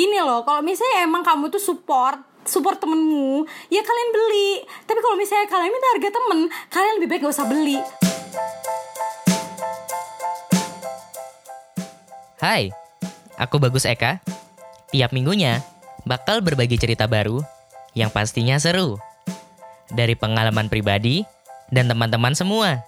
gini 0.00 0.16
loh 0.16 0.40
kalau 0.48 0.64
misalnya 0.64 1.04
emang 1.04 1.20
kamu 1.20 1.52
tuh 1.52 1.60
support 1.60 2.16
support 2.48 2.80
temenmu 2.80 3.44
ya 3.68 3.84
kalian 3.84 4.10
beli 4.16 4.64
tapi 4.88 4.96
kalau 5.04 5.12
misalnya 5.20 5.44
kalian 5.44 5.68
minta 5.68 5.88
harga 5.92 6.08
temen 6.08 6.38
kalian 6.72 6.94
lebih 6.96 7.08
baik 7.12 7.20
gak 7.28 7.36
usah 7.36 7.44
beli 7.44 7.76
Hai, 12.40 12.72
aku 13.36 13.60
Bagus 13.60 13.84
Eka. 13.84 14.24
Tiap 14.88 15.12
minggunya 15.12 15.60
bakal 16.08 16.40
berbagi 16.40 16.80
cerita 16.80 17.04
baru 17.04 17.44
yang 17.92 18.08
pastinya 18.08 18.56
seru. 18.56 18.96
Dari 19.92 20.16
pengalaman 20.16 20.72
pribadi 20.72 21.20
dan 21.68 21.92
teman-teman 21.92 22.32
semua. 22.32 22.80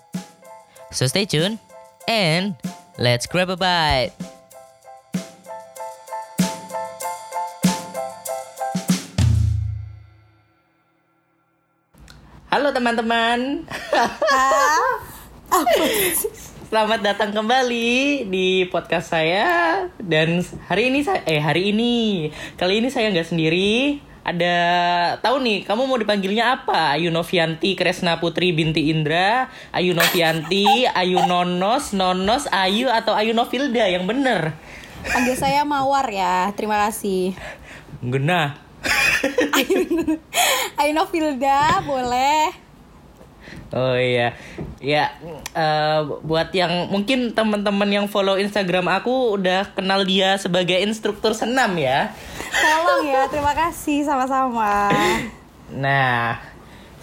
So 0.88 1.04
stay 1.04 1.28
tune 1.28 1.60
and 2.08 2.56
let's 2.96 3.28
grab 3.28 3.52
a 3.52 3.60
bite. 3.60 4.31
Halo 12.52 12.68
teman-teman. 12.68 13.64
Selamat 16.68 17.00
datang 17.00 17.32
kembali 17.32 18.28
di 18.28 18.68
podcast 18.68 19.08
saya. 19.08 19.88
Dan 19.96 20.44
hari 20.68 20.92
ini 20.92 21.00
saya 21.00 21.24
eh 21.24 21.40
hari 21.40 21.72
ini. 21.72 22.28
Kali 22.60 22.84
ini 22.84 22.92
saya 22.92 23.08
nggak 23.08 23.24
sendiri. 23.24 24.04
Ada 24.20 24.56
tahu 25.24 25.40
nih 25.40 25.64
kamu 25.64 25.88
mau 25.88 25.96
dipanggilnya 25.96 26.60
apa? 26.60 26.92
Ayu 26.92 27.08
Novianti 27.08 27.72
Kresna 27.72 28.20
Putri 28.20 28.52
binti 28.52 28.92
Indra 28.92 29.48
Ayu 29.72 29.96
Novianti 29.96 30.84
Ayu 31.00 31.24
Nonos 31.24 31.96
Nonos 31.96 32.52
Ayu 32.52 32.92
atau 32.92 33.16
Ayu 33.16 33.32
Novilda 33.32 33.88
yang 33.88 34.04
bener. 34.04 34.52
Panggil 35.08 35.40
saya 35.40 35.64
Mawar 35.64 36.04
ya 36.12 36.52
terima 36.52 36.76
kasih. 36.84 37.32
Gena 38.04 38.71
Ayo 40.80 40.90
Novilda 40.94 41.82
boleh. 41.86 42.52
Oh 43.72 43.96
iya, 43.96 44.36
ya 44.84 45.16
eh, 45.56 46.00
buat 46.04 46.52
yang 46.52 46.92
mungkin 46.92 47.32
teman-teman 47.32 47.88
yang 47.88 48.06
follow 48.06 48.36
Instagram 48.36 48.84
aku 48.92 49.40
udah 49.40 49.72
kenal 49.72 50.04
dia 50.04 50.36
sebagai 50.36 50.76
instruktur 50.84 51.32
senam 51.32 51.72
ya. 51.80 52.12
tolong 52.52 53.08
ya 53.08 53.24
terima 53.32 53.56
kasih 53.56 54.04
sama-sama. 54.04 54.92
Nah, 55.72 56.36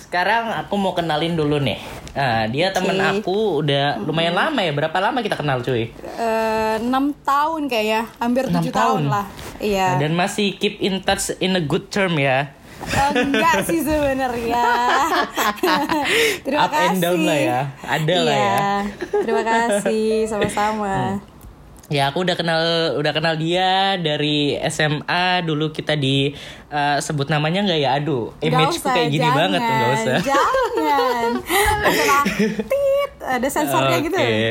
sekarang 0.09 0.49
aku 0.57 0.73
mau 0.73 0.97
kenalin 0.97 1.37
dulu 1.37 1.61
nih. 1.61 1.77
Nah, 2.11 2.49
dia 2.49 2.73
temen 2.73 2.97
aku 2.97 3.61
udah 3.61 4.01
lumayan 4.01 4.33
lama 4.33 4.57
ya. 4.57 4.73
Berapa 4.73 4.97
lama 4.97 5.21
kita 5.21 5.37
kenal 5.37 5.61
cuy? 5.61 5.93
Eh, 5.93 6.75
enam 6.81 7.13
tahun 7.15 7.69
kayaknya 7.69 8.09
hampir 8.17 8.49
tujuh 8.49 8.73
tahun. 8.73 9.05
tahun. 9.05 9.13
lah 9.13 9.25
iya 9.61 10.01
Dan 10.01 10.17
masih 10.17 10.57
keep 10.57 10.81
in 10.81 10.97
touch 10.99 11.29
in 11.37 11.53
a 11.53 11.61
good 11.61 11.93
term 11.93 12.17
ya. 12.17 12.57
Eh, 12.81 13.09
enggak 13.13 13.69
sih 13.69 13.85
sebenarnya 13.85 14.65
terima 16.43 16.65
Up 16.65 16.73
and 16.73 16.97
down 16.97 17.21
lah 17.21 17.37
ya. 17.37 17.59
Ada 17.85 18.15
lah 18.17 18.33
Iya, 18.33 18.49
ya. 18.49 18.79
terima 19.21 19.43
kasih 19.45 20.25
sama-sama 20.25 21.21
Ya 21.89 22.13
aku 22.13 22.21
udah 22.21 22.37
kenal 22.37 22.61
udah 23.01 23.11
kenal 23.17 23.33
dia 23.33 23.97
dari 23.97 24.53
SMA 24.69 25.41
dulu 25.41 25.73
kita 25.73 25.97
di 25.97 26.37
eh, 26.69 26.97
sebut 27.01 27.33
namanya 27.33 27.65
nggak 27.65 27.79
ya? 27.81 27.89
Aduh 27.97 28.29
imageku 28.45 28.85
usah, 28.85 28.93
kayak 28.93 29.09
gini 29.09 29.25
jangan, 29.25 29.37
banget 29.41 29.59
tuh 29.59 29.73
nggak 29.73 29.91
usah. 29.97 30.17
jangan. 30.21 31.31
Tit 32.69 33.11
ada 33.25 33.47
sensornya 33.49 33.97
gitu. 34.05 34.17
Oke, 34.21 34.41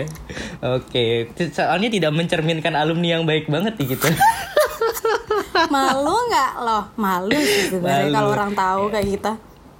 oke. 0.66 1.06
Soalnya 1.54 1.88
tidak 1.94 2.10
mencerminkan 2.10 2.74
alumni 2.74 3.18
yang 3.18 3.24
baik 3.24 3.46
banget 3.46 3.78
nih 3.78 3.94
gitu. 3.94 4.08
malu 5.74 6.16
nggak? 6.30 6.50
Loh 6.62 6.84
malu 6.98 7.38
sih 7.38 7.70
sebenarnya 7.70 8.10
kalau 8.18 8.30
orang 8.34 8.52
tahu 8.58 8.82
kayak 8.90 9.08
kita. 9.14 9.32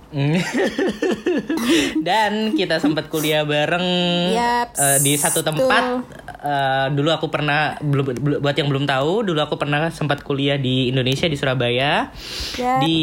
Dan 2.00 2.52
kita 2.52 2.78
sempat 2.78 3.08
kuliah 3.08 3.44
bareng 3.44 3.86
Yaps, 4.32 4.78
eh, 4.78 4.98
di 5.00 5.12
satu 5.14 5.42
tempat. 5.42 6.00
Eh, 6.38 6.86
dulu 6.92 7.10
aku 7.10 7.26
pernah 7.26 7.74
belum 7.78 8.14
buat 8.38 8.54
yang 8.54 8.70
belum 8.70 8.86
tahu, 8.86 9.26
dulu 9.26 9.36
aku 9.38 9.58
pernah 9.58 9.90
sempat 9.90 10.22
kuliah 10.22 10.54
di 10.54 10.86
Indonesia 10.86 11.26
di 11.26 11.34
Surabaya 11.34 12.14
Ya. 12.54 12.78
di 12.78 12.98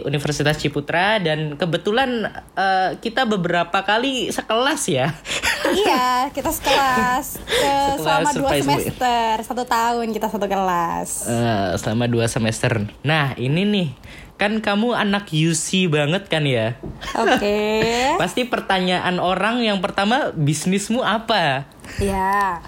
Universitas 0.00 0.58
Ciputra 0.58 1.16
dan 1.16 1.54
kebetulan 1.54 2.26
eh, 2.52 2.90
kita 2.98 3.24
beberapa 3.24 3.80
kali 3.80 4.28
sekelas 4.28 4.82
ya. 4.86 5.14
iya 5.80 6.28
kita 6.28 6.50
sekelas 6.50 7.40
Eh, 7.40 7.94
Sekelas 7.94 7.96
selama 7.96 8.30
dua 8.34 8.50
semester 8.58 9.32
satu 9.40 9.64
tahun 9.64 10.06
kita 10.10 10.26
satu 10.28 10.44
kelas 10.44 11.08
Eh, 11.24 11.70
selama 11.78 12.04
dua 12.04 12.26
semester. 12.26 12.84
Nah 13.00 13.32
ini 13.36 13.62
nih 13.64 13.88
kan 14.34 14.58
kamu 14.58 14.92
anak 14.98 15.30
UC 15.30 15.86
banget 15.86 16.26
kan 16.26 16.42
ya? 16.42 16.74
oke 17.14 17.58
Pasti 18.22 18.42
pertanyaan 18.46 19.22
orang 19.22 19.62
yang 19.62 19.78
pertama 19.78 20.34
bisnismu 20.34 21.06
apa? 21.06 21.70
ya 22.02 22.58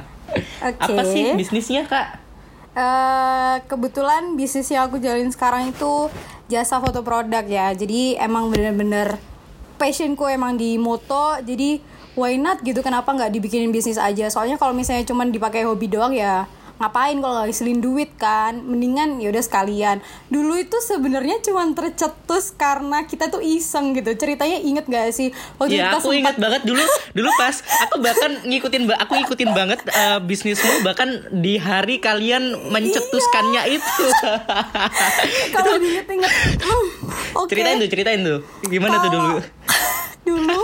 oke 0.68 0.82
Apa 0.82 1.02
sih 1.06 1.38
bisnisnya 1.38 1.86
kak? 1.86 2.24
Eh, 2.74 3.56
kebetulan 3.70 4.34
bisnis 4.34 4.66
yang 4.66 4.90
aku 4.90 4.98
jalin 4.98 5.30
sekarang 5.30 5.70
itu 5.70 6.10
jasa 6.50 6.82
foto 6.82 7.06
produk 7.06 7.46
ya. 7.46 7.70
Jadi 7.70 8.18
emang 8.18 8.50
bener-bener 8.50 9.14
passionku 9.78 10.26
emang 10.26 10.58
di 10.58 10.74
moto. 10.74 11.38
Jadi 11.38 11.78
why 12.18 12.34
not 12.34 12.66
gitu? 12.66 12.82
Kenapa 12.82 13.14
nggak 13.14 13.30
dibikinin 13.30 13.70
bisnis 13.70 13.94
aja? 13.94 14.26
Soalnya 14.26 14.58
kalau 14.58 14.74
misalnya 14.74 15.06
cuman 15.06 15.30
dipakai 15.30 15.62
hobi 15.62 15.86
doang 15.86 16.10
ya 16.18 16.50
ngapain 16.84 17.16
kalau 17.16 17.32
nggak 17.34 17.48
ngasilin 17.48 17.80
duit 17.80 18.10
kan? 18.14 18.60
Mendingan 18.60 19.16
ya 19.16 19.32
udah 19.32 19.40
sekalian. 19.40 19.98
Dulu 20.28 20.54
itu 20.54 20.76
sebenarnya 20.78 21.40
cuman 21.40 21.72
tercetus 21.72 22.52
karena 22.52 23.02
kita 23.02 23.26
tuh 23.26 23.40
iseng 23.40 23.92
gitu. 23.92 24.12
Ceritanya 24.12 24.60
inget 24.60 24.84
gak 24.84 25.08
sih? 25.10 25.32
Waktu 25.56 25.74
Ya 25.74 25.88
kita 25.88 25.96
aku 25.96 26.04
sempat- 26.06 26.20
ingat 26.20 26.36
banget 26.36 26.62
dulu 26.62 26.84
dulu 27.10 27.30
pas 27.34 27.56
aku 27.80 27.96
bahkan 27.98 28.30
ngikutin 28.44 28.82
aku 28.90 29.12
ikutin 29.18 29.50
banget 29.50 29.80
eh, 29.86 30.20
bisnismu 30.20 30.82
bahkan 30.82 31.08
di 31.32 31.56
hari 31.56 31.96
kalian 31.96 32.68
mencetuskannya 32.68 33.62
itu. 33.72 34.04
kalau 35.54 35.80
diinget-inget. 35.80 36.32
hmm, 36.60 36.86
oke. 37.34 37.48
Ceritain 37.48 37.76
tuh, 37.76 37.88
ceritain 37.88 38.20
tuh. 38.20 38.38
Gimana 38.66 39.00
tuh 39.00 39.10
dulu? 39.10 39.36
dulu 40.24 40.56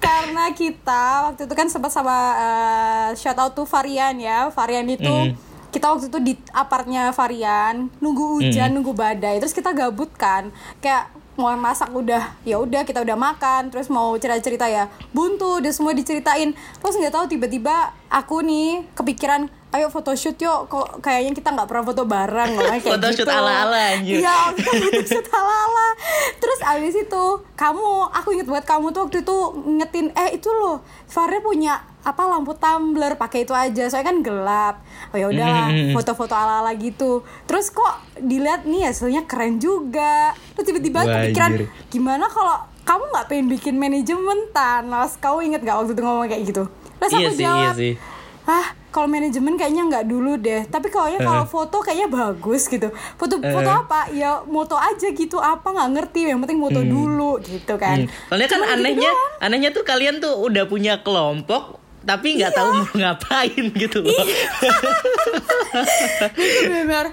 karena 0.00 0.56
kita 0.56 1.04
waktu 1.28 1.44
itu 1.44 1.52
kan 1.52 1.68
sempat 1.68 1.92
sama 1.92 2.16
eh, 2.32 3.08
shout 3.12 3.36
out 3.36 3.52
to 3.52 3.68
Varian 3.68 4.16
ya 4.16 4.48
Varian 4.48 4.88
itu 4.88 5.04
Hmm. 5.04 5.36
Kita 5.72 5.88
waktu 5.88 6.06
itu 6.06 6.18
di 6.20 6.32
apartnya 6.52 7.10
Varian 7.10 7.88
nunggu 7.98 8.38
hujan 8.38 8.68
Hmm. 8.68 8.76
nunggu 8.76 8.92
badai 8.92 9.40
terus 9.40 9.50
kita 9.50 9.72
gabut 9.72 10.12
kan 10.12 10.52
kayak 10.78 11.08
mau 11.32 11.48
masak 11.56 11.88
udah 11.88 12.36
ya 12.44 12.60
udah 12.60 12.84
kita 12.84 13.00
udah 13.00 13.16
makan 13.16 13.72
terus 13.72 13.88
mau 13.88 14.12
cerita 14.14 14.36
cerita 14.38 14.66
ya 14.68 14.84
buntu 15.10 15.58
udah 15.58 15.72
semua 15.72 15.90
diceritain 15.90 16.52
terus 16.52 16.94
nggak 16.94 17.08
tahu 17.10 17.24
tiba-tiba 17.26 17.88
aku 18.06 18.44
nih 18.44 18.84
kepikiran 18.92 19.48
ayo 19.72 19.88
photoshoot 19.88 20.36
yuk 20.36 20.68
kok 20.68 21.00
kayaknya 21.00 21.32
kita 21.32 21.48
nggak 21.48 21.64
pernah 21.64 21.80
foto 21.82 22.04
bareng 22.04 22.52
loh 22.52 22.68
kayak 22.68 22.84
Photoshoot 22.84 23.24
gitu. 23.24 23.32
ala-ala, 23.32 23.96
anjir. 23.96 24.20
Iya, 24.20 24.52
kita 24.52 24.68
photoshoot 24.68 25.26
ala-ala. 25.32 25.88
Terus 26.36 26.58
abis 26.60 26.94
itu 27.00 27.24
kamu, 27.56 27.88
aku 28.12 28.28
inget 28.36 28.52
banget 28.52 28.66
kamu 28.68 28.92
tuh 28.92 29.08
waktu 29.08 29.24
itu 29.24 29.36
ngetin, 29.80 30.06
eh 30.12 30.36
itu 30.36 30.52
loh, 30.52 30.84
Farah 31.08 31.40
punya 31.40 31.80
apa 32.02 32.22
lampu 32.24 32.52
tumbler 32.52 33.14
pakai 33.14 33.42
itu 33.42 33.52
aja. 33.52 33.86
Soalnya 33.86 34.08
kan 34.08 34.18
gelap. 34.20 34.74
Oh 35.08 35.16
ya 35.16 35.26
udahlah 35.26 35.66
Hmm. 35.68 35.92
foto-foto 35.92 36.32
ala-ala 36.32 36.74
gitu. 36.74 37.20
Terus 37.44 37.68
kok 37.68 37.92
dilihat 38.16 38.62
nih 38.62 38.86
hasilnya 38.86 39.22
keren 39.24 39.56
juga. 39.56 40.34
Terus 40.52 40.66
tiba-tiba 40.66 40.98
Wah, 41.00 41.22
kepikiran 41.22 41.52
gimana 41.88 42.26
kalau 42.26 42.54
kamu 42.82 43.04
nggak 43.08 43.26
pengen 43.26 43.46
bikin 43.48 43.74
manajemen 43.76 44.50
Thanos? 44.50 45.14
Kamu 45.16 45.38
inget 45.44 45.60
gak 45.60 45.76
waktu 45.76 45.92
itu 45.92 46.02
ngomong 46.02 46.26
kayak 46.26 46.42
gitu? 46.44 46.66
Terus 46.98 47.10
Iya 47.10 47.18
aku 47.20 47.30
sih, 47.30 47.38
iya 47.38 47.46
jawab 47.48 47.74
sih. 47.76 47.94
ah 48.42 48.66
kalau 48.88 49.06
manajemen 49.06 49.54
kayaknya 49.54 49.82
nggak 49.84 50.04
dulu 50.04 50.32
deh. 50.36 50.62
Tapi 50.64 50.86
kalau 50.86 51.08
kalau 51.16 51.44
foto 51.44 51.78
kayaknya 51.78 52.08
bagus 52.08 52.66
gitu. 52.66 52.90
Foto 53.16 53.38
foto 53.38 53.64
Eh. 53.64 53.80
apa? 53.80 54.10
Ya 54.10 54.42
moto 54.44 54.74
aja 54.74 55.08
gitu. 55.08 55.36
Apa? 55.36 55.64
Nggak 55.68 55.90
ngerti. 55.92 56.20
Yang 56.26 56.40
penting 56.42 56.58
moto 56.58 56.80
dulu 56.80 57.38
gitu 57.40 57.74
kan. 57.76 58.02
Hmm. 58.02 58.10
Soalnya 58.28 58.48
kan 58.48 58.58
Cuman 58.58 58.68
gitu 58.68 58.78
anehnya, 58.82 59.10
doang. 59.10 59.30
anehnya 59.40 59.70
tuh 59.70 59.82
kalian 59.82 60.14
tuh 60.18 60.34
udah 60.36 60.64
punya 60.64 61.00
kelompok 61.00 61.81
tapi 62.02 62.38
nggak 62.38 62.52
tahu 62.54 62.68
mau 62.82 62.86
ngapain 62.94 63.64
gitu 63.78 64.02
loh. 64.02 64.10
Iya. 64.10 64.72
Benar 66.68 67.06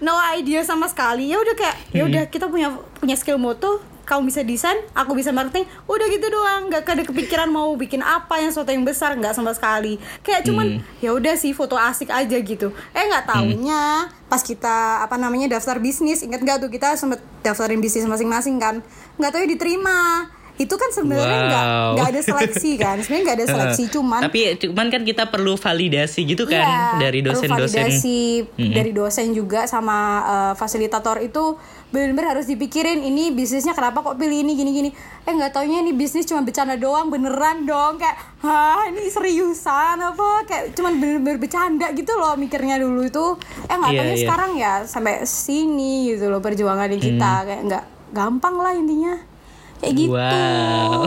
no 0.00 0.16
idea 0.34 0.64
sama 0.64 0.88
sekali. 0.88 1.28
Ya 1.28 1.38
udah 1.38 1.54
kayak 1.54 1.76
ya 1.92 2.02
udah 2.08 2.22
kita 2.32 2.48
punya 2.48 2.72
punya 2.98 3.16
skill 3.16 3.36
moto 3.36 3.80
kamu 4.08 4.26
bisa 4.26 4.42
desain 4.42 4.74
aku 4.90 5.14
bisa 5.14 5.30
marketing 5.30 5.68
udah 5.86 6.06
gitu 6.10 6.26
doang. 6.32 6.66
Nggak 6.66 6.88
ada 6.88 7.04
kepikiran 7.06 7.46
mau 7.46 7.70
bikin 7.78 8.02
apa 8.02 8.42
yang 8.42 8.50
sesuatu 8.50 8.74
yang 8.74 8.82
besar 8.82 9.14
nggak 9.14 9.36
sama 9.36 9.54
sekali. 9.54 10.02
Kayak 10.26 10.50
cuman 10.50 10.82
ya 10.98 11.14
udah 11.14 11.38
sih 11.38 11.54
foto 11.54 11.78
asik 11.78 12.10
aja 12.10 12.34
gitu. 12.42 12.74
Eh 12.90 13.04
nggak 13.06 13.30
taunya 13.30 14.10
pas 14.26 14.42
kita 14.42 15.04
apa 15.04 15.14
namanya 15.14 15.46
daftar 15.54 15.78
bisnis 15.78 16.26
inget 16.26 16.42
nggak 16.42 16.58
tuh 16.66 16.70
kita 16.72 16.98
sempet 16.98 17.22
daftarin 17.46 17.78
bisnis 17.78 18.08
masing-masing 18.08 18.58
kan? 18.58 18.82
Nggak 19.20 19.30
tahu 19.30 19.40
ya 19.46 19.48
diterima 19.54 20.26
itu 20.60 20.74
kan 20.74 20.90
sebenarnya 20.90 21.38
nggak 21.42 21.64
Wow. 21.66 21.90
nggak 21.96 22.08
ada 22.10 22.20
seleksi 22.22 22.70
kan 22.76 22.96
sebenarnya 22.98 23.24
nggak 23.24 23.38
ada 23.38 23.46
seleksi 23.56 23.84
cuman 23.90 24.20
Tapi 24.22 24.38
cuman 24.58 24.86
kan 24.86 25.02
kita 25.02 25.24
perlu 25.26 25.56
validasi 25.56 26.20
gitu 26.26 26.44
kan 26.44 26.60
Iya, 26.60 27.00
dari 27.00 27.20
dosen-dosen. 27.20 27.80
validasi 27.80 28.20
dari 28.70 28.90
dosen 28.90 29.32
juga 29.32 29.64
sama 29.64 29.96
eh, 30.20 30.52
fasilitator 30.54 31.18
itu 31.18 31.56
benar-benar 31.88 32.36
harus 32.36 32.46
dipikirin 32.46 33.00
ini 33.00 33.30
bisnisnya 33.30 33.72
kenapa 33.72 34.00
kok 34.00 34.14
pilih 34.14 34.36
ini 34.38 34.52
gini-gini 34.52 34.90
eh 35.20 35.32
nggak 35.32 35.50
taunya 35.50 35.80
ini 35.80 35.90
bisnis 35.90 36.22
cuma 36.22 36.40
bercanda 36.40 36.76
doang 36.76 37.08
beneran 37.08 37.64
dong 37.64 37.96
kayak 37.96 38.14
hah 38.38 38.86
ini 38.86 39.08
seriusan 39.08 39.96
apa 39.98 40.44
kayak 40.44 40.70
cuman 40.72 40.92
bener-bener 40.94 41.38
bercanda 41.38 41.90
gitu 41.90 42.14
loh 42.14 42.34
mikirnya 42.34 42.76
dulu 42.76 43.02
itu 43.02 43.26
eh 43.64 43.74
nggak 43.74 43.90
Iya, 43.90 43.98
taunya 43.98 44.12
iya. 44.12 44.22
sekarang 44.22 44.52
ya 44.54 44.72
sampai 44.84 45.14
sini 45.24 45.94
gitu 46.10 46.28
loh 46.28 46.38
perjuangan 46.38 46.92
kita 46.92 47.08
Hmm. 47.32 47.44
kayak 47.44 47.60
nggak 47.64 47.84
gampang 48.10 48.54
lah 48.54 48.72
intinya 48.72 49.14
kayak 49.80 49.94
gitu 49.94 50.12
Wow. 50.12 51.04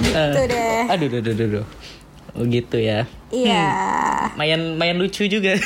gitu 0.00 0.42
deh 0.52 0.82
Aduh, 0.88 1.06
aduh, 1.08 1.20
aduh, 1.22 1.46
aduh. 1.46 1.66
Oh 2.32 2.44
gitu 2.44 2.76
ya. 2.76 3.08
iya 3.28 3.68
Mayan 4.34 4.76
mayan 4.76 4.96
lucu 4.96 5.24
juga. 5.24 5.56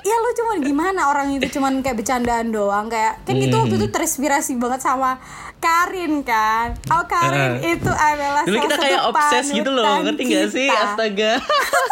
ya 0.00 0.14
lu 0.16 0.30
cuman 0.32 0.56
gimana 0.60 1.00
orang 1.06 1.28
itu 1.32 1.46
cuman 1.52 1.80
kayak 1.80 1.98
bercandaan 1.98 2.48
doang 2.48 2.86
kayak 2.86 3.20
kan 3.22 3.36
itu 3.36 3.52
waktu 3.52 3.74
Hmm. 3.74 3.80
itu 3.80 3.88
terinspirasi 3.88 4.56
banget 4.56 4.80
sama 4.80 5.20
Karin 5.60 6.20
kan 6.20 6.72
oh 6.88 7.04
Karin 7.04 7.60
Eh. 7.60 7.76
itu 7.76 7.86
adalah 7.86 8.42
Dulu 8.42 8.56
kita 8.58 8.76
kayak 8.76 9.02
obses 9.04 9.46
gitu 9.50 9.68
loh, 9.68 10.00
ngerti 10.00 10.22
gak 10.26 10.48
sih? 10.48 10.66
Astaga. 10.66 11.36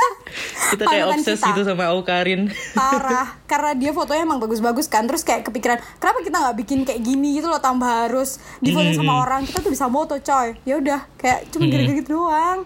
kita 0.70 0.84
kayak 0.84 1.06
obses 1.10 1.36
kita. 1.36 1.48
gitu 1.50 1.60
sama 1.64 1.88
Aukarin. 1.88 2.48
parah 2.72 3.36
karena 3.44 3.72
dia 3.74 3.90
fotonya 3.90 4.22
emang 4.22 4.36
bagus-bagus 4.38 4.86
kan 4.86 5.04
terus 5.04 5.20
kayak 5.20 5.42
kepikiran 5.42 5.80
kenapa 5.96 6.18
kita 6.20 6.36
nggak 6.38 6.56
bikin 6.58 6.78
kayak 6.82 7.00
gini 7.00 7.36
gitu 7.36 7.46
loh 7.46 7.58
tambah 7.58 7.86
harus 7.86 8.36
difoto 8.58 8.84
Hmm. 8.86 8.98
sama 8.98 9.14
orang 9.22 9.40
kita 9.42 9.58
tuh 9.60 9.70
bisa 9.70 9.86
moto 9.86 10.16
coy 10.18 10.56
ya 10.62 10.76
udah 10.76 11.00
kayak 11.14 11.48
cuma 11.48 11.66
gara-gara 11.66 11.94
gitu 11.94 12.10
doang 12.14 12.58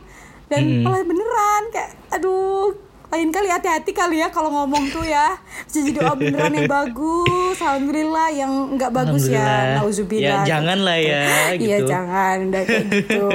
dan 0.46 0.62
malah 0.80 1.00
beneran 1.02 1.62
kayak 1.70 1.90
aduh 2.10 2.74
lain 3.12 3.28
kali 3.28 3.44
hati-hati 3.46 3.92
kali 3.92 4.16
ya 4.18 4.28
kalau 4.28 4.48
ngomong 4.50 4.88
tuh 4.88 5.04
ya 5.04 5.36
bisa 5.62 5.78
jadi 5.78 6.00
doa 6.00 6.14
beneran 6.14 6.48
yang 6.50 6.64
bagus 6.66 7.56
alhamdulillah 7.58 8.28
yang 8.30 8.48
nggak 8.72 8.88
bagus 8.90 9.28
ya 9.28 9.76
nauzubillah 9.76 10.42
Ya, 10.42 10.48
jangan 10.48 10.80
lah 10.80 10.96
ya, 10.96 11.22
iya 11.54 11.76
gitu. 11.78 11.86
jangan 11.86 12.48
udah 12.48 12.62
kayak 12.62 12.84
gitu 12.88 13.28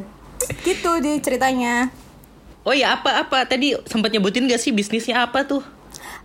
gitu 0.66 0.90
deh 0.98 1.16
ceritanya 1.18 1.90
Oh 2.62 2.70
ya 2.70 2.94
apa 2.94 3.22
apa 3.22 3.42
tadi 3.44 3.78
sempat 3.84 4.10
nyebutin 4.10 4.42
gak 4.44 4.58
sih 4.58 4.70
bisnisnya 4.70 5.22
apa 5.22 5.42
tuh? 5.42 5.62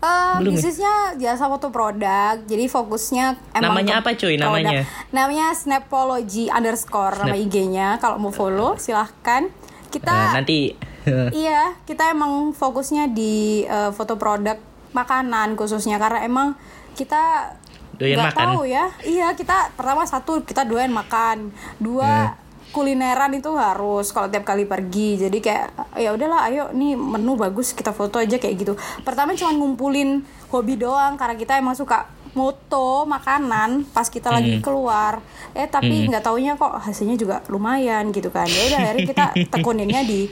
Eh, 0.02 0.34
Belum 0.42 0.50
ya? 0.50 0.58
bisnisnya 0.58 0.94
jasa 1.16 1.46
foto 1.46 1.70
produk, 1.70 2.34
jadi 2.42 2.66
fokusnya 2.66 3.26
emang 3.54 3.78
Namanya 3.78 4.02
apa, 4.02 4.18
cuy, 4.18 4.34
produk. 4.34 4.50
namanya? 4.50 4.82
Namanya 5.14 5.54
Snapology 5.54 6.50
underscore 6.50 7.14
nama 7.16 7.30
Snap. 7.30 7.46
IG-nya. 7.46 7.88
Kalau 7.98 8.18
mau 8.18 8.34
follow 8.34 8.74
silahkan. 8.76 9.54
Kita 9.88 10.34
nanti 10.34 10.74
iya 11.36 11.74
kita 11.84 12.10
emang 12.10 12.52
fokusnya 12.52 13.10
di 13.10 13.64
eh, 13.64 13.92
foto 13.92 14.16
produk 14.16 14.58
makanan 14.92 15.56
khususnya 15.56 15.96
karena 15.96 16.22
emang 16.22 16.54
kita 16.94 17.56
Doyan 17.96 18.18
nggak 18.18 18.34
makan. 18.34 18.46
tahu 18.50 18.62
ya. 18.66 18.86
Iya 19.02 19.28
kita 19.32 19.72
pertama 19.74 20.04
satu 20.04 20.42
kita 20.42 20.66
doyan 20.66 20.90
makan, 20.90 21.54
dua 21.78 22.34
Hmm. 22.34 22.40
kulineran 22.72 23.36
itu 23.36 23.52
harus 23.54 24.10
kalau 24.10 24.26
tiap 24.26 24.42
kali 24.42 24.64
pergi. 24.64 25.22
Jadi 25.22 25.38
kayak 25.38 25.68
ya 25.96 26.10
udahlah 26.10 26.48
ayo 26.48 26.64
nih 26.72 26.96
menu 26.96 27.36
bagus 27.36 27.72
kita 27.72 27.92
foto 27.92 28.18
aja 28.18 28.36
kayak 28.36 28.56
gitu. 28.58 28.74
Pertama 29.04 29.36
cuma 29.36 29.52
ngumpulin 29.54 30.24
hobi 30.50 30.76
doang 30.76 31.14
karena 31.14 31.36
kita 31.36 31.60
emang 31.60 31.76
suka 31.76 32.08
moto 32.32 33.04
makanan 33.04 33.84
pas 33.92 34.08
kita 34.08 34.32
lagi 34.32 34.64
keluar. 34.64 35.20
Eh 35.52 35.68
tapi 35.68 36.08
nggak 36.08 36.24
taunya 36.24 36.56
kok 36.56 36.80
hasilnya 36.80 37.20
juga 37.20 37.44
lumayan 37.48 38.08
gitu 38.10 38.32
kan. 38.32 38.48
Ya 38.48 38.62
udah 38.66 38.80
akhirnya 38.82 39.04
kita 39.06 39.26
tekuninnya 39.54 40.02
di 40.02 40.32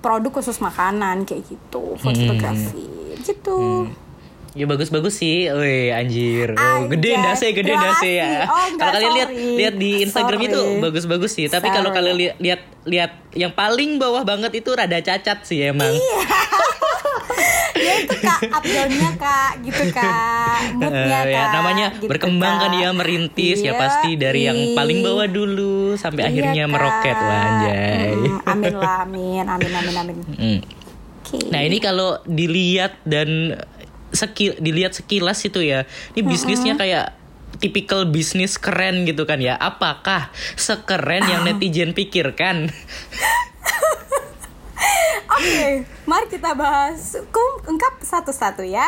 produk 0.00 0.40
khusus 0.40 0.60
makanan 0.60 1.24
kayak 1.24 1.44
gitu 1.48 1.96
fotografi 2.00 2.84
gitu 3.24 3.88
Ya 4.50 4.66
bagus-bagus 4.66 5.14
sih, 5.14 5.46
woi 5.46 5.90
anjir. 5.90 6.52
Oh, 6.52 6.84
gede 6.84 7.14
Anjay, 7.14 7.22
dasi, 7.24 7.46
gede 7.52 7.70
dasi 7.70 7.86
kasih. 8.02 8.14
ya. 8.16 8.30
Oh, 8.44 8.66
kalau 8.74 8.92
kalian 8.92 9.12
lihat 9.14 9.30
lihat 9.30 9.74
di 9.76 9.90
Instagram 10.02 10.40
itu 10.42 10.58
Sorry. 10.58 10.82
bagus-bagus 10.82 11.30
sih. 11.32 11.46
Tapi 11.46 11.68
kalau 11.68 11.90
kalian 11.90 12.16
lihat 12.16 12.34
lihat 12.36 12.60
lihat 12.84 13.12
yang 13.32 13.52
paling 13.52 13.96
bawah 13.96 14.20
banget 14.20 14.50
itu 14.56 14.70
rada 14.70 14.98
cacat 14.98 15.42
sih 15.42 15.62
emang. 15.64 15.86
Iya. 15.88 16.18
ya 17.80 17.92
itu 17.96 18.12
kak 18.18 18.40
up 18.44 18.60
downnya 18.62 19.10
kak 19.16 19.52
gitu 19.62 19.84
kak 19.90 20.58
moodnya 20.76 21.00
Eh, 21.22 21.24
ya, 21.24 21.38
kak 21.38 21.46
namanya 21.54 21.86
gitu, 21.94 22.06
berkembang 22.06 22.54
kan 22.58 22.68
Kak. 22.68 22.76
ya 22.76 22.88
merintis 22.92 23.58
ya 23.58 23.72
Iya, 23.72 23.72
pasti 23.72 24.10
dari 24.14 24.40
yang 24.44 24.58
ih. 24.58 24.74
paling 24.74 25.00
bawah 25.00 25.24
dulu 25.24 25.94
sampai 25.94 26.22
Iya, 26.22 26.28
akhirnya 26.28 26.64
Kak. 26.64 26.70
meroket 26.70 27.16
wah 27.16 27.40
anjay. 27.40 28.12
Mm, 28.12 28.38
amin 28.52 28.74
lah 28.74 28.96
amin 29.00 29.44
amin 29.46 29.72
amin 29.72 29.94
amin 29.96 30.16
oke 31.22 31.38
Nah 31.48 31.60
ini 31.62 31.78
kalau 31.78 32.18
dilihat 32.26 32.98
dan 33.02 33.54
sekil 34.10 34.58
dilihat 34.58 34.92
sekilas 34.92 35.42
itu 35.42 35.60
ya, 35.60 35.86
ini 36.12 36.22
bisnisnya 36.22 36.74
kayak 36.74 37.14
tipikal 37.58 38.06
bisnis 38.06 38.56
keren 38.56 39.04
gitu 39.04 39.24
kan 39.24 39.38
ya. 39.38 39.54
Apakah 39.54 40.30
sekeren 40.54 41.26
yang 41.26 41.42
netizen 41.48 41.92
pikirkan? 41.92 42.68
Oke, 45.30 45.86
mari 46.04 46.26
kita 46.26 46.52
bahas 46.52 47.16
ungkap 47.64 48.02
satu-satu 48.02 48.60
ya. 48.60 48.84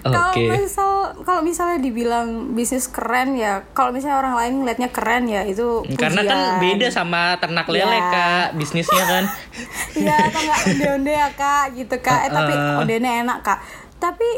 Kalau 0.00 0.30
Oke. 0.30 0.46
misal 0.46 0.92
kalau 1.20 1.42
misalnya 1.42 1.82
dibilang 1.82 2.54
bisnis 2.54 2.86
keren 2.86 3.34
ya, 3.34 3.66
kalau 3.72 3.90
misalnya 3.90 4.22
orang 4.22 4.34
lain 4.38 4.52
ngeliatnya 4.62 4.88
keren 4.88 5.26
ya 5.26 5.42
itu 5.42 5.82
Karena 5.98 6.22
kan 6.22 6.38
pujian. 6.38 6.60
beda 6.62 6.88
sama 6.88 7.36
ternak 7.36 7.66
lele 7.66 7.92
Ya. 7.92 8.08
kak 8.08 8.46
bisnisnya 8.56 9.04
kan. 9.04 9.24
Iya 10.00 10.16
atau 10.30 10.40
nggak 10.40 10.60
onde-onde 10.70 11.12
ya 11.12 11.28
kak 11.34 11.64
gitu 11.74 11.96
kak. 11.98 12.20
Eh 12.24 12.30
tapi 12.30 12.52
ondenya 12.78 13.12
enak 13.20 13.38
kak. 13.42 13.58
Tapi 13.98 14.28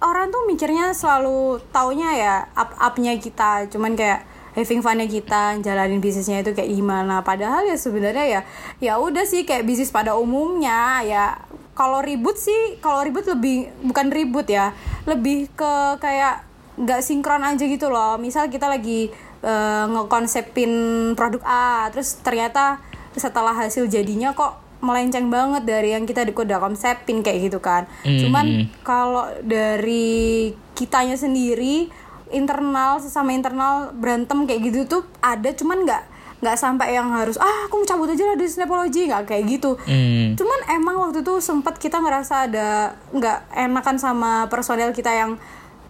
orang 0.00 0.32
tuh 0.32 0.42
mikirnya 0.48 0.96
selalu 0.96 1.60
taunya 1.70 2.10
ya 2.16 2.34
up-upnya 2.56 3.16
kita, 3.20 3.68
cuman 3.68 3.94
kayak 3.94 4.24
having 4.56 4.82
funnya 4.82 5.06
kita 5.06 5.62
jalanin 5.62 6.02
bisnisnya 6.02 6.42
itu 6.42 6.56
kayak 6.56 6.70
gimana. 6.72 7.22
Padahal 7.22 7.68
ya 7.68 7.76
sebenarnya 7.78 8.26
ya 8.26 8.40
ya 8.82 8.92
udah 8.98 9.22
sih 9.28 9.46
kayak 9.46 9.68
bisnis 9.68 9.92
pada 9.94 10.16
umumnya 10.16 11.04
ya. 11.06 11.38
Kalau 11.76 12.04
ribut 12.04 12.36
sih, 12.36 12.76
kalau 12.84 13.00
ribut 13.00 13.24
lebih 13.24 13.72
bukan 13.80 14.12
ribut 14.12 14.44
ya, 14.50 14.76
lebih 15.08 15.48
ke 15.56 15.72
kayak 15.96 16.44
nggak 16.76 17.00
sinkron 17.00 17.40
aja 17.40 17.64
gitu 17.64 17.88
loh. 17.88 18.20
Misal 18.20 18.52
kita 18.52 18.68
lagi 18.68 19.08
eh, 19.40 19.84
ngekonsepin 19.88 20.72
produk 21.16 21.40
A, 21.46 21.88
terus 21.88 22.20
ternyata 22.20 22.84
setelah 23.16 23.56
hasil 23.56 23.88
jadinya 23.88 24.36
kok 24.36 24.69
melenceng 24.80 25.28
banget 25.28 25.62
dari 25.68 25.92
yang 25.92 26.08
kita 26.08 26.24
udah 26.24 26.58
konsepin 26.60 27.20
kayak 27.20 27.52
gitu 27.52 27.58
kan. 27.60 27.84
Cuman 28.04 28.68
kalau 28.80 29.28
dari 29.44 30.52
kitanya 30.72 31.16
sendiri 31.16 31.92
internal 32.32 33.02
sesama 33.02 33.34
internal 33.34 33.92
berantem 33.92 34.46
kayak 34.46 34.60
gitu 34.70 34.78
tuh 34.86 35.02
ada 35.20 35.50
cuman 35.52 35.82
nggak 35.82 36.04
nggak 36.40 36.56
sampai 36.56 36.96
yang 36.96 37.12
harus 37.12 37.36
ah 37.36 37.68
aku 37.68 37.84
mau 37.84 37.86
cabut 37.86 38.08
aja 38.08 38.24
lah 38.24 38.36
dari 38.40 38.48
Snapology 38.48 39.12
nggak 39.12 39.28
kayak 39.28 39.44
gitu. 39.44 39.76
Hmm. 39.84 40.40
Cuman 40.40 40.60
emang 40.72 40.96
waktu 41.04 41.20
itu 41.20 41.36
sempat 41.44 41.76
kita 41.76 42.00
ngerasa 42.00 42.48
ada 42.48 42.96
nggak 43.12 43.38
enakan 43.52 43.96
sama 44.00 44.48
personel 44.48 44.96
kita 44.96 45.12
yang 45.12 45.36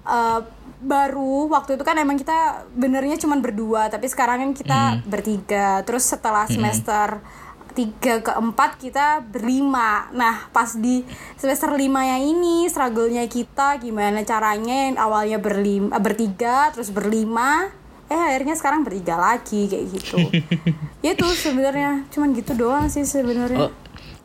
eh, 0.02 0.40
baru 0.80 1.46
waktu 1.52 1.76
itu 1.76 1.84
kan 1.84 1.92
emang 2.00 2.16
kita 2.16 2.64
benernya 2.72 3.20
cuman 3.20 3.44
berdua 3.44 3.92
tapi 3.92 4.08
sekarang 4.08 4.40
kan 4.40 4.50
kita 4.56 4.80
bertiga 5.04 5.84
terus 5.84 6.08
setelah 6.08 6.48
semester 6.48 7.20
tiga 7.20 7.49
ke 7.96 8.20
empat 8.26 8.76
kita 8.76 9.24
berlima 9.24 10.12
nah 10.12 10.50
pas 10.52 10.76
di 10.76 11.06
semester 11.40 11.72
lima 11.72 12.04
yang 12.04 12.22
ini 12.36 12.68
struggle-nya 12.68 13.24
kita 13.30 13.80
gimana 13.80 14.20
caranya 14.28 14.90
yang 14.90 14.96
awalnya 15.00 15.40
berlima 15.40 15.96
eh, 15.96 16.02
bertiga 16.02 16.68
terus 16.74 16.92
berlima 16.92 17.72
eh 18.10 18.18
akhirnya 18.18 18.58
sekarang 18.58 18.82
bertiga 18.82 19.16
lagi 19.16 19.70
kayak 19.70 19.86
gitu 19.88 20.18
ya 21.06 21.14
itu 21.14 21.26
sebenarnya 21.32 22.04
cuman 22.10 22.34
gitu 22.36 22.52
doang 22.58 22.90
sih 22.90 23.06
sebenarnya 23.06 23.70
Oh, 23.70 23.72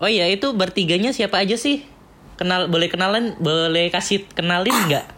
oh 0.03 0.09
iya 0.09 0.27
itu 0.27 0.51
bertiganya 0.51 1.15
siapa 1.15 1.39
aja 1.39 1.55
sih? 1.55 1.85
Kenal 2.35 2.67
boleh 2.67 2.91
kenalan 2.91 3.37
boleh 3.39 3.87
kasih 3.93 4.27
kenalin 4.35 4.75
nggak? 4.91 5.14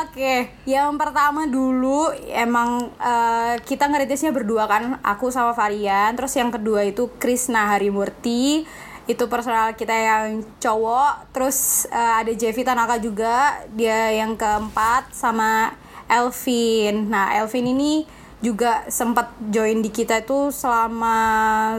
Oke, 0.00 0.50
yang 0.64 0.96
pertama 0.96 1.46
dulu 1.46 2.10
emang 2.30 2.90
eh, 2.96 3.54
kita 3.62 3.86
ngeritisnya 3.90 4.32
berdua 4.32 4.66
kan, 4.70 4.98
aku 5.02 5.28
sama 5.32 5.52
Varian. 5.52 6.14
Terus 6.16 6.32
yang 6.36 6.50
kedua 6.50 6.86
itu 6.86 7.10
Krisna 7.18 7.74
Harimurti, 7.74 8.64
itu 9.10 9.24
personal 9.26 9.74
kita 9.74 9.92
yang 9.92 10.46
cowok. 10.62 11.34
Terus 11.34 11.88
eh, 11.90 12.12
ada 12.24 12.32
Jevi 12.32 12.62
Tanaka 12.62 12.96
juga, 13.02 13.60
dia 13.74 14.14
yang 14.14 14.38
keempat 14.38 15.10
sama 15.14 15.74
Elvin. 16.10 17.10
Nah, 17.10 17.34
Elvin 17.38 17.70
ini 17.70 17.92
juga 18.40 18.88
sempat 18.88 19.36
join 19.52 19.84
di 19.84 19.92
kita 19.92 20.24
itu 20.24 20.48
selama 20.48 21.16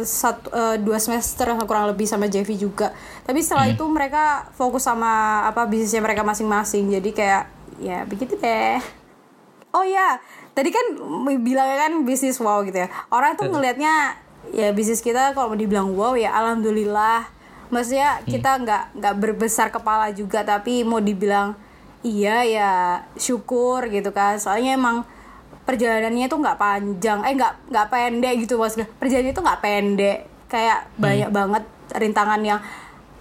satu 0.06 0.54
eh, 0.54 0.78
dua 0.78 1.02
semester 1.02 1.50
kurang 1.66 1.90
lebih 1.90 2.06
sama 2.06 2.30
Jevi 2.30 2.54
juga 2.54 2.94
tapi 3.32 3.40
setelah 3.48 3.72
itu 3.72 3.88
mereka 3.88 4.52
fokus 4.60 4.84
sama 4.84 5.40
apa 5.48 5.64
bisnisnya 5.64 6.04
mereka 6.04 6.20
masing-masing. 6.20 6.92
Jadi 6.92 7.16
kayak 7.16 7.48
ya 7.80 8.04
begitu 8.04 8.36
deh. 8.36 8.76
Oh 9.72 9.88
ya 9.88 10.20
tadi 10.52 10.68
kan 10.68 11.00
bilangnya 11.40 11.88
kan 11.88 12.04
bisnis 12.04 12.44
wow 12.44 12.60
gitu 12.68 12.84
ya. 12.84 12.92
Orang 13.08 13.40
tuh 13.40 13.48
ngelihatnya 13.48 14.20
ya 14.52 14.76
bisnis 14.76 15.00
kita 15.00 15.32
kalau 15.32 15.56
mau 15.56 15.60
dibilang 15.64 15.96
wow 15.96 16.12
ya 16.20 16.36
alhamdulillah. 16.36 17.24
Maksudnya 17.72 18.20
kita 18.28 18.68
nggak 18.68 19.00
nggak 19.00 19.16
berbesar 19.16 19.72
kepala 19.72 20.12
juga 20.12 20.44
tapi 20.44 20.84
mau 20.84 21.00
dibilang 21.00 21.56
iya 22.04 22.44
ya 22.44 22.72
syukur 23.16 23.88
gitu 23.88 24.12
kan. 24.12 24.44
Soalnya 24.44 24.76
emang 24.76 25.08
perjalanannya 25.64 26.28
tuh 26.28 26.36
nggak 26.36 26.60
panjang. 26.60 27.24
Eh 27.24 27.32
nggak 27.40 27.72
nggak 27.72 27.88
pendek 27.88 28.44
gitu 28.44 28.60
maksudnya. 28.60 28.92
Perjalanannya 29.00 29.36
tuh 29.40 29.46
nggak 29.48 29.62
pendek. 29.64 30.18
Kayak 30.52 30.92
banyak 31.00 31.32
banget 31.32 31.64
rintangan 31.96 32.44
yang 32.44 32.60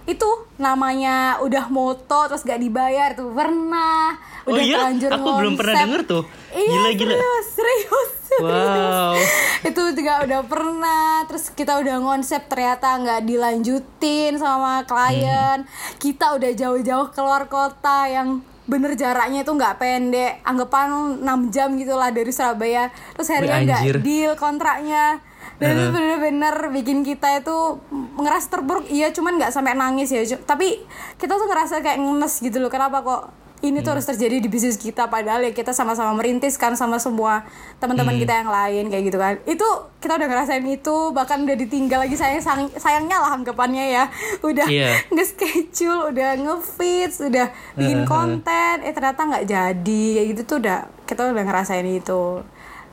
itu 0.03 0.29
namanya 0.57 1.37
udah 1.39 1.69
moto 1.69 2.25
terus 2.25 2.41
gak 2.41 2.57
dibayar 2.57 3.13
tuh 3.13 3.29
pernah 3.31 4.17
Oh 4.41 4.57
udah 4.57 4.63
iya? 4.65 4.81
terlanjur 4.81 5.09
Aku 5.13 5.29
belum 5.37 5.53
pernah 5.53 5.75
denger 5.85 6.01
tuh. 6.03 6.23
iya 6.51 6.65
Gila, 6.65 6.89
gila. 6.97 7.13
serius 7.13 7.45
serius 7.53 8.09
serius. 8.25 8.41
Wow. 8.41 9.13
itu 9.61 9.81
juga 9.93 10.13
udah 10.25 10.41
pernah 10.43 11.05
terus 11.25 11.53
kita 11.53 11.77
udah 11.77 11.95
ngonsep 12.01 12.41
ternyata 12.47 12.97
nggak 12.97 13.21
dilanjutin 13.23 14.33
sama 14.35 14.81
klien 14.83 15.61
kita 15.97 16.33
udah 16.33 16.51
jauh-jauh 16.51 17.07
keluar 17.11 17.45
kota 17.45 18.07
yang 18.07 18.41
bener 18.65 18.95
jaraknya 18.95 19.43
itu 19.43 19.51
nggak 19.51 19.77
pendek 19.77 20.39
anggapan 20.41 21.19
6 21.19 21.53
jam 21.53 21.75
gitulah 21.75 22.09
dari 22.09 22.31
Surabaya 22.31 22.87
terus 23.13 23.27
akhirnya 23.27 23.57
nggak 23.67 23.81
deal 23.99 24.33
kontraknya 24.33 25.19
dan 25.61 25.77
itu 25.77 25.89
bener-bener 25.91 26.55
bikin 26.73 27.05
kita 27.05 27.37
itu 27.37 27.77
ngerasa 28.17 28.49
terburuk. 28.49 28.89
Iya 28.89 29.09
cuman 29.09 29.37
nggak 29.37 29.51
sampai 29.51 29.73
nangis 29.73 30.09
ya 30.09 30.19
tapi 30.41 30.81
kita 31.15 31.31
tuh 31.31 31.45
ngerasa 31.45 31.79
kayak 31.79 31.95
ngenes 31.95 32.33
gitu 32.39 32.57
loh. 32.57 32.67
Kenapa 32.67 32.99
kok 32.99 33.21
ini 33.61 33.77
tuh 33.79 33.93
harus 33.93 34.03
terjadi 34.03 34.41
di 34.41 34.49
bisnis 34.49 34.73
kita? 34.73 35.05
Padahal 35.05 35.41
ya 35.43 35.53
kita 35.53 35.69
sama-sama 35.69 36.17
merintis 36.17 36.57
kan 36.57 36.73
sama 36.73 36.97
semua 36.97 37.45
teman-teman 37.77 38.17
kita 38.17 38.33
yang 38.35 38.49
lain 38.49 38.89
kayak 38.89 39.03
gitu 39.05 39.17
kan. 39.17 39.37
Itu 39.45 39.67
kita 39.97 40.17
udah 40.17 40.27
ngerasain 40.27 40.65
itu 40.65 40.95
bahkan 41.13 41.45
udah 41.45 41.53
ditinggal 41.55 42.01
lagi. 42.01 42.17
Sayang 42.17 42.41
sayang- 42.41 42.73
sayangnya 42.75 43.21
lah 43.21 43.31
anggapannya 43.31 43.85
ya. 43.87 44.03
Udah 44.41 44.65
Iya. 44.65 44.97
nge-schedule 45.13 46.09
udah 46.09 46.29
nge-fix 46.41 47.21
udah 47.21 47.47
bikin 47.77 48.01
konten. 48.03 48.81
Eh 48.81 48.91
ternyata 48.91 49.21
nggak 49.21 49.45
jadi. 49.45 50.03
Kayak 50.11 50.27
gitu 50.27 50.41
tuh 50.43 50.57
udah 50.59 50.77
kita 51.05 51.21
udah 51.23 51.45
ngerasain 51.45 51.85
itu. 51.85 52.41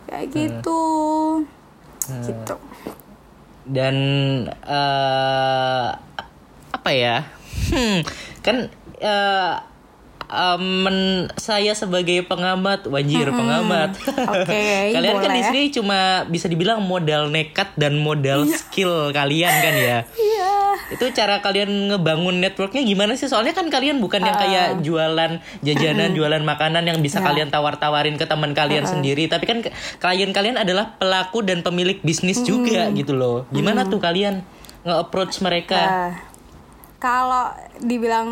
Kayak 0.05 0.27
gitu 0.29 0.81
gitu. 2.09 2.55
Dan 3.69 3.97
eh 4.49 5.89
apa 6.73 6.91
ya? 6.93 7.29
Hmm, 7.69 8.01
kan 8.41 8.73
eh, 8.97 9.55
eh, 10.29 10.59
men- 10.61 11.33
saya 11.35 11.73
sebagai 11.73 12.23
pengamat 12.23 12.85
wajir 12.85 13.29
pengamat. 13.29 13.97
Oke, 14.07 14.65
kalian 14.97 15.17
kan 15.19 15.31
di 15.31 15.41
boleh. 15.41 15.49
sini 15.49 15.63
cuma 15.71 15.99
bisa 16.25 16.47
dibilang 16.47 16.81
modal 16.81 17.29
nekat 17.29 17.73
dan 17.75 17.97
modal 17.97 18.45
skill 18.47 19.11
kalian 19.11 19.51
kan 19.51 19.75
ya? 19.75 19.99
Iya. 20.09 20.53
Itu 20.89 21.05
cara 21.11 21.41
kalian 21.41 21.69
ngebangun 21.91 22.39
networknya 22.39 22.81
gimana 22.81 23.13
sih? 23.13 23.27
Soalnya 23.27 23.53
kan 23.53 23.69
kalian 23.69 23.99
bukan 23.99 24.21
yang 24.21 24.37
kayak 24.37 24.69
jualan 24.81 25.33
jajanan 25.61 26.13
jualan 26.13 26.41
makanan 26.41 26.85
yang 26.85 26.99
bisa 26.99 27.19
Ya. 27.19 27.27
kalian 27.27 27.49
tawar-tawarin 27.49 28.15
ke 28.15 28.25
teman 28.25 28.53
kalian 28.53 28.87
sendiri. 28.87 29.27
Tapi 29.27 29.45
kan 29.45 29.59
klien 29.99 30.31
kalian 30.31 30.57
adalah 30.57 30.97
pelaku 30.97 31.43
dan 31.43 31.61
pemilik 31.61 31.99
bisnis 32.01 32.41
juga 32.41 32.89
gitu 32.91 33.13
loh. 33.13 33.45
Gimana 33.51 33.85
tuh 33.85 33.99
kalian 33.99 34.41
nge-approach 34.83 35.43
mereka? 35.43 35.77
Nah, 35.77 36.11
kalau 36.99 37.53
dibilang 37.79 38.29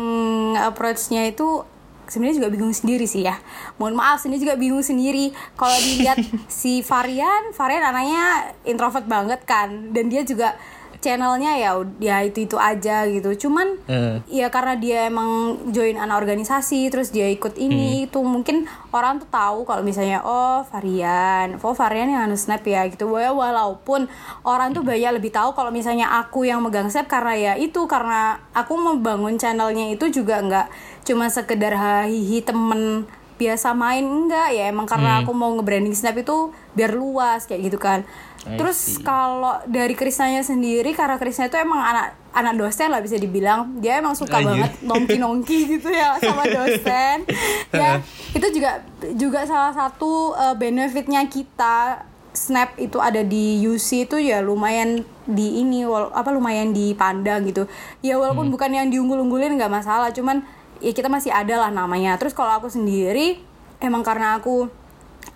approach-nya 0.57 1.27
itu 1.27 1.61
sebenarnya 2.07 2.43
juga 2.43 2.49
bingung 2.51 2.73
sendiri 2.73 3.05
sih 3.05 3.23
ya. 3.23 3.35
Mohon 3.77 4.03
maaf, 4.03 4.23
sini 4.23 4.39
juga 4.39 4.55
bingung 4.55 4.83
sendiri. 4.83 5.31
Kalau 5.55 5.77
dilihat 5.77 6.17
si 6.51 6.81
Varian, 6.83 7.51
Varian 7.53 7.83
anaknya 7.83 8.25
introvert 8.67 9.05
banget 9.05 9.43
kan, 9.43 9.91
dan 9.91 10.09
dia 10.11 10.23
juga 10.23 10.57
channelnya 10.99 11.57
ya 11.57 11.71
ya 12.01 12.23
itu 12.25 12.49
itu 12.49 12.57
aja 12.57 13.05
gitu. 13.07 13.47
Cuman 13.47 13.79
Eh. 13.87 14.43
ya 14.43 14.47
karena 14.49 14.75
dia 14.75 15.07
emang 15.07 15.61
join 15.71 15.95
anak 15.95 16.25
organisasi, 16.25 16.89
terus 16.89 17.13
dia 17.13 17.29
ikut 17.29 17.55
ini 17.57 18.09
itu 18.09 18.19
mungkin 18.21 18.65
orang 18.91 19.21
tuh 19.21 19.29
tahu 19.29 19.63
kalau 19.63 19.81
misalnya 19.85 20.21
oh 20.25 20.65
Varian, 20.67 21.57
oh 21.61 21.75
Varian 21.75 22.09
yang 22.11 22.29
anu 22.29 22.37
snap 22.37 22.65
ya 22.65 22.85
gitu. 22.89 23.07
Walaupun 23.09 24.09
orang 24.43 24.73
tuh 24.73 24.81
banyak 24.81 25.17
lebih 25.17 25.31
tahu 25.33 25.53
kalau 25.53 25.69
misalnya 25.69 26.09
aku 26.19 26.45
yang 26.45 26.59
megang 26.61 26.89
snap 26.89 27.07
karena 27.07 27.33
ya 27.37 27.53
itu 27.55 27.85
karena 27.85 28.41
aku 28.51 28.73
membangun 28.75 29.37
channelnya 29.37 29.93
itu 29.93 30.09
juga 30.09 30.41
nggak 30.41 30.67
cuma 31.07 31.31
sekedar 31.31 31.71
hahihi 31.71 32.43
temen 32.43 33.07
biasa 33.37 33.71
main 33.77 34.03
enggak. 34.03 34.51
Ya 34.53 34.69
emang 34.69 34.89
karena 34.89 35.21
aku 35.21 35.31
mau 35.31 35.53
nge-branding 35.55 35.93
snap 35.93 36.17
itu 36.17 36.51
biar 36.73 36.91
luas 36.93 37.45
kayak 37.45 37.61
gitu 37.71 37.77
kan. 37.79 38.03
I 38.47 38.55
terus 38.55 39.01
kalau 39.03 39.59
dari 39.67 39.91
Krisnanya 39.91 40.39
sendiri 40.39 40.95
karena 40.95 41.19
Krisna 41.19 41.51
itu 41.51 41.59
emang 41.59 41.83
anak 41.83 42.15
anak 42.31 42.53
dosen 42.55 42.89
lah 42.93 43.03
bisa 43.03 43.19
dibilang. 43.19 43.77
Dia 43.83 43.99
emang 43.99 44.15
suka 44.15 44.39
Anjir. 44.39 44.47
banget 44.55 44.71
nongki 44.83 45.15
nongki 45.19 45.57
gitu 45.77 45.89
ya 45.91 46.15
sama 46.21 46.47
dosen. 46.47 47.27
Ya 47.75 47.99
itu 48.31 48.47
juga 48.55 48.81
juga 49.13 49.43
salah 49.43 49.75
satu 49.75 50.33
uh, 50.33 50.55
benefitnya 50.55 51.23
kita 51.27 52.07
Snap 52.37 52.77
itu 52.77 53.01
ada 53.01 53.25
di 53.25 53.65
UC 53.65 54.05
itu 54.05 54.21
ya 54.21 54.45
lumayan 54.45 55.01
di 55.25 55.57
ini 55.57 55.89
wal- 55.89 56.13
apa 56.13 56.29
lumayan 56.29 56.69
dipandang 56.69 57.41
gitu. 57.49 57.65
Ya 58.05 58.13
walaupun 58.21 58.53
bukan 58.53 58.69
yang 58.77 58.93
diunggul-unggulin 58.93 59.57
nggak 59.57 59.73
masalah. 59.73 60.13
Cuman 60.13 60.45
ya 60.81 60.91
kita 60.93 61.09
masih 61.11 61.33
ada 61.33 61.67
lah 61.67 61.69
namanya 61.73 62.15
terus 62.17 62.33
kalau 62.33 62.57
aku 62.57 62.69
sendiri 62.71 63.41
emang 63.81 64.01
karena 64.01 64.37
aku 64.37 64.69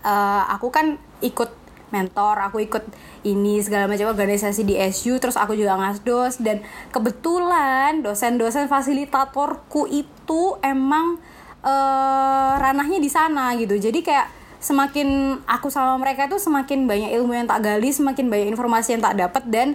eh, 0.06 0.44
aku 0.50 0.68
kan 0.74 0.98
ikut 1.22 1.62
mentor, 1.92 2.40
aku 2.40 2.64
ikut 2.64 2.88
ini 3.28 3.60
segala 3.60 3.86
macam 3.86 4.16
organisasi 4.16 4.64
di 4.64 4.80
SU, 4.90 5.20
terus 5.20 5.36
aku 5.36 5.54
juga 5.54 5.76
ngasdos 5.78 6.40
dan 6.40 6.64
kebetulan 6.90 8.00
dosen-dosen 8.00 8.72
fasilitatorku 8.72 9.86
itu 9.92 10.58
emang 10.64 11.20
eh, 11.62 12.54
ranahnya 12.58 12.98
di 12.98 13.12
sana 13.12 13.54
gitu. 13.60 13.76
Jadi 13.78 14.02
kayak 14.02 14.32
semakin 14.64 15.42
aku 15.46 15.68
sama 15.68 16.00
mereka 16.00 16.26
itu 16.32 16.40
semakin 16.40 16.88
banyak 16.88 17.12
ilmu 17.22 17.36
yang 17.36 17.46
tak 17.46 17.62
gali, 17.62 17.92
semakin 17.92 18.26
banyak 18.32 18.48
informasi 18.56 18.98
yang 18.98 19.04
tak 19.04 19.20
dapat 19.20 19.44
dan 19.52 19.68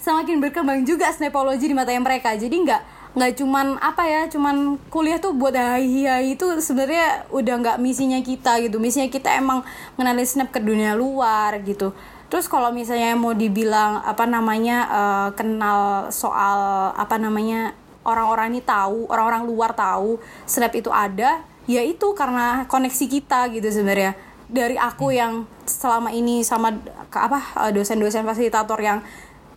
semakin 0.00 0.38
berkembang 0.38 0.86
juga 0.88 1.12
snapology 1.12 1.68
di 1.68 1.76
matanya 1.76 2.02
mereka. 2.02 2.32
Jadi 2.34 2.56
nggak 2.64 2.82
nggak 3.16 3.40
cuman 3.40 3.80
apa 3.80 4.04
ya 4.04 4.22
cuman 4.28 4.76
kuliah 4.92 5.16
tuh 5.16 5.32
buat 5.32 5.56
hai 5.56 6.04
hai 6.04 6.36
itu 6.36 6.44
sebenarnya 6.60 7.24
udah 7.32 7.54
nggak 7.60 7.78
misinya 7.80 8.20
kita 8.20 8.60
gitu. 8.60 8.76
Misinya 8.76 9.08
kita 9.08 9.32
emang 9.38 9.64
mengenali 9.96 10.28
snap 10.28 10.52
ke 10.52 10.60
dunia 10.60 10.92
luar 10.92 11.56
gitu. 11.64 11.96
Terus 12.28 12.44
kalau 12.44 12.68
misalnya 12.68 13.16
mau 13.16 13.32
dibilang 13.32 14.04
apa 14.04 14.28
namanya 14.28 14.76
eh, 14.88 15.28
kenal 15.34 16.12
soal 16.12 16.92
apa 16.92 17.16
namanya 17.16 17.72
orang-orang 18.04 18.56
ini 18.56 18.60
tahu 18.64 19.08
orang-orang 19.08 19.42
luar 19.48 19.72
tahu 19.72 20.20
snap 20.44 20.72
itu 20.76 20.92
ada 20.92 21.40
ya 21.68 21.84
itu 21.84 22.12
karena 22.12 22.68
koneksi 22.68 23.04
kita 23.08 23.48
gitu 23.56 23.68
sebenarnya. 23.72 24.12
Dari 24.48 24.80
aku 24.80 25.12
yang 25.12 25.44
selama 25.68 26.08
ini 26.12 26.44
sama 26.44 26.76
ke 27.08 27.18
apa 27.18 27.40
eh, 27.64 27.72
dosen-dosen 27.72 28.28
fasilitator 28.28 28.76
yang 28.84 29.00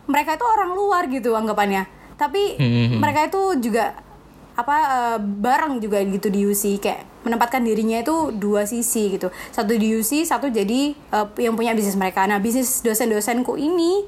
mereka 0.08 0.34
itu 0.34 0.44
orang 0.48 0.72
luar 0.72 1.06
gitu 1.12 1.36
anggapannya 1.36 2.01
tapi 2.14 2.56
mereka 2.94 3.26
itu 3.26 3.42
juga 3.60 3.96
apa 4.52 4.76
eh, 4.76 5.18
bareng 5.18 5.80
juga 5.80 5.96
gitu 6.02 6.28
di 6.28 6.44
UC 6.44 6.76
kayak 6.78 7.24
menempatkan 7.24 7.62
dirinya 7.62 7.98
itu 7.98 8.28
dua 8.32 8.62
sisi 8.62 9.08
gitu. 9.10 9.32
Satu 9.48 9.72
di 9.72 9.92
UC 9.92 10.22
satu 10.22 10.46
jadi 10.46 10.92
eh, 10.92 11.26
yang 11.40 11.56
punya 11.56 11.72
bisnis 11.72 11.96
mereka. 11.96 12.22
Nah 12.24 12.36
bisnis 12.36 12.80
dosen-dosenku 12.80 13.56
ini 13.56 14.04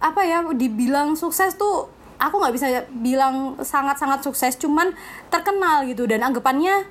apa 0.00 0.20
ya 0.22 0.44
dibilang 0.46 1.12
sukses 1.14 1.56
tuh 1.56 1.88
aku 2.16 2.36
nggak 2.36 2.52
bisa 2.52 2.66
bilang 2.92 3.56
sangat-sangat 3.58 4.20
sukses 4.20 4.52
cuman 4.54 4.92
terkenal 5.26 5.88
gitu. 5.88 6.04
Dan 6.04 6.20
anggapannya 6.20 6.84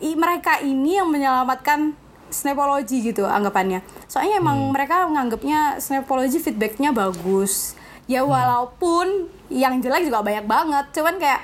i- 0.00 0.18
mereka 0.18 0.58
ini 0.58 0.98
yang 0.98 1.06
menyelamatkan 1.06 1.94
Snapology 2.28 3.00
gitu 3.00 3.24
anggapannya. 3.24 3.80
Soalnya 4.04 4.36
emang 4.36 4.58
mereka 4.68 5.06
menganggapnya 5.06 5.78
Snapology 5.78 6.36
feedbacknya 6.36 6.90
bagus 6.90 7.77
ya 8.08 8.24
walaupun 8.24 9.28
yang 9.52 9.78
jelek 9.78 10.08
juga 10.08 10.24
banyak 10.24 10.48
banget. 10.48 10.84
Cuman 10.96 11.20
kayak 11.20 11.40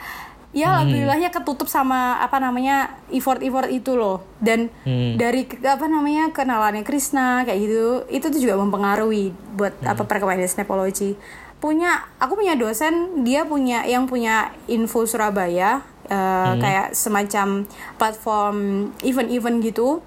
ya 0.55 0.71
alhamdulillahnya 0.71 1.35
ketutup 1.35 1.67
sama 1.67 2.17
apa 2.23 2.39
namanya 2.41 2.97
effort-effort 3.13 3.69
itu 3.69 3.93
loh. 3.95 4.25
Dan 4.41 4.73
Hmm. 4.89 5.21
dari 5.21 5.45
apa 5.45 5.85
namanya 5.85 6.33
kenalannya 6.33 6.83
Krisna 6.83 7.45
kayak 7.45 7.59
gitu 7.61 7.87
itu 8.09 8.27
tuh 8.33 8.41
juga 8.41 8.57
mempengaruhi 8.57 9.31
buat 9.55 9.77
apa 9.85 10.09
perkembangan 10.09 10.49
Snapology. 10.49 11.21
Punya 11.61 12.09
aku 12.17 12.37
punya 12.37 12.57
dosen 12.57 13.25
dia 13.25 13.45
punya 13.45 13.85
yang 13.85 14.09
punya 14.09 14.53
info 14.65 15.05
Surabaya 15.05 15.85
eh, 16.05 16.53
kayak 16.61 16.93
semacam 16.93 17.65
platform 17.97 18.57
event-event 19.01 19.59
gitu. 19.65 20.05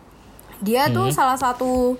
Dia 0.61 0.89
tuh 0.89 1.09
salah 1.13 1.37
satu 1.37 1.97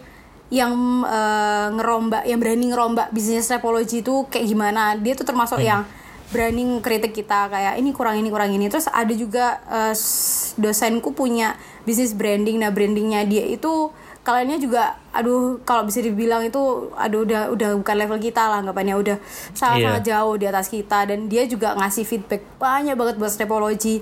yang 0.50 0.74
eh, 1.04 1.68
ngerombak 1.74 2.24
yang 2.24 2.40
berani 2.40 2.72
ngerombak 2.72 3.12
bisnis 3.12 3.46
Snapology 3.46 4.00
itu 4.00 4.24
kayak 4.28 4.48
gimana. 4.48 4.96
Dia 4.96 5.14
tuh 5.14 5.24
termasuk 5.24 5.60
yang 5.60 5.84
berani 6.28 6.80
kritik 6.80 7.12
kita 7.14 7.48
kayak 7.48 7.76
ini 7.76 7.92
kurang 7.92 8.16
ini 8.16 8.28
kurang 8.28 8.52
ini. 8.52 8.68
Terus 8.68 8.88
ada 8.88 9.12
juga 9.12 9.60
s- 9.92 10.56
dosenku 10.56 11.12
punya 11.12 11.56
bisnis 11.84 12.12
branding. 12.12 12.58
Nah 12.58 12.72
brandingnya 12.72 13.24
dia 13.24 13.44
itu 13.44 13.92
kaliannya 14.22 14.60
juga 14.60 15.00
aduh 15.12 15.64
kalau 15.64 15.88
bisa 15.88 16.04
dibilang 16.04 16.44
itu 16.44 16.60
aduh 16.94 17.24
udah 17.24 17.48
udah 17.48 17.70
bukan 17.80 17.96
level 17.98 18.20
kita 18.20 18.44
lah 18.44 18.60
anggapannya. 18.60 18.96
Udah 18.96 19.18
sangat 19.52 20.04
Iya. 20.04 20.20
jauh 20.20 20.36
di 20.36 20.46
atas 20.46 20.68
kita. 20.68 21.04
Dan 21.04 21.28
dia 21.28 21.44
juga 21.44 21.76
ngasih 21.76 22.04
feedback 22.04 22.44
banyak 22.56 22.96
banget 22.96 23.16
buat 23.16 23.30
Stepology 23.30 24.00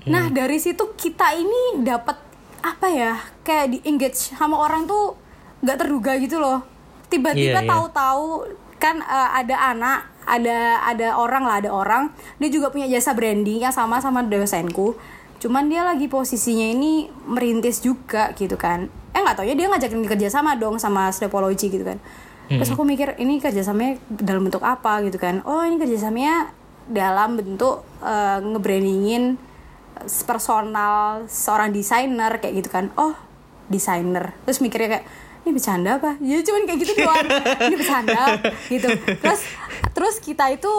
nah 0.00 0.32
dari 0.32 0.56
situ 0.56 0.96
kita 0.96 1.36
ini 1.36 1.84
dapat 1.84 2.16
apa 2.62 2.88
ya 2.88 3.20
kayak 3.44 3.66
di 3.68 3.78
engage 3.84 4.32
sama 4.32 4.56
orang 4.56 4.88
tuh 4.88 5.12
nggak 5.60 5.76
terduga 5.76 6.12
gitu 6.16 6.40
loh. 6.40 6.64
Tiba-tiba 7.10 7.60
Iya, 7.60 7.66
iya. 7.66 7.70
tahu-tahu 7.70 8.46
kan 8.80 9.02
eh, 9.02 9.30
ada 9.44 9.56
anak 9.76 9.98
ada 10.24 10.78
ada 10.86 11.08
orang 11.18 11.42
lah 11.44 11.56
ada 11.60 11.70
orang. 11.74 12.12
Dia 12.38 12.48
juga 12.48 12.70
punya 12.70 12.86
jasa 12.86 13.12
branding 13.12 13.60
yang 13.60 13.74
sama 13.74 13.98
sama 13.98 14.22
dosenku. 14.24 14.94
Cuman 15.40 15.72
dia 15.72 15.82
lagi 15.82 16.06
posisinya 16.06 16.68
ini 16.68 17.08
merintis 17.26 17.80
juga 17.80 18.30
gitu 18.36 18.54
kan. 18.60 18.86
Eh 19.10 19.20
nggak 19.20 19.40
tau 19.40 19.46
ya 19.48 19.56
dia 19.56 19.66
ngajakin 19.66 20.04
kerja 20.06 20.28
sama 20.30 20.54
dong 20.54 20.76
sama 20.76 21.08
Stepology 21.10 21.72
gitu 21.72 21.82
kan. 21.84 21.98
Terus 22.50 22.74
aku 22.74 22.82
mikir 22.82 23.14
ini 23.22 23.38
kerjasamanya 23.38 24.02
dalam 24.10 24.42
bentuk 24.50 24.66
apa? 24.66 24.98
gitu 25.06 25.22
kan. 25.22 25.38
Oh 25.46 25.62
ini 25.62 25.78
kerjasamanya 25.78 26.50
dalam 26.90 27.38
bentuk 27.38 27.86
eh, 28.02 28.38
ngebrandingin 28.42 29.38
personal 30.26 31.28
seorang 31.30 31.70
desainer 31.70 32.40
kayak 32.40 32.54
gitu 32.64 32.68
kan. 32.72 32.90
Oh 32.98 33.14
desainer. 33.70 34.34
Terus 34.46 34.58
mikirnya 34.60 34.98
kayak 34.98 35.06
ini 35.40 35.50
bercanda 35.56 35.96
apa? 35.96 36.20
Ya 36.20 36.38
cuman 36.44 36.62
kayak 36.68 36.78
gitu 36.84 36.92
doang. 37.00 37.26
Ini 37.70 37.76
bercanda 37.76 38.22
gitu. 38.68 38.88
Terus 39.20 39.40
terus 39.96 40.14
kita 40.20 40.52
itu 40.52 40.72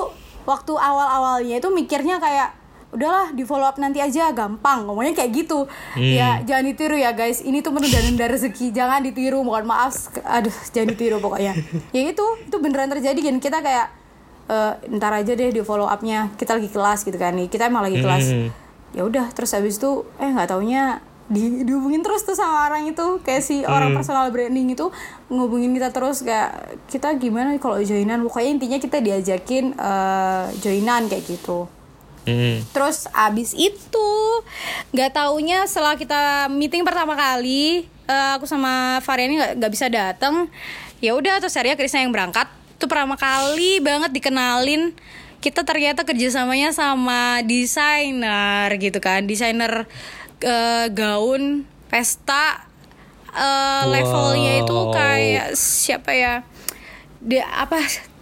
waktu 0.45 0.73
awal 0.77 1.07
awalnya 1.09 1.57
itu 1.57 1.69
mikirnya 1.73 2.21
kayak 2.21 2.57
udahlah 2.91 3.31
di 3.31 3.47
follow 3.47 3.65
up 3.65 3.79
nanti 3.81 4.03
aja 4.03 4.29
gampang. 4.35 4.85
Ngomongnya 4.85 5.17
kayak 5.17 5.31
gitu. 5.33 5.65
Ya 5.97 6.43
jangan 6.45 6.69
ditiru 6.69 6.95
ya 6.99 7.15
guys. 7.15 7.41
Ini 7.41 7.65
tuh 7.65 7.73
menunda-nunda 7.73 8.29
rezeki. 8.29 8.69
Jangan 8.69 9.01
ditiru. 9.01 9.41
Mohon 9.41 9.65
maaf. 9.71 10.13
Aduh 10.21 10.53
jangan 10.69 10.93
ditiru 10.93 11.17
pokoknya. 11.17 11.57
Ya 11.95 12.01
itu 12.05 12.25
itu 12.45 12.57
beneran 12.61 12.91
terjadi. 12.91 13.17
Kan 13.17 13.37
kita 13.41 13.63
kayak 13.65 13.87
eh, 14.51 14.73
ntar 14.93 15.15
aja 15.15 15.33
deh 15.33 15.49
di 15.49 15.61
follow 15.65 15.89
upnya. 15.89 16.29
Kita 16.37 16.59
lagi 16.59 16.69
kelas 16.69 17.01
gitu 17.07 17.17
kan. 17.17 17.33
Nih 17.33 17.49
kita 17.49 17.65
emang 17.65 17.87
lagi 17.87 17.97
kelas. 17.97 18.25
Hmm. 18.29 18.49
ya 18.91 19.07
udah 19.07 19.31
terus 19.31 19.55
habis 19.55 19.79
itu 19.79 20.03
eh 20.19 20.27
nggak 20.27 20.51
taunya 20.51 20.99
di, 21.31 21.63
dihubungin 21.63 22.03
terus 22.03 22.27
tuh 22.27 22.35
sama 22.35 22.67
orang 22.67 22.91
itu. 22.91 23.23
Kayak 23.23 23.43
si 23.47 23.63
orang 23.63 23.95
personal 23.95 24.27
branding 24.29 24.75
itu 24.75 24.91
ngubungin 25.31 25.71
kita 25.71 25.89
terus. 25.95 26.21
Kayak 26.21 26.75
kita 26.91 27.15
gimana 27.15 27.55
kalau 27.57 27.79
joinan? 27.79 28.27
Pokoknya 28.27 28.51
intinya 28.59 28.77
kita 28.77 28.99
diajakin 28.99 29.73
eh, 29.73 30.45
joinan 30.59 31.07
kayak 31.07 31.25
gitu. 31.25 31.71
Hmm. 32.21 32.61
terus 32.69 33.09
abis 33.17 33.57
itu 33.57 34.11
nggak 34.93 35.09
taunya 35.09 35.65
setelah 35.65 35.97
kita 35.97 36.53
meeting 36.53 36.85
pertama 36.85 37.17
kali 37.17 37.89
eh, 37.89 38.31
aku 38.37 38.45
sama 38.45 39.01
Variani 39.01 39.41
nggak 39.41 39.51
nggak 39.57 39.71
bisa 39.73 39.89
datang 39.89 40.45
ya 41.01 41.17
udah 41.17 41.41
terus 41.41 41.57
akhirnya 41.57 41.75
Krisna 41.75 42.05
yang 42.05 42.13
berangkat. 42.13 42.47
Itu 42.77 42.85
pertama 42.85 43.17
kali 43.17 43.81
banget 43.81 44.13
dikenalin. 44.13 44.93
Kita 45.41 45.65
ternyata 45.65 46.05
kerjasamanya 46.05 46.69
sama 46.69 47.41
desainer 47.41 48.69
gitu 48.77 49.01
kan. 49.01 49.25
Desainer 49.25 49.89
eh, 50.41 50.85
gaun 50.89 51.63
pesta 51.87 52.65
eh, 53.29 53.83
levelnya 53.85 54.59
itu 54.59 54.73
Wow. 54.73 54.91
kayak 54.91 55.53
siapa 55.53 56.11
ya 56.11 56.33
dia 57.19 57.45
apa 57.47 57.77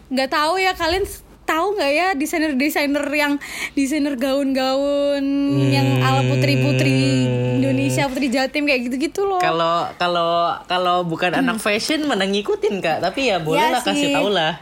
nggak 0.08 0.30
tahu 0.30 0.58
ya 0.58 0.74
kalian 0.74 1.08
tahu 1.44 1.74
nggak 1.74 1.92
ya 1.92 2.08
desainer 2.14 2.54
desainer 2.54 3.02
yang 3.10 3.42
desainer 3.74 4.14
gaun-gaun 4.14 5.26
yang 5.66 5.98
ala 6.00 6.22
putri-putri 6.24 7.26
Indonesia 7.58 8.06
putri 8.06 8.30
Jatim 8.30 8.64
kayak 8.64 8.86
gitu-gitu 8.86 9.24
loh 9.24 9.40
Kalau 9.40 9.90
kalau 9.96 10.30
kalau 10.64 11.02
bukan 11.04 11.34
anak 11.36 11.58
fashion 11.58 12.06
mana 12.06 12.24
ngikutin 12.24 12.78
kak, 12.80 13.02
tapi 13.02 13.28
ya 13.28 13.40
boleh 13.40 13.58
Ya 13.60 13.72
lah 13.72 13.82
kasih 13.82 13.98
sih. 14.04 14.14
tau 14.14 14.30
lah. 14.30 14.62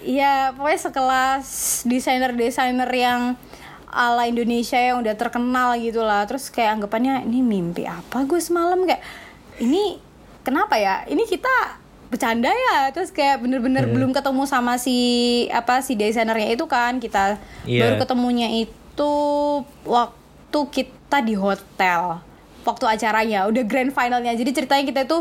Iya 0.00 0.54
pokoknya 0.54 0.80
sekelas 0.80 1.46
desainer-desainer 1.84 2.88
yang 2.88 3.34
ala 3.90 4.24
Indonesia 4.24 4.78
yang 4.78 5.02
udah 5.02 5.14
terkenal 5.14 5.74
gitu 5.76 6.00
lah. 6.00 6.24
Terus 6.24 6.48
kayak 6.48 6.80
anggapannya 6.80 7.26
ini 7.26 7.42
mimpi 7.42 7.84
apa 7.84 8.22
gue 8.24 8.38
semalam 8.38 8.86
kayak 8.86 9.02
ini 9.60 9.98
kenapa 10.40 10.78
ya? 10.78 11.04
Ini 11.04 11.26
kita 11.26 11.78
bercanda 12.10 12.50
ya? 12.50 12.90
Terus 12.90 13.10
kayak 13.10 13.42
bener-bener 13.42 13.86
belum 13.86 14.10
ketemu 14.10 14.42
sama 14.46 14.78
si 14.80 14.98
apa 15.50 15.82
si 15.82 15.94
desainernya 15.94 16.54
itu 16.54 16.64
kan. 16.66 16.98
Kita 16.98 17.38
Iya. 17.66 17.86
baru 17.86 17.94
ketemunya 18.02 18.48
itu 18.50 19.12
waktu 19.84 20.60
kita 20.70 21.18
di 21.22 21.34
hotel 21.34 22.22
waktu 22.62 22.84
acaranya. 22.86 23.46
Udah 23.46 23.62
grand 23.66 23.90
finalnya. 23.90 24.34
Jadi 24.34 24.50
ceritanya 24.54 24.84
kita 24.86 25.00
itu 25.06 25.18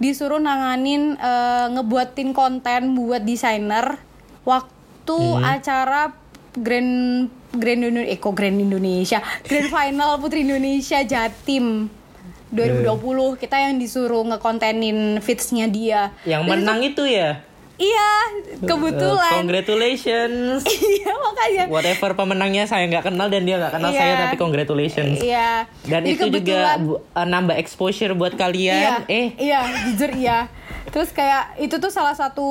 disuruh 0.00 0.40
nanganin 0.40 1.16
eh, 1.20 1.66
ngebuatin 1.76 2.32
konten 2.32 2.96
buat 2.96 3.20
desainer 3.20 4.00
waktu 4.48 5.18
acara 5.44 6.16
grand 6.56 7.28
grand 7.52 7.80
Indonesia 7.80 8.08
eh 8.08 8.18
kok 8.18 8.32
grand 8.32 8.56
Indonesia 8.56 9.18
grand 9.42 9.68
final 9.68 10.10
putri 10.16 10.42
Indonesia 10.42 11.00
Jatim 11.00 11.90
2020 12.50 12.98
kita 13.36 13.56
yang 13.60 13.74
disuruh 13.76 14.26
ngekontenin 14.26 14.98
fitsnya 15.18 15.66
dia 15.66 16.10
Yang 16.24 16.42
menang 16.44 16.80
itu 16.82 17.04
ya. 17.04 17.42
iya 17.76 18.10
Uh, 18.60 18.68
kebetulan 18.68 19.40
congratulations. 19.40 20.60
iya 20.68 21.12
makanya 21.16 21.64
Whatever 21.66 22.12
pemenangnya 22.12 22.64
saya 22.64 22.84
nggak 22.84 23.08
kenal 23.08 23.26
dan 23.26 23.42
dia 23.42 23.56
nggak 23.56 23.72
kenal 23.72 23.88
Iya. 23.88 23.98
saya 23.98 24.12
tapi 24.20 24.36
congratulations. 24.36 25.16
iya 25.16 25.64
Dan 25.82 26.04
Jadi 26.04 26.12
itu 26.12 26.24
juga 26.28 26.76
kebetulan- 26.76 26.82
uh, 27.14 27.26
nambah 27.26 27.56
exposure 27.56 28.12
buat 28.12 28.34
iya 28.34 28.38
kalian. 28.38 29.00
Eh, 29.08 29.26
iya 29.38 29.60
jujur 29.86 30.10
iya 30.12 30.38
terus 30.86 31.08
kayak 31.10 31.56
itu 31.56 31.72
tuh 31.74 31.88
salah 31.88 32.12
satu 32.12 32.44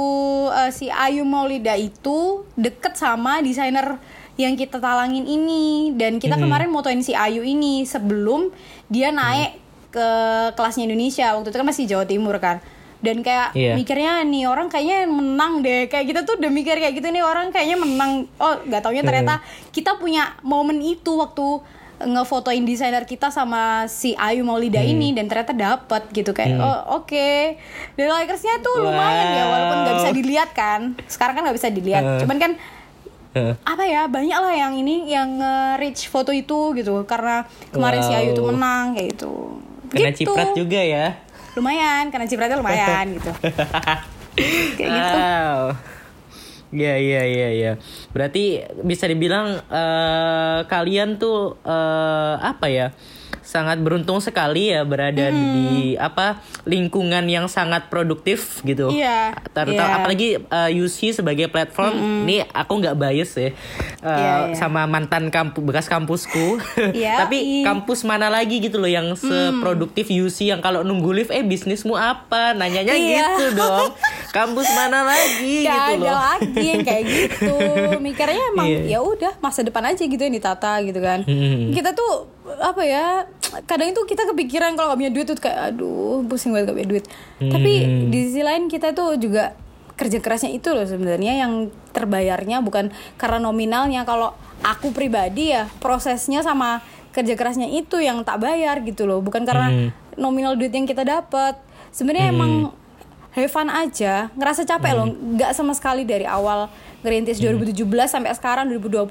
uh, 0.47 0.71
si 0.71 0.87
Ayu 0.87 1.21
Maulida 1.23 1.75
itu 1.75 2.17
deket 2.55 2.95
sama 2.95 3.37
desainer 3.39 3.99
yang 4.39 4.55
kita 4.55 4.79
talangin 4.79 5.27
ini. 5.27 5.91
Dan 5.93 6.17
kita 6.17 6.33
Hmm. 6.33 6.47
kemarin 6.47 6.71
motoin 6.71 7.03
si 7.03 7.11
Ayu 7.11 7.43
ini 7.43 7.83
sebelum 7.83 8.49
dia 8.87 9.11
naik 9.11 9.59
ke 9.89 10.07
kelasnya 10.53 10.87
Indonesia. 10.87 11.35
Waktu 11.35 11.49
itu 11.49 11.57
kan 11.57 11.67
masih 11.67 11.85
Jawa 11.85 12.05
Timur 12.05 12.39
kan. 12.39 12.63
Dan 12.99 13.19
kayak 13.19 13.51
Iya. 13.53 13.75
mikirnya 13.75 14.23
nih 14.23 14.43
orang 14.43 14.67
kayaknya 14.67 15.05
menang 15.05 15.59
deh. 15.59 15.87
Kayak 15.87 16.05
kita 16.07 16.19
tuh 16.23 16.35
udah 16.35 16.47
mikir 16.49 16.75
kayak 16.75 16.93
gitu 16.93 17.07
nih 17.07 17.21
orang 17.21 17.47
kayaknya 17.49 17.75
menang. 17.75 18.11
Oh 18.37 18.59
nggak 18.59 18.79
taunya 18.81 19.03
ternyata 19.03 19.39
kita 19.69 19.95
punya 19.95 20.35
momen 20.41 20.79
itu 20.79 21.11
waktu 21.13 21.59
ngefotoin 21.99 22.63
desainer 22.63 23.03
kita 23.03 23.27
sama 23.27 23.83
si 23.85 24.15
Ayu 24.15 24.43
Maulida 24.43 24.79
ini 24.79 25.11
dan 25.11 25.27
ternyata 25.27 25.51
dapet 25.51 26.07
gitu 26.11 26.31
kayak 26.31 26.55
oh 26.55 26.79
oke. 26.97 27.59
Dan 27.93 28.07
likersnya 28.09 28.59
tuh 28.59 28.79
lumayan 28.81 29.27
ya 29.29 29.43
walaupun 29.45 29.77
nggak 29.81 29.95
bisa 29.97 30.09
Wow. 30.09 30.15
dilihat 30.15 30.49
kan. 30.53 30.81
Sekarang 31.05 31.35
kan 31.35 31.43
nggak 31.43 31.57
bisa 31.57 31.67
dilihat. 31.69 32.03
Eh. 32.05 32.19
cuman 32.19 32.37
kan 32.37 32.51
eh, 33.31 33.53
apa 33.59 33.83
ya 33.83 34.05
banyak 34.05 34.39
lah 34.39 34.53
yang 34.53 34.73
ini 34.73 35.05
yang 35.05 35.37
nge-reach 35.37 36.07
foto 36.07 36.29
itu 36.29 36.73
gitu 36.73 37.03
karena 37.03 37.43
kemarin 37.69 38.01
si 38.01 38.11
Ayu 38.11 38.33
tuh 38.33 38.43
Wow. 38.43 38.51
menang 38.51 38.85
kayak 38.93 39.07
gitu 39.13 39.31
kena 39.89 40.09
gitu. 40.09 40.29
ciprat 40.29 40.49
juga 40.53 40.79
ya. 40.79 41.05
lumayan 41.53 42.09
karena 42.09 42.25
cipratnya 42.25 42.57
lumayan 42.57 43.05
gitu 43.17 43.31
kayak 44.75 44.89
gitu 44.89 45.15
Wow. 45.15 45.59
Iya 46.69 46.95
iya 46.95 47.21
iya 47.25 47.49
iya. 47.49 47.71
Berarti 48.13 48.61
bisa 48.85 49.09
dibilang 49.09 49.57
eh, 49.57 50.59
kalian 50.63 51.17
tuh 51.17 51.57
eh, 51.65 52.35
apa 52.37 52.69
ya? 52.69 52.93
Sangat 53.49 53.81
beruntung 53.81 54.21
sekali 54.21 54.69
ya 54.69 54.85
berada 54.85 55.25
Hmm. 55.25 55.33
di 55.33 55.97
apa 55.97 56.37
lingkungan 56.63 57.25
yang 57.25 57.45
sangat 57.47 57.89
produktif 57.89 58.61
gitu. 58.61 58.89
Iya, 58.89 59.33
Terutama 59.49 59.89
iya. 59.89 59.97
apalagi 59.97 60.29
eh, 60.37 60.69
UC 60.75 60.99
sebagai 61.15 61.47
platform. 61.47 61.97
Nih 62.23 62.45
aku 62.45 62.77
nggak 62.77 62.93
bias 62.95 63.31
ya. 63.33 63.41
Eh, 63.41 63.51
Iya, 63.99 64.13
iya. 64.45 64.55
sama 64.55 64.85
mantan 64.85 65.27
kampus 65.27 65.59
bekas 65.59 65.87
kampusku. 65.87 66.61
Iya, 66.93 67.25
Tapi 67.25 67.65
kampus 67.65 68.03
mana 68.03 68.29
lagi 68.29 68.59
gitu 68.59 68.77
loh 68.77 68.87
yang 68.87 69.13
seproduktif 69.13 70.07
UC 70.07 70.45
yang 70.47 70.61
kalau 70.61 70.81
nunggu 70.81 71.09
lift 71.11 71.31
eh 71.31 71.41
bisnismu 71.41 71.95
apa? 71.95 72.53
Nanyanya 72.53 72.93
Iya. 72.93 73.25
gitu 73.33 73.45
dong. 73.59 73.97
Kampus 74.29 74.69
mana 74.69 75.01
lagi 75.03 75.63
Gak 75.63 75.73
gitu 75.73 75.93
ada 75.97 76.05
loh. 76.05 76.21
lagi 76.21 76.65
yang 76.67 76.83
kayak 76.83 77.03
gitu 77.03 77.53
mikirnya 78.05 78.43
emang 78.47 78.67
Iya. 78.67 78.81
ya 78.87 78.99
udah 79.01 79.33
masa 79.39 79.61
depan 79.61 79.81
aja 79.87 79.99
gitu 79.99 80.19
yang 80.19 80.31
ditata 80.31 80.77
gitu 80.81 80.99
kan 80.99 81.25
Hmm. 81.25 81.71
kita 81.71 81.91
tuh 81.91 82.29
apa 82.51 82.81
ya 82.81 83.25
kadang 83.65 83.89
itu 83.89 84.01
kita 84.05 84.29
kepikiran 84.29 84.75
kalau 84.75 84.93
gak 84.93 84.99
punya 84.99 85.13
duit 85.13 85.25
tuh 85.25 85.35
kayak 85.35 85.73
aduh 85.73 86.21
pusing 86.27 86.51
banget 86.51 86.69
gak 86.69 86.77
punya 86.77 86.89
duit. 86.89 87.05
Tapi 87.39 87.73
Hmm. 87.81 88.07
di 88.11 88.19
sisi 88.27 88.41
lain 88.43 88.67
kita 88.67 88.93
tuh 88.93 89.15
juga 89.15 89.55
kerja 89.95 90.19
kerasnya 90.19 90.51
itu 90.53 90.71
loh 90.71 90.87
sebenarnya 90.87 91.43
yang 91.43 91.67
terbayarnya 91.91 92.61
bukan 92.61 92.91
karena 93.15 93.39
nominalnya. 93.41 94.03
Kalau 94.03 94.31
aku 94.61 94.91
pribadi 94.91 95.51
ya 95.51 95.67
prosesnya 95.79 96.39
sama 96.39 96.83
kerja 97.09 97.33
kerasnya 97.33 97.67
itu 97.67 97.97
yang 97.99 98.21
tak 98.21 98.39
bayar 98.39 98.79
gitu 98.83 99.03
loh. 99.03 99.19
Bukan 99.19 99.43
karena 99.43 99.67
Hmm. 99.67 99.89
nominal 100.15 100.55
duit 100.55 100.71
yang 100.71 100.85
kita 100.85 101.01
dapat. 101.01 101.57
Sebenarnya 101.89 102.29
emang 102.29 102.75
have 103.29 103.47
fun 103.47 103.67
aja 103.67 104.33
ngerasa 104.33 104.63
capek 104.63 104.91
loh 104.91 105.05
nggak 105.05 105.53
sama 105.53 105.71
sekali 105.71 106.01
dari 106.01 106.25
awal 106.25 106.65
ngerintis 106.99 107.39
2017 107.39 107.85
sampai 108.05 108.33
sekarang 108.33 108.67
2020 108.69 109.07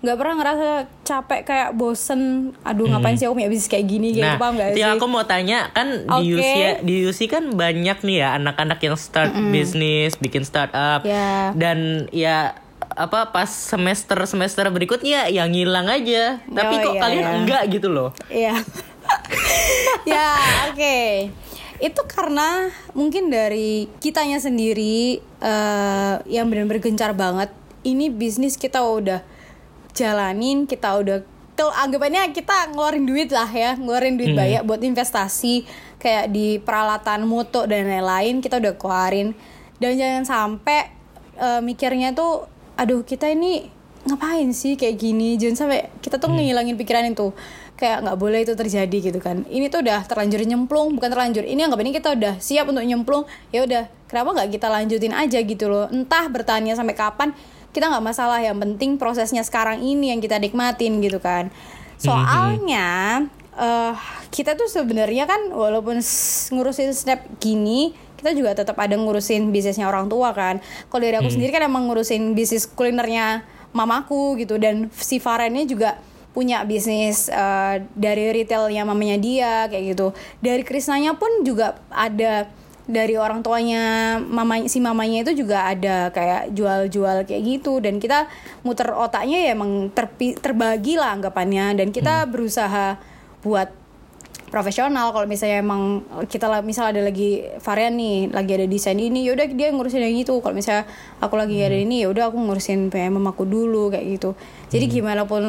nggak 0.00 0.16
pernah 0.16 0.34
ngerasa 0.34 0.68
capek 1.02 1.40
kayak 1.44 1.70
bosen 1.72 2.54
aduh 2.62 2.88
ngapain 2.88 3.14
sih 3.14 3.28
aku 3.28 3.36
punya 3.36 3.50
bisnis 3.50 3.68
kayak 3.68 3.84
gini 3.84 4.14
gitu 4.14 4.24
Nah, 4.24 4.40
paham 4.40 4.56
gak 4.56 4.72
sih 4.72 4.80
aku 4.80 5.04
mau 5.04 5.22
tanya 5.22 5.68
kan 5.70 5.88
di 6.22 6.32
Oke. 6.32 6.40
UC 6.40 6.54
di 6.82 6.94
UC 7.04 7.20
kan 7.26 7.44
banyak 7.52 7.98
nih 8.00 8.16
ya 8.18 8.28
anak-anak 8.34 8.78
yang 8.80 8.96
start 8.96 9.34
bisnis, 9.50 10.16
bikin 10.16 10.40
startup 10.42 11.04
Ya. 11.04 11.52
dan 11.52 12.08
ya 12.08 12.56
apa 12.88 13.28
pas 13.28 13.46
semester 13.46 14.16
semester 14.24 14.64
berikutnya 14.68 15.28
yang 15.28 15.52
ngilang 15.52 15.86
aja. 15.86 16.40
Tapi 16.42 16.74
Oh, 16.80 16.82
kok 16.82 16.94
iya, 16.96 17.00
kalian 17.00 17.22
iya. 17.22 17.34
enggak 17.36 17.62
gitu 17.68 17.88
loh. 17.92 18.10
Iya. 18.26 18.54
ya, 20.08 20.28
oke. 20.66 20.96
Itu 21.78 22.02
karena 22.10 22.70
mungkin 22.94 23.30
dari 23.30 23.86
kitanya 24.02 24.42
sendiri 24.42 25.22
eh, 25.22 26.14
yang 26.26 26.50
benar-benar 26.50 26.82
gencar 26.82 27.14
banget. 27.14 27.50
Ini 27.86 28.10
bisnis 28.10 28.58
kita 28.58 28.82
udah 28.82 29.22
jalanin, 29.94 30.66
kita 30.66 30.98
udah 30.98 31.18
kalau 31.58 31.74
anggapannya 31.74 32.30
kita 32.30 32.70
ngeluarin 32.70 33.02
duit 33.02 33.34
lah 33.34 33.50
ya, 33.50 33.74
ngeluarin 33.74 34.14
duit 34.14 34.30
banyak 34.30 34.62
buat 34.62 34.78
investasi 34.78 35.66
kayak 35.98 36.30
di 36.30 36.62
peralatan 36.62 37.26
moto 37.26 37.66
dan 37.66 37.90
lain-lain 37.90 38.38
kita 38.38 38.62
udah 38.62 38.74
keluarin. 38.78 39.34
Dan 39.78 39.98
jangan 39.98 40.24
sampai 40.26 40.90
eh, 41.38 41.60
mikirnya 41.62 42.14
tuh 42.14 42.46
aduh 42.78 43.02
kita 43.02 43.26
ini 43.26 43.78
ngapain 44.06 44.48
sih 44.54 44.78
kayak 44.78 44.96
gini 44.96 45.34
jangan 45.34 45.66
sampai 45.66 45.90
kita 45.98 46.16
tuh 46.22 46.30
ngilangin 46.30 46.78
pikiran 46.78 47.10
itu 47.10 47.34
kayak 47.78 48.02
nggak 48.02 48.18
boleh 48.18 48.42
itu 48.42 48.58
terjadi 48.58 48.98
gitu 48.98 49.22
kan. 49.22 49.46
Ini 49.46 49.70
tuh 49.70 49.86
udah 49.86 50.02
terlanjur 50.04 50.42
nyemplung 50.42 50.98
bukan 50.98 51.08
terlanjur. 51.14 51.46
Ini 51.46 51.70
anggap 51.70 51.80
ini 51.86 51.90
kita 51.94 52.08
udah 52.18 52.34
siap 52.42 52.66
untuk 52.66 52.82
nyemplung. 52.82 53.22
Ya 53.54 53.62
udah 53.62 53.86
kenapa 54.10 54.34
nggak 54.34 54.58
kita 54.58 54.66
lanjutin 54.66 55.14
aja 55.14 55.38
gitu 55.38 55.70
loh? 55.70 55.86
Entah 55.88 56.26
bertahannya 56.26 56.74
sampai 56.74 56.98
kapan 56.98 57.30
kita 57.70 57.86
nggak 57.86 58.02
masalah. 58.02 58.42
Yang 58.42 58.58
penting 58.66 58.90
prosesnya 58.98 59.46
sekarang 59.46 59.78
ini 59.78 60.10
yang 60.10 60.18
kita 60.18 60.42
nikmatin 60.42 60.98
gitu 60.98 61.22
kan. 61.22 61.54
Soalnya 62.02 63.22
eh 63.54 63.94
kita 64.34 64.58
tuh 64.58 64.66
sebenarnya 64.66 65.30
kan 65.30 65.54
walaupun 65.54 66.02
ngurusin 66.54 66.94
snap 66.94 67.26
gini 67.38 67.94
kita 68.18 68.34
juga 68.34 68.50
tetap 68.54 68.74
ada 68.82 68.98
ngurusin 68.98 69.54
bisnisnya 69.54 69.86
orang 69.86 70.10
tua 70.10 70.34
kan. 70.34 70.58
Kalau 70.90 70.98
dari 70.98 71.14
aku 71.14 71.30
sendiri 71.30 71.54
kan 71.54 71.62
emang 71.62 71.86
ngurusin 71.86 72.34
bisnis 72.34 72.66
kulinernya 72.66 73.46
mamaku 73.70 74.34
gitu. 74.42 74.58
Dan 74.58 74.90
si 74.90 75.22
Farah 75.22 75.46
ini 75.46 75.62
juga 75.62 76.02
punya 76.38 76.62
bisnis 76.62 77.26
eh, 77.26 77.82
dari 77.98 78.30
retailnya 78.30 78.86
mamanya 78.86 79.18
dia 79.18 79.66
kayak 79.66 79.98
gitu. 79.98 80.14
Dari 80.38 80.62
Krisnanya 80.62 81.18
pun 81.18 81.42
juga 81.42 81.82
ada 81.90 82.46
dari 82.86 83.18
orang 83.18 83.42
tuanya 83.42 84.16
mama 84.22 84.64
si 84.70 84.78
mamanya 84.78 85.26
itu 85.26 85.42
juga 85.42 85.66
ada 85.66 86.14
kayak 86.14 86.54
jual-jual 86.54 87.26
kayak 87.26 87.42
gitu. 87.42 87.82
Dan 87.82 87.98
kita 87.98 88.30
muter 88.62 88.94
otaknya 88.94 89.50
ya 89.50 89.58
emang 89.58 89.90
terpi, 89.90 90.38
terbagi 90.38 90.94
lah 90.94 91.18
anggapannya. 91.18 91.74
Dan 91.74 91.90
kita 91.90 92.22
berusaha 92.30 93.02
buat 93.42 93.74
profesional. 94.48 95.12
Kalau 95.12 95.26
misalnya 95.28 95.60
emang 95.62 96.04
kita 96.28 96.48
lah 96.48 96.60
misal 96.64 96.90
ada 96.90 97.00
lagi 97.04 97.44
varian 97.60 97.94
nih 97.94 98.32
lagi 98.32 98.52
ada 98.56 98.66
desain 98.66 98.96
ini 98.96 99.24
yaudah 99.28 99.46
dia 99.48 99.70
ngurusin 99.72 100.02
yang 100.02 100.16
itu. 100.16 100.34
Kalau 100.40 100.56
misalnya 100.56 100.88
aku 101.20 101.36
lagi 101.36 101.60
ada 101.60 101.76
ini 101.76 102.04
yaudah 102.04 102.32
aku 102.32 102.36
ngurusin 102.40 102.88
PM 102.88 103.20
aku 103.24 103.44
dulu 103.44 103.92
kayak 103.92 104.18
gitu. 104.18 104.30
Jadi 104.68 104.84
gimana 104.88 105.24
pun 105.24 105.44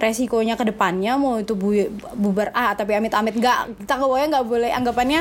resikonya 0.00 0.56
ke 0.56 0.64
depannya 0.68 1.20
mau 1.20 1.36
itu 1.40 1.52
bu- 1.56 1.92
bubar 2.16 2.52
ah 2.56 2.72
tapi 2.72 2.96
amit-amit 2.96 3.36
nggak 3.36 3.84
kita 3.84 4.00
boleh 4.00 4.24
nggak 4.32 4.46
boleh 4.48 4.70
anggapannya 4.72 5.20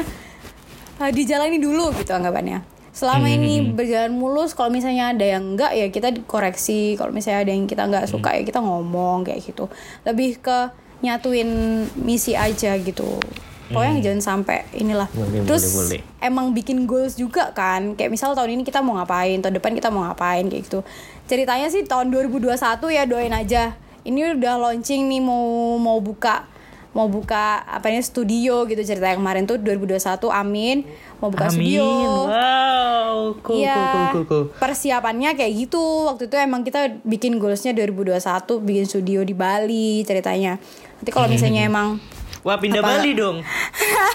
ah, 1.00 1.12
dijalani 1.12 1.58
dulu 1.60 1.92
gitu 2.00 2.12
anggapannya. 2.16 2.80
Selama 2.90 3.32
ini 3.32 3.64
berjalan 3.72 4.12
mulus 4.12 4.52
kalau 4.52 4.68
misalnya 4.68 5.16
ada 5.16 5.24
yang 5.24 5.56
enggak 5.56 5.72
ya 5.72 5.88
kita 5.88 6.12
koreksi 6.28 7.00
kalau 7.00 7.16
misalnya 7.16 7.48
ada 7.48 7.52
yang 7.56 7.64
kita 7.64 7.88
nggak 7.88 8.12
suka 8.12 8.36
ya 8.36 8.44
kita 8.44 8.60
ngomong 8.60 9.24
kayak 9.24 9.40
gitu. 9.40 9.72
Lebih 10.04 10.44
ke 10.44 10.88
nyatuin 11.00 11.50
misi 11.96 12.34
aja 12.34 12.76
gitu 12.76 13.20
pokoknya 13.68 14.02
jangan 14.02 14.22
sampai 14.42 14.66
inilah 14.74 15.06
Boleh, 15.10 15.46
terus 15.46 15.70
boleh, 15.70 16.02
boleh. 16.02 16.02
emang 16.20 16.52
bikin 16.52 16.84
goals 16.84 17.14
juga 17.14 17.54
kan 17.54 17.94
kayak 17.94 18.10
misal 18.10 18.34
tahun 18.34 18.50
ini 18.52 18.64
kita 18.64 18.82
mau 18.82 18.98
ngapain 18.98 19.38
tahun 19.38 19.56
depan 19.56 19.72
kita 19.74 19.88
mau 19.88 20.04
ngapain 20.04 20.44
kayak 20.44 20.66
gitu 20.66 20.82
ceritanya 21.26 21.70
sih 21.70 21.86
tahun 21.86 22.10
2021 22.10 22.58
ya 22.90 23.06
doain 23.06 23.30
aja 23.30 23.78
ini 24.02 24.34
udah 24.34 24.58
launching 24.60 25.06
nih 25.06 25.22
mau 25.22 25.38
mau 25.78 26.02
buka 26.02 26.50
mau 26.90 27.06
buka 27.06 27.62
apa 27.62 27.94
ini 27.94 28.02
studio 28.02 28.66
gitu 28.66 28.82
cerita 28.82 29.06
yang 29.06 29.22
kemarin 29.22 29.46
tuh 29.46 29.62
2021 29.62 30.02
amin 30.28 30.82
mau 31.22 31.30
buka 31.30 31.46
Amin. 31.46 31.54
studio 31.54 31.86
Wow, 32.26 33.38
cool, 33.42 33.62
Iya, 33.62 33.76
cool, 33.76 33.86
cool, 33.86 34.08
cool, 34.10 34.26
cool. 34.26 34.46
persiapannya 34.56 35.34
kayak 35.34 35.54
gitu. 35.58 35.82
Waktu 36.06 36.26
itu 36.26 36.36
emang 36.36 36.62
kita 36.62 37.02
bikin 37.02 37.38
goalsnya 37.38 37.74
2021 37.74 38.18
bikin 38.60 38.86
studio 38.86 39.20
di 39.22 39.34
Bali 39.34 40.02
ceritanya. 40.02 40.58
Nanti 41.00 41.10
kalau 41.10 41.28
misalnya 41.28 41.64
emang 41.64 41.98
Wah, 42.40 42.56
pindah 42.56 42.80
Apa? 42.80 43.00
Bali 43.00 43.12
dong. 43.16 43.44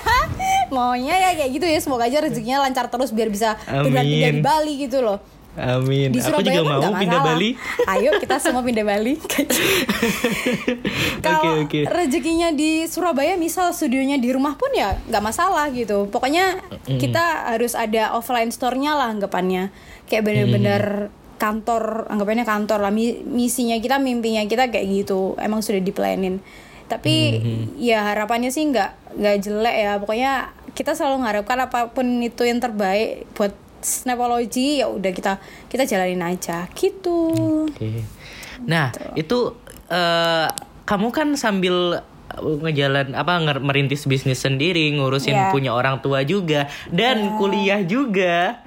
maunya 0.75 1.13
ya 1.15 1.31
kayak 1.37 1.51
gitu 1.53 1.67
ya, 1.67 1.77
semoga 1.77 2.09
aja 2.09 2.19
rezekinya 2.19 2.59
lancar 2.59 2.89
terus 2.89 3.13
biar 3.13 3.29
bisa 3.29 3.61
Amin. 3.65 3.93
pindah 3.93 4.03
di 4.03 4.41
Bali 4.41 4.73
gitu 4.81 5.05
loh. 5.05 5.21
Amin. 5.55 6.11
Di 6.11 6.19
Aku 6.19 6.35
Surabaya 6.35 6.51
juga 6.51 6.67
kan 6.67 6.91
mau 6.91 6.99
pindah. 6.99 7.23
Bali. 7.23 7.51
Ayo 7.95 8.11
kita 8.19 8.43
semua 8.43 8.67
pindah 8.67 8.83
Bali. 8.83 9.15
Oke, 9.23 9.47
Kalau 11.23 11.63
oke. 11.63 11.81
rezekinya 11.87 12.51
di 12.51 12.85
Surabaya, 12.85 13.39
misal 13.39 13.71
studionya 13.71 14.19
di 14.19 14.35
rumah 14.35 14.59
pun 14.59 14.69
ya 14.75 14.99
nggak 15.07 15.25
masalah 15.25 15.71
gitu. 15.71 16.11
Pokoknya 16.11 16.59
kita 16.85 17.55
harus 17.55 17.73
ada 17.73 18.13
offline 18.13 18.51
store-nya 18.51 18.93
lah 18.93 19.09
anggapannya. 19.09 19.71
Kayak 20.05 20.23
bener-bener 20.27 20.83
kantor, 21.39 22.11
anggapannya 22.11 22.45
kantor 22.45 22.83
lah. 22.83 22.93
Mi- 22.93 23.23
Misinya 23.23 23.79
kita, 23.79 23.97
mimpinya 23.97 24.43
kita 24.45 24.69
kayak 24.69 24.85
gitu. 24.91 25.39
Emang 25.39 25.63
sudah 25.63 25.81
diplanin. 25.81 26.43
Tapi 26.89 27.15
ya 27.81 28.05
harapannya 28.13 28.53
sih 28.53 28.69
nggak 28.69 29.19
nggak 29.19 29.37
jelek 29.41 29.77
ya. 29.77 29.93
Pokoknya 29.99 30.33
kita 30.75 30.93
selalu 30.93 31.23
mengharapkan 31.23 31.59
apa 31.65 31.79
pun 31.95 32.07
itu 32.21 32.43
yang 32.45 32.59
terbaik 32.59 33.31
buat 33.33 33.55
Snapology 33.85 34.81
ya 34.81 34.89
udah 34.89 35.13
kita 35.13 35.37
kita 35.69 35.85
jalanin 35.85 36.25
aja 36.25 36.65
gitu. 36.73 37.29
Oke. 37.69 38.01
Nah, 38.65 38.89
itu 39.13 39.53
eh, 39.93 40.49
kamu 40.89 41.09
kan 41.13 41.29
sambil 41.37 42.01
ngejalan 42.41 43.15
apa 43.15 43.39
merintis 43.63 44.09
bisnis 44.09 44.43
sendiri, 44.43 44.91
ngurusin 44.97 45.37
Iya. 45.37 45.53
punya 45.55 45.71
orang 45.71 46.03
tua 46.03 46.25
juga 46.27 46.67
dan 46.91 47.37
kuliah 47.39 47.85
juga. 47.85 48.65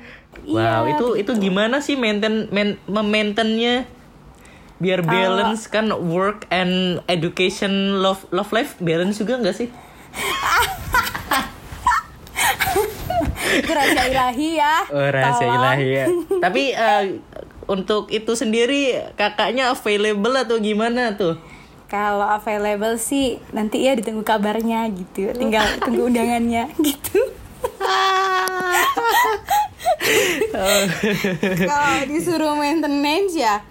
Wow, 0.47 0.87
Iya, 0.87 0.95
itu 0.95 1.07
itu 1.19 1.31
gimana 1.49 1.81
sih 1.83 1.97
maintain 1.99 2.47
main, 2.53 2.79
memaintainnya 2.87 3.89
biar 4.77 5.01
balance 5.01 5.65
kan 5.65 5.89
work 5.89 6.45
and 6.53 7.01
education 7.09 7.97
love 7.97 8.29
love 8.29 8.53
life 8.53 8.77
balance 8.77 9.17
juga 9.17 9.41
nggak 9.41 9.57
sih? 9.57 9.69
Rahasia 13.67 14.03
ilahi 14.11 14.49
ya. 14.59 14.75
Oh, 14.93 15.07
rahasia 15.09 15.45
Tolong. 15.49 15.57
ilahi 15.57 15.87
ya. 15.89 16.05
Tapi 16.45 16.63
eh, 16.77 17.03
untuk 17.67 18.13
itu 18.13 18.31
sendiri 18.37 19.11
kakaknya 19.17 19.73
available 19.73 20.35
atau 20.37 20.57
gimana 20.61 21.17
tuh? 21.17 21.35
Kalau 21.87 22.27
available 22.27 22.99
sih 22.99 23.39
nanti 23.55 23.87
ya 23.87 23.95
ditunggu 23.95 24.21
kabarnya 24.21 24.85
gitu. 24.91 25.31
Tinggal 25.31 25.79
tunggu 25.79 26.11
undangannya 26.11 26.67
gitu. 26.87 27.19
Kalau 31.63 31.91
disuruh 32.07 32.53
maintenance 32.59 33.33
ya 33.35 33.63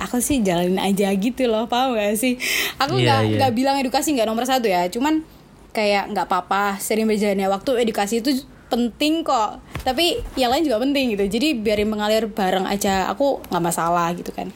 aku 0.00 0.18
sih 0.18 0.40
jalanin 0.40 0.76
aja 0.76 1.12
gitu 1.12 1.44
loh 1.44 1.64
paham 1.66 1.92
gak 1.92 2.16
sih? 2.16 2.40
Aku 2.76 2.96
Iya, 2.96 3.04
nggak 3.04 3.20
iya. 3.22 3.36
nggak 3.36 3.52
bilang 3.52 3.76
edukasi 3.76 4.10
nggak 4.10 4.24
nomor 4.24 4.42
satu 4.42 4.64
ya 4.64 4.86
cuman 4.86 5.20
kayak 5.70 6.10
nggak 6.10 6.24
apa-apa 6.24 6.76
sering 6.78 7.04
berjalannya 7.04 7.46
waktu 7.46 7.70
edukasi 7.78 8.18
itu 8.18 8.32
penting 8.66 9.20
kok. 9.20 9.58
Tapi 9.78 10.18
yang 10.34 10.48
lain 10.48 10.62
juga 10.62 10.78
penting 10.78 11.12
gitu 11.12 11.24
jadi 11.28 11.54
biarin 11.54 11.86
mengalir 11.86 12.26
bareng 12.26 12.64
aja 12.64 13.06
aku 13.06 13.44
nggak 13.44 13.62
masalah 13.62 14.10
gitu 14.12 14.30
kan. 14.30 14.48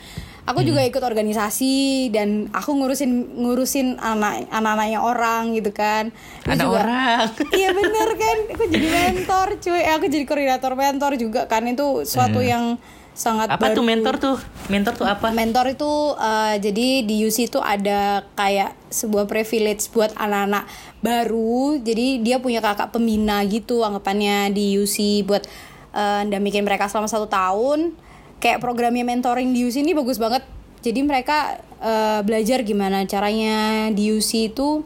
Aku 0.45 0.61
juga 0.61 0.79
Hmm. 0.79 0.91
ikut 0.91 1.01
organisasi 1.01 1.75
dan 2.11 2.53
aku 2.53 2.75
ngurusin 2.75 3.11
ngurusin 3.35 3.97
anak 3.97 4.45
anak-anaknya 4.51 5.01
orang 5.01 5.53
gitu 5.53 5.73
kan. 5.73 6.13
Ada 6.45 6.61
juga- 6.61 6.85
orang. 6.85 7.27
Iya 7.57 7.73
bener 7.73 8.09
kan, 8.15 8.37
aku 8.51 8.65
jadi 8.69 8.87
mentor 8.93 9.49
cuy, 9.57 9.81
Eh, 9.81 9.89
aku 9.91 10.05
jadi 10.07 10.25
koordinator 10.25 10.73
mentor 10.75 11.17
juga 11.17 11.47
kan 11.47 11.65
itu 11.65 12.05
suatu 12.05 12.45
yang 12.45 12.77
sangat. 13.15 13.47
Apa 13.49 13.71
baru. 13.71 13.77
tuh 13.79 13.85
mentor 13.87 14.15
tuh? 14.19 14.37
Mentor 14.69 14.93
tuh 14.99 15.07
apa? 15.07 15.31
Mentor 15.31 15.73
itu 15.73 15.93
eh, 16.19 16.55
jadi 16.59 16.87
di 17.07 17.17
UC 17.25 17.55
itu 17.55 17.59
ada 17.63 18.27
kayak 18.35 18.75
sebuah 18.91 19.31
privilege 19.31 19.89
buat 19.95 20.11
anak-anak 20.19 20.67
baru. 21.01 21.79
Jadi 21.81 22.21
dia 22.21 22.43
punya 22.43 22.59
kakak 22.61 22.91
pembina 22.91 23.41
gitu 23.47 23.87
anggapannya 23.87 24.51
di 24.51 24.77
UC 24.77 25.25
buat 25.25 25.47
eh, 25.95 26.21
ndamikin 26.27 26.67
mereka 26.67 26.91
selama 26.91 27.07
satu 27.09 27.31
tahun. 27.31 27.95
Kayak 28.43 28.61
programnya 28.61 29.07
mentoring 29.07 29.55
di 29.55 29.65
UC 29.65 29.87
ini 29.87 29.95
bagus 29.97 30.19
banget. 30.19 30.45
Jadi 30.83 31.01
mereka 31.01 31.63
eh, 31.81 32.21
belajar 32.27 32.61
gimana 32.67 33.07
caranya 33.07 33.89
di 33.95 34.11
UC 34.11 34.53
itu 34.53 34.85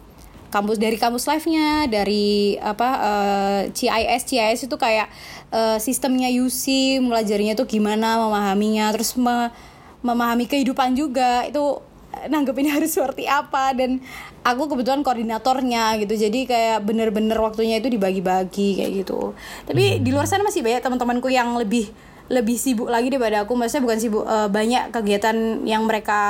kampus 0.49 0.81
dari 0.81 0.97
kampus 0.97 1.29
live-nya 1.29 1.89
dari 1.89 2.57
apa 2.57 2.89
eh, 2.99 3.61
CIS 3.73 4.23
CIS 4.25 4.61
itu 4.69 4.77
kayak 4.81 5.09
eh, 5.53 5.79
sistemnya 5.81 6.29
UC 6.33 6.99
melajarinya 7.05 7.55
tuh 7.57 7.69
gimana 7.69 8.17
memahaminya 8.17 8.93
terus 8.97 9.17
me- 9.17 9.53
memahami 10.01 10.49
kehidupan 10.49 10.97
juga. 10.97 11.45
Itu 11.45 11.85
nanggepinnya 12.27 12.75
harus 12.81 12.97
seperti 12.97 13.29
apa 13.29 13.77
dan 13.77 14.01
aku 14.43 14.73
kebetulan 14.73 15.05
koordinatornya 15.05 16.01
gitu. 16.03 16.15
Jadi 16.17 16.49
kayak 16.49 16.85
bener-bener 16.85 17.37
waktunya 17.37 17.79
itu 17.79 17.93
dibagi-bagi 17.93 18.81
kayak 18.81 18.93
gitu. 19.05 19.37
Tapi 19.69 20.01
di 20.01 20.11
luar 20.11 20.25
sana 20.25 20.43
masih 20.43 20.65
banyak 20.65 20.81
teman-temanku 20.81 21.29
yang 21.29 21.55
lebih 21.61 21.93
lebih 22.29 22.57
sibuk 22.61 22.89
lagi 22.89 23.13
daripada 23.13 23.45
aku. 23.45 23.53
Maksudnya 23.53 23.85
bukan 23.85 23.99
sibuk 24.01 24.25
eh, 24.25 24.49
banyak 24.49 24.97
kegiatan 24.97 25.65
yang 25.69 25.85
mereka 25.85 26.21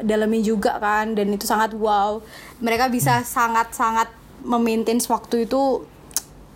dalamin 0.00 0.40
juga 0.40 0.76
kan 0.76 1.12
dan 1.12 1.28
itu 1.28 1.44
sangat 1.44 1.72
wow 1.72 2.22
mereka 2.58 2.86
bisa 2.86 3.20
sangat-sangat 3.20 4.08
memaintain 4.40 4.98
waktu 5.02 5.44
itu 5.44 5.82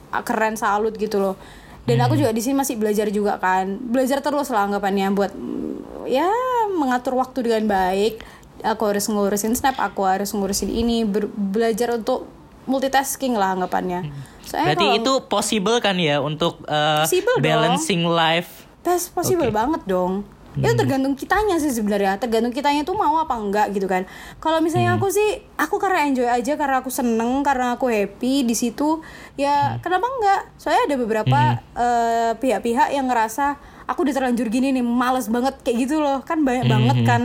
ah, 0.08 0.22
keren 0.22 0.54
salut 0.54 0.94
gitu 0.94 1.18
loh 1.18 1.34
dan 1.82 1.98
aku 1.98 2.14
juga 2.14 2.30
di 2.30 2.38
sini 2.38 2.54
masih 2.54 2.78
belajar 2.78 3.10
juga 3.10 3.36
kan 3.36 3.78
belajar 3.82 4.22
terus 4.22 4.48
lah 4.48 4.64
anggapannya 4.64 5.10
buat 5.10 5.34
mm, 5.34 6.06
ya 6.06 6.30
mengatur 6.72 7.14
waktu 7.14 7.42
dengan 7.42 7.66
baik 7.66 8.22
aku 8.62 8.82
harus 8.86 9.06
ngurusin 9.06 9.52
snap 9.52 9.74
aku 9.76 10.06
harus 10.06 10.30
ngurusin 10.30 10.70
ini 10.70 11.02
belajar 11.26 11.90
untuk 11.92 12.30
multitasking 12.64 13.34
lah 13.34 13.52
anggapannya 13.52 14.14
Soalnya 14.42 14.74
Berarti 14.74 14.84
kalau- 14.84 14.98
itu 14.98 15.12
possible 15.26 15.76
kan 15.78 15.96
ya 15.96 16.18
untuk 16.18 16.62
uh, 16.66 17.02
Possible 17.02 17.38
dong. 17.38 17.42
balancing 17.42 18.02
life. 18.04 18.66
That's 18.82 19.06
possible 19.06 19.46
Oke. 19.46 19.54
banget 19.54 19.82
dong. 19.86 20.26
Itu 20.58 20.76
tergantung 20.76 21.16
kitanya 21.16 21.56
sih 21.56 21.72
sebenarnya. 21.72 22.20
Tergantung 22.20 22.52
kitanya 22.52 22.84
tuh 22.84 22.92
mau 22.92 23.16
apa 23.16 23.32
enggak 23.40 23.72
gitu 23.72 23.88
kan. 23.88 24.04
Kalau 24.36 24.60
misalnya 24.60 25.00
aku 25.00 25.08
sih, 25.08 25.40
aku 25.56 25.80
karena 25.80 26.04
enjoy 26.04 26.28
aja, 26.28 26.60
karena 26.60 26.84
aku 26.84 26.92
seneng, 26.92 27.40
karena 27.40 27.80
aku 27.80 27.88
happy 27.88 28.44
di 28.44 28.52
situ, 28.52 29.00
ya 29.40 29.80
kenapa 29.80 30.04
enggak? 30.04 30.40
Soalnya 30.60 30.82
ada 30.92 30.96
beberapa 31.00 31.40
eh, 31.56 32.32
pihak-pihak 32.36 32.92
yang 32.92 33.08
ngerasa 33.08 33.56
aku 33.88 34.04
udah 34.04 34.14
terlanjur 34.14 34.52
gini 34.52 34.76
nih, 34.76 34.84
males 34.84 35.32
banget 35.32 35.56
kayak 35.64 35.88
gitu 35.88 36.04
loh. 36.04 36.20
Kan 36.24 36.44
banyak 36.44 36.68
banget 36.68 36.98
kan. 37.08 37.22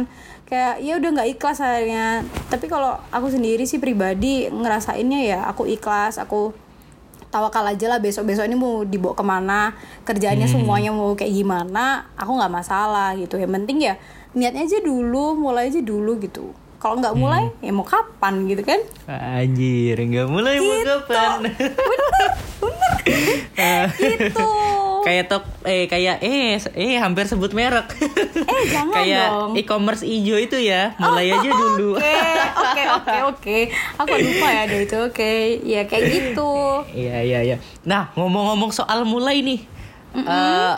Kayak 0.48 0.80
ya 0.80 0.94
udah 0.96 1.10
nggak 1.12 1.30
ikhlas 1.36 1.60
akhirnya. 1.60 2.24
Tapi 2.48 2.66
kalau 2.72 2.96
aku 3.12 3.28
sendiri 3.28 3.68
sih 3.68 3.84
pribadi 3.84 4.48
ngerasainnya 4.48 5.20
ya 5.28 5.40
aku 5.52 5.68
ikhlas, 5.68 6.16
aku 6.16 6.67
tawakal 7.28 7.64
aja 7.64 7.86
lah 7.88 8.00
besok 8.00 8.26
besok 8.26 8.46
ini 8.46 8.56
mau 8.56 8.82
dibawa 8.82 9.14
ke 9.14 9.22
mana 9.22 9.60
kerjaannya 10.04 10.48
semuanya 10.48 10.90
mau 10.90 11.12
kayak 11.12 11.34
gimana 11.34 12.08
aku 12.16 12.32
nggak 12.34 12.54
masalah 12.54 13.14
gitu. 13.14 13.36
Yang 13.36 13.52
penting 13.54 13.78
ya 13.84 13.94
niatnya 14.32 14.64
aja 14.64 14.78
dulu 14.80 15.36
mulai 15.36 15.68
aja 15.68 15.80
dulu 15.80 16.18
gitu. 16.18 16.52
Kalau 16.78 17.02
nggak 17.02 17.16
mulai 17.16 17.50
ya 17.60 17.74
mau 17.74 17.82
kapan 17.82 18.46
gitu 18.46 18.62
kan? 18.62 18.78
Anjir, 19.10 19.98
nggak 19.98 20.28
mulai 20.30 20.56
mau 20.58 20.78
Gitu. 20.78 20.86
kapan? 20.86 21.40
gitu 23.98 24.50
kayak 25.08 25.26
tok 25.26 25.44
eh 25.64 25.88
kayak 25.88 26.20
eh 26.20 26.60
eh 26.76 26.96
hampir 26.98 27.24
sebut 27.26 27.52
merek. 27.52 27.88
Eh, 27.96 28.64
jangan 28.68 28.92
kayak 29.00 29.28
dong. 29.30 29.52
e-commerce 29.56 30.04
ijo 30.04 30.36
itu 30.36 30.60
ya, 30.60 30.92
mulai 30.98 31.32
aja 31.32 31.48
dulu. 31.48 31.96
oke 31.96 32.12
oke 32.60 32.84
oke 32.92 33.18
oke 33.26 33.58
aku 33.96 34.14
lupa 34.14 34.48
ya 34.50 34.60
ada 34.62 34.78
itu 34.78 34.98
oke 35.00 35.32
ya 35.64 35.82
kayak 35.84 36.04
gitu 36.14 36.52
Iya 36.92 37.18
iya 37.22 37.40
iya. 37.42 37.58
Nah 37.82 38.12
ngomong-ngomong 38.14 38.70
soal 38.70 39.02
mulai 39.04 39.40
nih, 39.40 39.64
eh, 40.14 40.76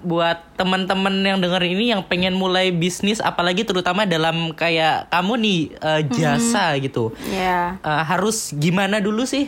buat 0.00 0.56
teman-teman 0.56 1.12
yang 1.20 1.38
denger 1.38 1.60
ini 1.62 1.92
yang 1.92 2.02
pengen 2.02 2.32
mulai 2.32 2.72
bisnis, 2.72 3.20
apalagi 3.20 3.62
terutama 3.62 4.02
dalam 4.02 4.50
kayak 4.50 5.06
kamu 5.08 5.32
nih 5.38 5.60
eh, 5.76 6.02
jasa 6.10 6.74
gitu, 6.76 7.12
ya 7.28 7.76
Eh, 7.78 8.02
harus 8.02 8.50
gimana 8.52 8.98
dulu 8.98 9.22
sih? 9.22 9.46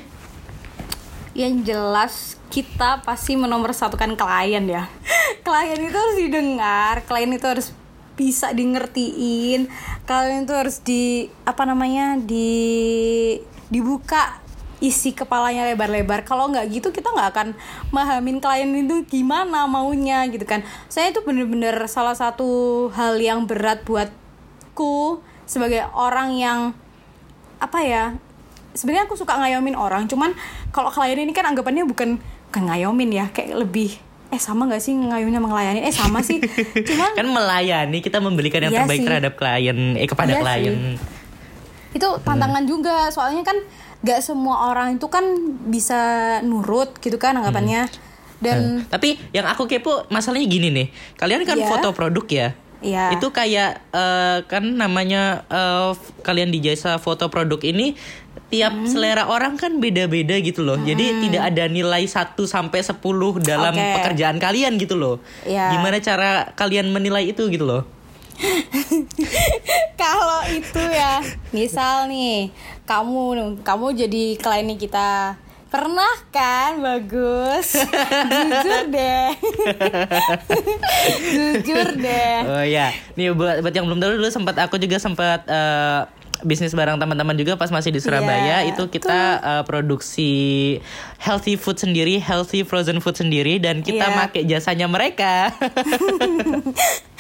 yang 1.32 1.64
jelas 1.64 2.36
kita 2.52 3.00
pasti 3.00 3.32
menomorsatukan 3.40 4.12
klien 4.20 4.64
ya. 4.68 4.84
Klien 5.46 5.80
itu 5.80 5.96
harus 5.96 6.16
didengar 6.20 7.02
klien 7.08 7.32
itu 7.32 7.46
harus 7.48 7.72
bisa 8.12 8.52
di 8.52 8.68
ngertiin 8.68 9.72
kalian 10.04 10.44
itu 10.44 10.52
harus 10.52 10.84
di 10.84 11.32
apa 11.48 11.64
namanya 11.64 12.20
di 12.20 13.40
dibuka 13.72 14.42
isi 14.82 15.14
kepalanya 15.14 15.64
lebar-lebar. 15.72 16.26
Kalau 16.26 16.50
nggak 16.50 16.66
gitu 16.74 16.90
kita 16.90 17.14
nggak 17.14 17.28
akan 17.32 17.48
mahamin 17.94 18.42
klien 18.42 18.68
itu 18.74 19.06
gimana 19.06 19.64
maunya 19.70 20.26
gitu 20.28 20.42
kan. 20.42 20.66
Saya 20.90 21.14
itu 21.14 21.22
bener-bener 21.22 21.86
salah 21.86 22.18
satu 22.18 22.90
hal 22.92 23.16
yang 23.22 23.46
berat 23.46 23.86
buatku 23.86 25.22
sebagai 25.46 25.86
orang 25.94 26.34
yang 26.34 26.60
apa 27.62 27.78
ya 27.86 28.04
sebenarnya 28.74 29.06
aku 29.06 29.14
suka 29.14 29.38
ngayomin 29.38 29.78
orang. 29.78 30.10
Cuman 30.10 30.34
kalau 30.74 30.90
klien 30.90 31.16
ini 31.22 31.30
kan 31.30 31.46
anggapannya 31.46 31.86
bukan 31.86 32.18
ngayomin 32.58 33.10
ya 33.10 33.26
kayak 33.28 33.56
lebih 33.56 33.96
eh 34.28 34.36
sama 34.36 34.64
nggak 34.64 34.80
sih 34.80 34.92
ngayomin 34.92 35.32
sama 35.34 35.48
ngelayani 35.48 35.80
eh 35.82 35.92
sama 35.92 36.18
sih 36.20 36.40
cuman 36.78 37.10
Kan 37.18 37.26
melayani 37.26 37.98
kita 37.98 38.18
memberikan 38.18 38.60
yang 38.60 38.72
Iya 38.72 38.80
terbaik 38.82 38.98
sih. 38.98 39.06
terhadap 39.06 39.32
klien, 39.34 39.78
eh 39.94 40.04
kepada 40.04 40.30
Iya 40.30 40.40
klien. 40.40 40.76
itu 41.92 42.08
tantangan 42.24 42.64
juga 42.64 43.08
soalnya 43.08 43.44
kan 43.44 43.56
gak 44.00 44.18
semua 44.18 44.72
orang 44.72 44.96
itu 44.96 45.06
kan 45.06 45.22
bisa 45.68 46.00
nurut 46.40 46.96
gitu 46.98 47.16
kan 47.16 47.36
anggapannya 47.36 47.84
dan 48.40 48.80
Eh, 48.80 48.88
Tapi 48.88 49.08
yang 49.30 49.44
aku 49.44 49.64
kepo 49.64 50.08
masalahnya 50.08 50.48
gini 50.48 50.68
nih. 50.68 50.86
Kalian 51.14 51.44
kan 51.44 51.54
Iya. 51.54 51.68
foto 51.68 51.92
produk 51.92 52.26
ya. 52.26 52.48
Iya. 52.82 53.14
Itu 53.14 53.30
kayak 53.30 53.70
eh, 53.88 54.38
kan 54.44 54.64
namanya 54.74 55.46
f- 55.92 56.12
kalian 56.20 56.50
di 56.50 56.60
jasa 56.60 56.98
foto 56.98 57.26
produk 57.26 57.62
ini 57.62 57.94
tiap 58.48 58.74
Hmm. 58.74 58.84
selera 58.84 59.24
orang 59.26 59.56
kan 59.56 59.78
beda-beda 59.78 60.36
gitu 60.36 60.60
loh. 60.60 60.76
Jadi 60.76 61.24
tidak 61.24 61.48
ada 61.48 61.64
nilai 61.66 62.04
1 62.04 62.44
sampai 62.44 62.84
10 62.84 63.00
dalam 63.40 63.72
Oke. 63.72 63.88
pekerjaan 63.96 64.36
kalian 64.36 64.76
gitu 64.76 64.92
loh. 64.94 65.24
Iya. 65.42 65.72
Gimana 65.72 65.96
cara 65.98 66.52
kalian 66.52 66.90
menilai 66.90 67.30
itu 67.30 67.48
gitu 67.48 67.64
loh? 67.64 67.82
kalau 69.94 70.40
itu 70.48 70.82
ya 70.82 71.20
misal 71.50 72.08
nih 72.08 72.50
kamu 72.82 73.22
kamu 73.62 73.86
jadi 73.94 74.24
kliennya 74.36 74.76
kita 74.76 75.08
pernah 75.72 76.14
kan 76.28 76.84
bagus? 76.84 77.80
Jujur 78.28 78.92
deh. 78.92 79.32
Jujur 81.32 81.86
deh. 81.96 82.36
Oh 82.44 82.64
ya, 82.68 82.92
nih 83.16 83.32
buat 83.32 83.64
buat 83.64 83.72
yang 83.72 83.88
belum 83.88 83.96
tahu 83.96 84.20
dulu 84.20 84.28
sempat 84.28 84.60
aku 84.60 84.76
juga 84.76 85.00
sempat 85.00 85.48
eh, 85.48 86.00
bisnis 86.44 86.76
bareng 86.76 87.00
teman-teman 87.00 87.32
juga 87.40 87.56
pas 87.56 87.72
masih 87.72 87.88
di 87.88 88.04
Surabaya. 88.04 88.68
Iya, 88.68 88.76
itu 88.76 88.84
kita 88.92 89.18
eh, 89.40 89.62
produksi 89.64 90.76
healthy 91.22 91.54
food 91.54 91.78
sendiri, 91.78 92.18
healthy 92.18 92.66
frozen 92.66 92.98
food 92.98 93.14
sendiri 93.14 93.62
dan 93.62 93.78
kita 93.80 94.10
Iya. 94.10 94.16
make 94.18 94.40
jasanya 94.42 94.90
mereka. 94.90 95.34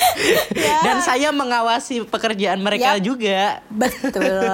Ya. 0.52 0.78
Dan 0.84 0.98
saya 1.00 1.32
mengawasi 1.32 2.04
pekerjaan 2.04 2.60
mereka 2.60 2.98
Yap. 2.98 3.04
juga. 3.06 3.62
Betul. 3.72 4.44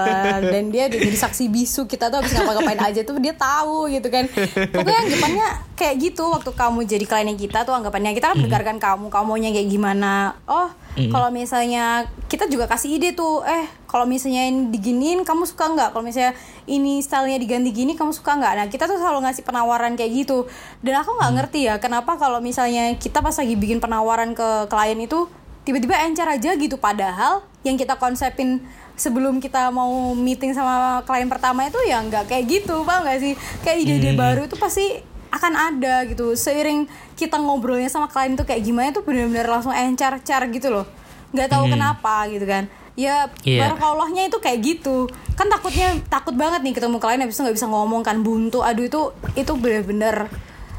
Dan 0.55 0.71
dia 0.71 0.87
jadi 0.87 1.09
saksi 1.09 1.51
bisu. 1.51 1.89
Kita 1.91 2.13
tuh 2.13 2.23
habis 2.23 2.31
ngapa-ngapain 2.31 2.79
aja 2.79 3.01
tuh 3.03 3.19
Dia 3.19 3.35
tahu 3.35 3.91
gitu 3.91 4.07
kan. 4.07 4.29
Pokoknya 4.71 5.01
anggapannya 5.03 5.49
kayak 5.75 5.95
gitu. 5.99 6.31
Waktu 6.31 6.51
kamu 6.53 6.79
jadi 6.87 7.05
kliennya 7.05 7.35
kita 7.35 7.65
tuh 7.65 7.75
Anggapannya 7.75 8.15
kita 8.15 8.31
kan 8.31 8.37
mendengarkan 8.39 8.77
kamu. 8.79 9.07
Kamu 9.11 9.25
maunya 9.27 9.51
kayak 9.51 9.69
gimana? 9.69 10.37
Oh 10.47 10.69
kalau 10.99 11.31
misalnya 11.31 12.07
Kita 12.27 12.47
juga 12.47 12.69
kasih 12.71 12.99
ide 12.99 13.15
tuh. 13.15 13.43
Eh 13.43 13.67
kalau 13.89 14.05
misalnya 14.05 14.47
ini 14.47 14.69
diginiin 14.69 15.25
Kamu 15.25 15.43
suka 15.43 15.71
nggak? 15.71 15.91
Kalau 15.91 16.05
misalnya 16.05 16.37
ini 16.69 17.01
stylenya 17.01 17.41
diganti 17.41 17.71
gini 17.73 17.93
Kamu 17.97 18.13
suka 18.15 18.37
nggak? 18.37 18.53
Nah 18.55 18.67
kita 18.69 18.87
tuh 18.87 19.01
selalu 19.01 19.27
ngasih 19.27 19.38
penawaran 19.43 19.95
kayak 19.95 20.25
gitu. 20.25 20.47
Dan 20.85 21.01
aku 21.03 21.15
nggak 21.19 21.33
ngerti 21.39 21.61
ya 21.69 21.77
Kenapa 21.83 22.15
kalau 22.17 22.39
misalnya 22.39 22.95
Kita 22.97 23.21
pas 23.21 23.35
lagi 23.35 23.55
bikin 23.55 23.79
penawaran 23.83 24.33
ke 24.33 24.67
klien 24.71 24.99
itu 24.99 25.29
tiba-tiba 25.69 26.01
encer 26.09 26.25
aja 26.25 26.57
gitu. 26.57 26.81
Padahal 26.81 27.45
yang 27.61 27.77
kita 27.77 28.01
konsepin 28.01 28.65
sebelum 28.97 29.39
kita 29.39 29.69
mau 29.69 30.17
meeting 30.17 30.57
sama 30.57 31.05
klien 31.05 31.29
pertama 31.29 31.69
itu 31.69 31.77
ya 31.87 32.01
nggak 32.03 32.25
kayak 32.27 32.45
gitu 32.49 32.83
bang 32.89 33.05
nggak 33.05 33.19
sih? 33.21 33.33
Kayak 33.61 33.79
ide-ide 33.85 34.11
baru 34.17 34.49
itu 34.49 34.57
pasti 34.57 35.05
akan 35.29 35.53
ada 35.53 36.09
gitu. 36.09 36.33
Seiring 36.33 36.89
kita 37.21 37.37
ngobrolnya 37.37 37.93
sama 37.93 38.09
klien 38.09 38.33
itu 38.33 38.49
kayak 38.49 38.65
gimana 38.65 38.89
tuh 38.97 39.05
benar-benar 39.05 39.45
langsung 39.45 39.77
encer-cer 39.77 40.49
gitu 40.49 40.73
loh. 40.73 40.89
Nggak 41.37 41.53
tahu 41.53 41.69
kenapa 41.69 42.25
gitu 42.33 42.49
kan 42.49 42.65
ya 42.99 43.31
Iya. 43.41 43.71
barakallahnya 43.71 44.27
itu 44.27 44.39
kayak 44.39 44.59
gitu 44.61 45.07
kan 45.33 45.47
takutnya 45.47 45.95
takut 46.05 46.35
banget 46.35 46.61
nih 46.61 46.75
ketemu 46.75 46.99
klien 46.99 47.23
habis 47.23 47.33
itu 47.33 47.47
nggak 47.47 47.55
bisa 47.55 47.67
ngomong 47.67 48.03
kan 48.03 48.21
buntu 48.21 48.59
aduh 48.61 48.83
itu 48.83 49.01
itu 49.35 49.53
bener-bener 49.55 50.27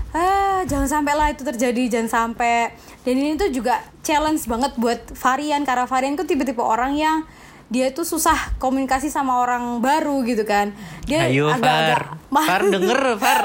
ah 0.09 0.65
jangan 0.65 0.89
sampai 0.89 1.13
lah 1.13 1.27
itu 1.29 1.41
terjadi 1.41 1.87
jangan 1.87 2.09
sampai 2.09 2.75
dan 3.01 3.13
ini 3.13 3.33
tuh 3.33 3.47
juga 3.49 3.77
challenge 4.01 4.43
banget 4.45 4.75
buat 4.75 4.99
varian 5.13 5.63
karena 5.63 5.85
varian 5.85 6.13
tuh 6.13 6.25
tipe-tipe 6.25 6.59
orang 6.59 6.93
yang 6.93 7.23
dia 7.69 7.93
tuh 7.93 8.01
susah 8.01 8.57
komunikasi 8.57 9.07
sama 9.07 9.37
orang 9.37 9.77
baru 9.77 10.25
gitu 10.25 10.41
kan 10.41 10.73
dia 11.05 11.23
Ayo 11.23 11.47
agak-agak 11.47 12.17
Far. 12.27 12.45
Far 12.49 12.61
denger 12.65 13.01
Far. 13.15 13.43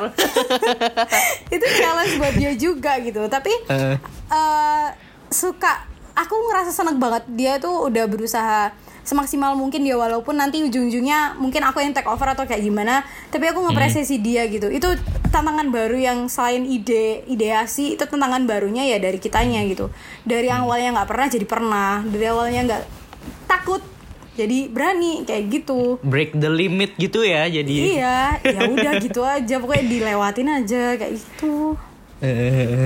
itu 1.54 1.66
challenge 1.78 2.14
buat 2.16 2.34
dia 2.34 2.52
juga 2.56 2.96
gitu 2.98 3.20
tapi 3.28 3.52
Eh. 3.68 3.96
eh, 4.26 4.86
suka 5.28 5.93
aku 6.14 6.34
ngerasa 6.50 6.70
seneng 6.70 6.96
banget. 7.02 7.26
Dia 7.34 7.58
tuh 7.58 7.90
udah 7.90 8.06
berusaha 8.06 8.72
semaksimal 9.04 9.52
mungkin 9.52 9.84
dia 9.84 10.00
walaupun 10.00 10.40
nanti 10.40 10.64
ujung-ujungnya 10.64 11.36
mungkin 11.36 11.60
aku 11.60 11.84
yang 11.84 11.92
take 11.92 12.08
over 12.08 12.24
atau 12.24 12.48
kayak 12.48 12.64
gimana 12.64 13.04
tapi 13.28 13.52
aku 13.52 13.60
ngepresiasi 13.68 14.16
dia 14.24 14.48
gitu. 14.48 14.72
Itu 14.72 14.96
tantangan 15.28 15.68
baru 15.68 15.98
yang 16.00 16.18
selain 16.32 16.64
ide 16.64 17.20
ideasi 17.28 18.00
itu 18.00 18.04
tantangan 18.08 18.48
barunya 18.48 18.88
ya 18.88 18.96
dari 18.96 19.20
kitanya 19.20 19.60
gitu. 19.68 19.92
Dari 20.24 20.48
yang 20.48 20.64
awalnya 20.64 21.02
nggak 21.02 21.08
pernah 21.10 21.26
jadi 21.28 21.46
pernah 21.46 21.90
dari 22.06 22.26
awalnya 22.30 22.60
nggak 22.64 22.82
takut 23.44 23.82
jadi 24.34 24.72
berani 24.72 25.22
kayak 25.28 25.44
gitu. 25.52 26.02
Break 26.02 26.34
the 26.34 26.50
limit 26.50 26.96
gitu 26.96 27.22
ya 27.22 27.46
jadi. 27.46 27.74
Iya 28.00 28.18
ya 28.40 28.60
udah 28.74 28.92
gitu 29.04 29.20
aja 29.22 29.60
pokoknya 29.60 29.84
dilewatin 29.84 30.48
aja 30.48 30.96
kayak 30.96 31.12
gitu. 31.18 31.76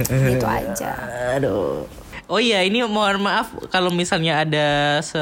Gitu 0.08 0.46
aja. 0.48 0.92
Aduh. 1.38 1.97
Oh 2.28 2.36
iya, 2.36 2.60
ini 2.60 2.84
mohon 2.84 3.24
maaf 3.24 3.56
kalau 3.72 3.88
misalnya 3.88 4.44
ada 4.44 5.00
se 5.00 5.16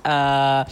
eh, 0.00 0.62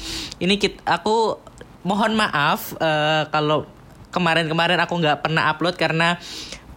ini 0.40 0.56
kit 0.56 0.80
aku 0.82 1.36
mohon 1.84 2.16
maaf 2.16 2.72
eh, 2.74 3.28
kalau 3.28 3.68
kemarin-kemarin 4.08 4.80
aku 4.80 4.96
nggak 4.96 5.20
pernah 5.20 5.52
upload 5.52 5.76
karena 5.76 6.16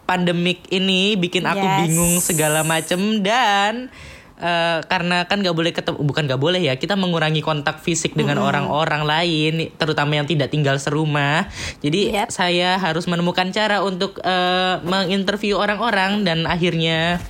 pandemik 0.03 0.67
ini 0.67 1.15
bikin 1.15 1.47
aku 1.47 1.63
Yes. 1.63 1.77
bingung 1.87 2.13
segala 2.19 2.67
macem 2.67 2.99
dan 3.23 3.87
eh, 4.35 4.79
karena 4.83 5.23
kan 5.23 5.39
nggak 5.39 5.55
boleh 5.55 5.71
ketemu 5.71 5.97
bukan 6.03 6.27
nggak 6.27 6.41
boleh 6.43 6.59
ya 6.59 6.75
kita 6.75 6.99
mengurangi 6.99 7.39
kontak 7.39 7.79
fisik 7.79 8.11
dengan 8.11 8.43
orang-orang 8.43 9.07
lain 9.07 9.71
terutama 9.79 10.19
yang 10.19 10.27
tidak 10.27 10.51
tinggal 10.51 10.75
serumah 10.75 11.47
jadi 11.79 12.27
Yep. 12.27 12.29
saya 12.29 12.75
harus 12.75 13.07
menemukan 13.07 13.47
cara 13.55 13.79
untuk 13.79 14.19
eh, 14.19 14.75
menginterview 14.83 15.55
orang-orang 15.55 16.27
dan 16.27 16.43
akhirnya 16.43 17.23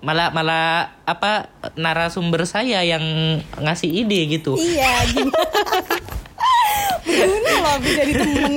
malah 0.00 0.32
malah 0.32 0.96
apa 1.04 1.52
narasumber 1.76 2.48
saya 2.48 2.80
yang 2.80 3.04
ngasih 3.60 3.90
ide 4.04 4.40
gitu. 4.40 4.56
iya 4.56 5.04
gimana 5.12 5.60
berguna 7.04 7.52
loh 7.60 7.76
bisa 7.84 8.00
jadi 8.04 8.12
temen 8.16 8.52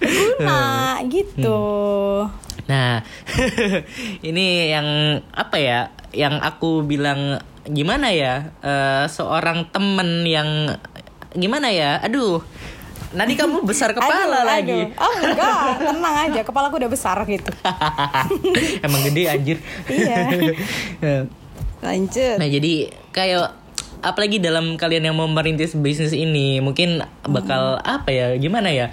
berguna 0.00 0.60
gitu 1.08 1.60
Nah, 2.70 3.02
ini 4.30 4.70
yang 4.70 5.18
apa 5.34 5.58
ya? 5.58 5.90
Yang 6.14 6.34
aku 6.38 6.86
bilang 6.86 7.42
gimana 7.66 8.14
ya? 8.14 8.54
eh, 8.62 9.04
seorang 9.10 9.74
temen 9.74 10.22
yang 10.22 10.78
gimana 11.34 11.74
ya? 11.74 11.98
Aduh, 11.98 12.38
nanti 13.10 13.34
kamu 13.34 13.62
besar 13.62 13.90
kepala 13.90 14.22
Aduh, 14.38 14.46
lagi. 14.46 14.80
aduh. 14.86 15.02
oh 15.02 15.14
enggak 15.20 15.54
tenang 15.80 16.16
aja 16.24 16.40
kepalaku 16.42 16.74
udah 16.76 16.88
besar 16.88 17.16
gitu 17.24 17.50
Emang 18.86 19.02
gede 19.02 19.22
anjir. 19.26 19.58
Iya. 19.86 20.16
lanjut 21.80 22.36
Nah 22.36 22.46
jadi 22.46 22.72
kayak 23.10 23.56
apalagi 24.00 24.36
dalam 24.36 24.76
kalian 24.76 25.06
yang 25.06 25.16
mau 25.16 25.26
merintis 25.26 25.74
bisnis 25.74 26.12
ini 26.12 26.56
mungkin 26.58 27.00
bakal 27.22 27.76
apa 27.78 28.08
ya 28.08 28.26
gimana 28.36 28.68
ya 28.68 28.88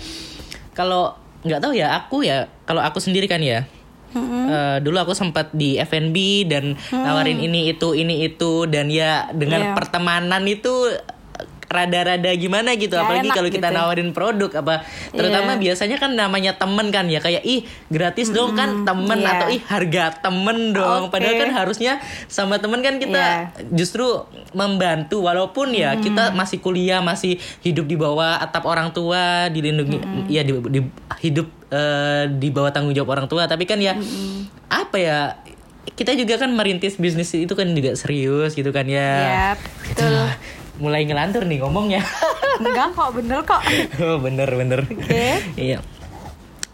kalau 0.71 1.15
nggak 1.43 1.61
tahu 1.61 1.73
ya 1.73 1.95
aku 1.95 2.23
ya 2.23 2.47
kalau 2.63 2.79
aku 2.79 2.99
sendiri 2.99 3.23
kan 3.23 3.39
ya 3.39 3.63
eh, 4.11 4.77
dulu 4.79 4.97
aku 4.97 5.13
sempat 5.13 5.51
di 5.51 5.75
F&B 5.77 6.15
dan 6.43 6.75
nawarin 6.89 7.39
ini 7.39 7.69
itu 7.69 7.93
ini 7.93 8.25
itu 8.25 8.65
dan 8.65 8.87
ya 8.87 9.31
dengan 9.31 9.61
Iya. 9.61 9.73
pertemanan 9.75 10.43
itu 10.43 10.91
rada-rada 11.67 12.31
gimana 12.31 12.73
gitu 12.73 12.95
Nggak 12.95 13.03
apalagi 13.03 13.29
kalau 13.29 13.49
kita 13.51 13.67
gitu. 13.69 13.77
nawarin 13.77 14.09
produk 14.11 14.51
apa 14.57 14.75
terutama 15.11 15.51
Iya. 15.53 15.59
biasanya 15.59 15.97
kan 15.97 16.11
namanya 16.11 16.51
temen 16.55 16.87
kan 16.89 17.05
ya 17.05 17.19
kayak 17.19 17.43
ih 17.43 17.61
gratis 17.87 18.31
dong 18.31 18.55
kan 18.55 18.83
temen 18.83 19.19
iya. 19.19 19.31
atau 19.35 19.47
ih 19.51 19.61
harga 19.61 20.15
temen 20.17 20.71
dong 20.71 21.11
Oke. 21.11 21.19
padahal 21.19 21.35
kan 21.37 21.51
harusnya 21.53 21.99
sama 22.25 22.57
temen 22.57 22.79
kan 22.79 22.97
kita 22.97 23.19
Iya. 23.19 23.67
justru 23.69 24.23
membantu 24.51 25.21
walaupun 25.21 25.71
ya 25.71 25.95
kita 25.97 26.31
masih 26.31 26.57
kuliah 26.57 27.03
masih 27.03 27.35
hidup 27.59 27.83
di 27.83 27.95
bawah 27.95 28.39
atap 28.39 28.63
orang 28.63 28.89
tua 28.89 29.51
dilindungi 29.51 29.99
ya 30.27 30.41
di, 30.41 30.55
di- 30.71 30.91
hidup 31.19 31.47
eh, 31.67 32.31
di 32.31 32.47
bawah 32.47 32.71
tanggung 32.71 32.95
jawab 32.95 33.11
orang 33.11 33.27
tua 33.27 33.43
tapi 33.43 33.67
kan 33.67 33.75
ya 33.77 33.91
apa 34.67 34.95
ya 34.95 35.19
kita 35.89 36.13
juga 36.13 36.37
kan 36.37 36.51
merintis 36.51 36.95
bisnis 36.95 37.33
itu 37.33 37.49
kan 37.51 37.65
juga 37.67 37.95
serius 37.95 38.53
gitu 38.53 38.69
kan 38.69 38.85
ya 38.85 39.11
Yap, 39.55 39.59
betul. 39.83 40.27
Mulai 40.77 41.05
ngelantur 41.09 41.43
nih 41.45 41.57
ngomongnya. 41.61 42.01
Enggak 42.63 42.93
kok 42.93 43.09
bener 43.13 43.39
kok. 43.45 43.61
Oh, 44.01 44.17
bener 44.21 44.49
bener. 44.49 44.79
Oke. 44.85 45.41
iya. 45.57 45.81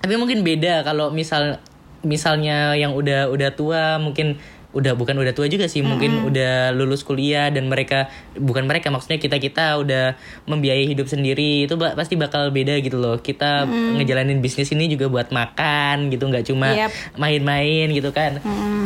Tapi 0.04 0.14
mungkin 0.20 0.44
beda 0.44 0.84
kalau 0.84 1.12
misal 1.12 1.64
misalnya 2.04 2.76
yang 2.76 2.92
udah 2.92 3.32
udah 3.32 3.50
tua 3.56 3.96
mungkin 3.96 4.36
udah 4.74 4.94
bukan 4.94 5.14
udah 5.16 5.32
tua 5.32 5.46
juga 5.46 5.66
sih 5.66 5.80
mungkin 5.80 6.26
udah 6.26 6.70
lulus 6.72 7.02
kuliah 7.02 7.48
dan 7.48 7.66
mereka 7.66 8.10
bukan 8.34 8.66
mereka 8.66 8.90
maksudnya 8.90 9.18
kita 9.18 9.38
kita 9.38 9.78
udah 9.78 10.18
membiayai 10.44 10.86
hidup 10.86 11.06
sendiri 11.06 11.64
itu 11.64 11.74
ba- 11.74 11.94
pasti 11.94 12.14
bakal 12.14 12.50
beda 12.50 12.78
gitu 12.80 12.98
loh. 12.98 13.16
Kita 13.16 13.66
ngejalanin 13.70 14.40
bisnis 14.40 14.70
ini 14.70 14.86
juga 14.88 15.08
buat 15.08 15.30
makan 15.30 16.10
gitu 16.10 16.26
nggak 16.26 16.46
cuma 16.46 16.74
Yep. 16.74 16.92
main-main 17.16 17.88
gitu 17.90 18.10
kan. 18.10 18.42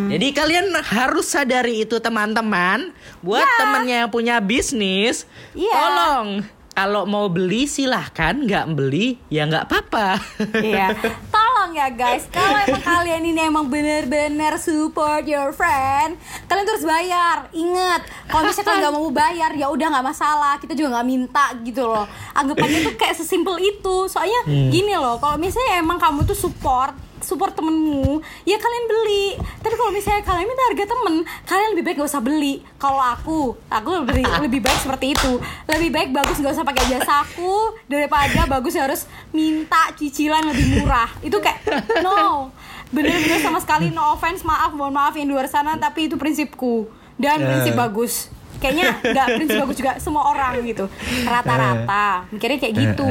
Jadi 0.07 0.27
kalian 0.29 0.75
harus 0.77 1.27
sadari 1.27 1.81
itu 1.81 1.97
teman-teman. 1.97 2.91
Buat 3.19 3.47
temennya 3.57 4.03
yang 4.03 4.11
punya 4.11 4.37
bisnis 4.37 5.23
Iya. 5.53 5.71
tolong. 5.73 6.27
Kalau 6.69 7.03
mau 7.03 7.25
beli 7.25 7.65
silahkan. 7.65 8.37
Nggak 8.37 8.65
beli 8.69 9.17
ya 9.27 9.43
nggak 9.43 9.65
apa-apa. 9.65 10.19
Iya, 10.59 10.93
ya 11.77 11.87
guys. 11.93 12.25
Kalau 12.33 12.57
emang 12.57 12.81
kalian 12.81 13.21
ini 13.21 13.39
emang 13.45 13.69
bener-bener 13.69 14.57
support 14.57 15.23
your 15.29 15.53
friend, 15.53 16.17
kalian 16.49 16.65
terus 16.65 16.81
bayar. 16.81 17.45
Ingat, 17.53 18.01
kalau 18.25 18.49
misalnya 18.49 18.67
kalian 18.67 18.81
nggak 18.81 18.95
mau 18.97 19.09
bayar, 19.13 19.51
ya 19.53 19.67
udah 19.69 19.87
nggak 19.93 20.07
masalah. 20.09 20.53
Kita 20.57 20.73
juga 20.73 20.97
nggak 20.97 21.07
minta 21.07 21.45
gitu 21.61 21.85
loh. 21.85 22.09
Anggapannya 22.33 22.89
tuh 22.89 22.93
kayak 22.97 23.15
sesimpel 23.15 23.61
itu. 23.61 24.09
Soalnya 24.09 24.49
gini 24.49 24.97
loh, 24.97 25.21
kalau 25.21 25.37
misalnya 25.37 25.77
emang 25.77 26.01
kamu 26.01 26.25
tuh 26.25 26.35
support 26.35 27.06
support 27.21 27.53
temenmu 27.57 28.21
ya 28.45 28.57
kalian 28.57 28.85
beli. 28.85 29.25
Tapi 29.61 29.75
kalau 29.75 29.91
misalnya 29.91 30.23
kalian 30.23 30.47
minta 30.47 30.63
harga 30.69 30.85
temen 30.89 31.15
kalian 31.47 31.69
lebih 31.73 31.83
baik 31.83 31.95
gak 32.01 32.09
usah 32.09 32.23
beli. 32.23 32.63
Kalau 32.77 33.01
aku 33.01 33.39
aku 33.69 33.89
lebih 34.05 34.25
lebih 34.45 34.59
baik 34.61 34.79
seperti 34.81 35.13
itu. 35.17 35.31
Lebih 35.69 35.89
baik 35.93 36.09
bagus 36.13 36.37
gak 36.39 36.53
usah 36.53 36.65
pakai 36.65 36.83
jasa 36.89 37.23
aku 37.25 37.77
daripada 37.89 38.45
bagus 38.45 38.73
harus 38.77 39.09
minta 39.33 39.91
cicilan 39.97 40.43
lebih 40.47 40.81
murah. 40.81 41.09
Itu 41.21 41.41
kayak 41.41 41.61
no. 42.05 42.53
Bener-bener 42.93 43.43
sama 43.43 43.59
sekali 43.59 43.91
no 43.91 44.15
offense 44.15 44.47
maaf 44.47 44.71
mohon 44.71 44.95
maaf 44.95 45.13
yang 45.17 45.27
di 45.27 45.33
luar 45.35 45.49
sana 45.49 45.75
tapi 45.75 46.07
itu 46.07 46.15
prinsipku. 46.15 46.87
Dan 47.17 47.41
prinsip 47.41 47.73
bagus. 47.73 48.29
Kayaknya 48.57 48.93
nggak 49.01 49.27
prinsip 49.37 49.57
bagus 49.61 49.75
juga 49.77 49.91
semua 49.97 50.29
orang 50.29 50.61
gitu. 50.65 50.85
Rata-rata. 51.25 52.29
Mikirnya 52.29 52.57
kayak 52.61 52.73
gitu 52.77 53.09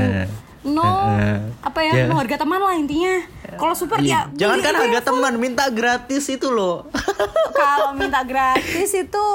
no. 0.67 0.93
Apa 1.63 1.81
ya? 1.83 1.93
Ya. 2.03 2.07
no 2.11 2.19
harga 2.19 2.43
teman 2.43 2.61
lah 2.61 2.75
intinya. 2.75 3.23
Kalau 3.57 3.73
super 3.73 4.03
ya 4.03 4.29
jangan 4.37 4.61
kan 4.61 4.75
harga 4.77 5.01
teman 5.09 5.35
minta 5.39 5.71
gratis 5.71 6.27
itu 6.29 6.51
loh. 6.51 6.91
Kalau 7.57 7.95
minta 7.97 8.21
gratis 8.27 8.91
itu 8.93 9.27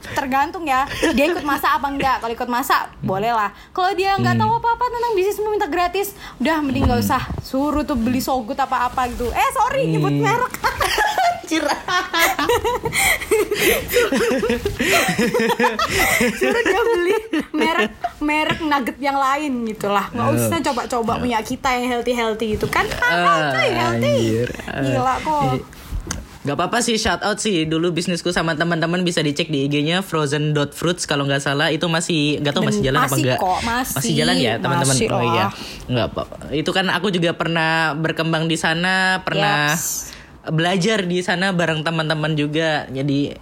tergantung 0.00 0.64
ya 0.64 0.84
dia 1.12 1.28
ikut 1.28 1.42
masak 1.42 1.70
apa 1.72 1.86
enggak. 1.86 2.16
Kalau 2.18 2.32
ikut 2.32 2.48
masak 2.48 2.82
boleh 3.00 3.30
lah. 3.30 3.50
Kalau 3.70 3.90
dia 3.92 4.14
nggak 4.14 4.34
tahu 4.34 4.52
apa 4.54 4.68
apa 4.70 4.84
tentang 4.86 5.12
bisnis 5.12 5.38
mau 5.38 5.50
minta 5.50 5.66
gratis 5.66 6.08
udah 6.36 6.56
mending 6.58 6.84
nggak 6.84 7.00
usah. 7.00 7.22
Suruh 7.40 7.82
tuh 7.82 7.94
beli 7.94 8.18
sogut 8.18 8.56
apa 8.56 8.86
apa 8.86 9.08
gitu. 9.08 9.28
Eh 9.28 9.48
sorry 9.52 9.86
nyebut 9.86 10.12
merek. 10.12 10.52
Anjir. 11.40 11.66
suruh 16.30 16.62
dia 16.62 16.80
beli 16.80 17.16
merek 17.50 17.90
merek 18.20 18.58
nugget 18.62 18.96
yang 18.98 19.16
lain 19.16 19.66
gitulah. 19.66 20.06
Nggak 20.10 20.28
usah 20.36 20.58
coba-coba 20.62 21.12
punya 21.18 21.40
kita 21.40 21.68
yang 21.72 21.86
healthy 21.88 22.12
healthy 22.12 22.46
gitu. 22.54 22.66
Kan 22.66 22.86
Ah, 23.00 23.26
ah, 23.26 23.38
cuy 23.50 23.68
healthy. 23.70 24.14
anjir. 24.14 24.48
gila 24.84 25.14
kok 25.18 25.79
Gak 26.40 26.56
apa-apa 26.56 26.80
sih 26.80 26.96
shout 26.96 27.20
out 27.20 27.36
sih. 27.36 27.64
Dulu 27.64 27.92
bisnisku 27.92 28.32
sama 28.32 28.56
teman-teman 28.56 29.00
bisa 29.00 29.20
dicek 29.20 29.46
di 29.46 29.68
IG-nya 29.68 30.00
frozen.fruits 30.00 31.04
kalau 31.04 31.24
nggak 31.24 31.38
salah. 31.38 31.68
Itu 31.68 31.84
masih 31.86 32.40
nggak 32.40 32.54
tahu 32.54 32.64
masih 32.64 32.80
jalan 32.80 32.96
apa 32.98 33.08
Masih 33.08 33.20
enggak 33.20 33.38
kok, 33.38 33.58
masih. 33.62 34.12
jalan 34.14 34.36
ya 34.36 34.54
teman-teman? 34.56 34.96
Masih 34.96 35.06
oh 35.10 35.20
iya. 35.22 35.46
nggak 35.84 36.06
apa 36.08 36.22
itu 36.50 36.70
kan 36.70 36.86
aku 36.88 37.10
juga 37.10 37.30
pernah 37.32 37.70
berkembang 37.92 38.46
di 38.46 38.56
sana 38.56 39.20
pernah 39.20 39.76
Yes. 39.76 40.16
belajar 40.48 41.04
di 41.04 41.20
sana 41.20 41.52
bareng 41.52 41.84
teman-teman 41.84 42.32
juga. 42.32 42.88
Jadi 42.88 43.36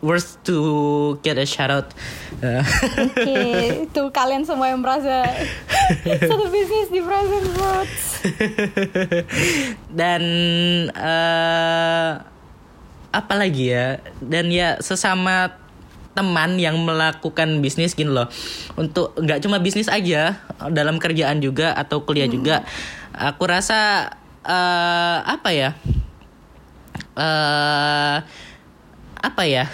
worth 0.00 0.42
to 0.42 0.58
get 1.20 1.36
a 1.36 1.44
shout 1.44 1.70
out. 1.70 1.86
Oke, 2.98 3.38
itu 3.86 4.02
kalian 4.10 4.42
semua 4.42 4.66
yang 4.66 4.80
merasa 4.80 5.22
satu 6.02 6.48
bisnis 6.48 6.88
di 6.88 6.98
Frozen 6.98 7.44
Fruits. 7.52 8.02
dan 9.92 10.22
eh 10.90 12.10
apa 13.10 13.34
lagi 13.34 13.74
ya 13.74 13.98
dan 14.22 14.50
ya 14.54 14.78
sesama 14.78 15.58
teman 16.14 16.58
yang 16.58 16.74
melakukan 16.82 17.62
bisnis 17.62 17.94
gini 17.94 18.10
loh. 18.10 18.26
Untuk 18.74 19.14
nggak 19.18 19.42
cuma 19.46 19.62
bisnis 19.62 19.86
aja 19.86 20.42
dalam 20.70 20.98
kerjaan 20.98 21.38
juga 21.38 21.74
atau 21.74 22.02
kuliah 22.02 22.26
juga 22.26 22.66
aku 23.14 23.44
rasa 23.46 24.10
eh 24.40 25.18
apa 25.20 25.50
ya 25.52 25.70
eh 27.20 28.16
apa 29.20 29.44
ya? 29.44 29.64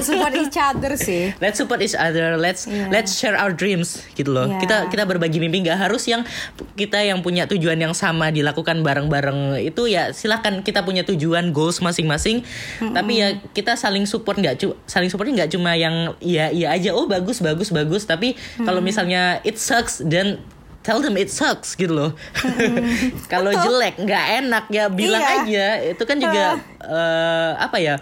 Support 0.00 0.34
each 0.38 0.54
other 0.54 0.94
sih. 0.94 1.34
Let's 1.38 1.58
support 1.58 1.82
each 1.82 1.94
other. 1.94 2.34
Let's 2.34 2.64
Iya. 2.64 2.88
let's 2.88 3.12
share 3.12 3.34
our 3.34 3.50
dreams 3.50 4.00
gitu 4.14 4.30
loh. 4.30 4.46
Iya. 4.46 4.58
kita 4.58 4.76
kita 4.88 5.02
berbagi 5.04 5.38
mimpi. 5.38 5.60
Nggak 5.60 5.90
harus 5.90 6.06
yang 6.06 6.22
kita 6.74 7.02
yang 7.02 7.18
punya 7.20 7.44
tujuan 7.44 7.76
yang 7.76 7.92
sama 7.92 8.30
dilakukan 8.30 8.80
bareng-bareng. 8.80 9.58
Itu 9.60 9.84
ya 9.84 10.10
silakan 10.10 10.62
kita 10.62 10.82
punya 10.82 11.02
tujuan 11.02 11.50
goals 11.50 11.78
masing-masing. 11.78 12.46
Tapi 12.80 13.12
ya 13.14 13.28
kita 13.50 13.74
saling 13.74 14.06
support 14.06 14.38
nggak 14.38 14.56
cu 14.56 14.78
saling 14.86 15.10
supportnya 15.10 15.44
nggak 15.44 15.52
cuma 15.52 15.74
yang 15.74 16.14
iya 16.18 16.48
iya 16.48 16.70
aja 16.70 16.90
oh 16.90 17.04
bagus 17.04 17.38
bagus 17.38 17.68
bagus. 17.68 18.06
Tapi 18.06 18.34
kalau 18.58 18.78
misalnya 18.78 19.42
it 19.42 19.58
sucks 19.58 19.98
dan 20.00 20.38
tell 20.80 21.00
them 21.00 21.16
it 21.16 21.28
sucks 21.28 21.74
gitu 21.74 21.90
loh. 21.90 22.10
Kalau 23.32 23.50
jelek 23.50 23.96
nggak 23.96 24.24
enak 24.38 24.64
ya 24.68 24.86
bilang 24.86 25.18
Iya. 25.18 25.34
aja. 25.42 25.66
Itu 25.90 26.04
kan 26.04 26.16
juga 26.16 26.60
eh, 26.78 27.50
apa 27.56 27.80
ya 27.80 27.96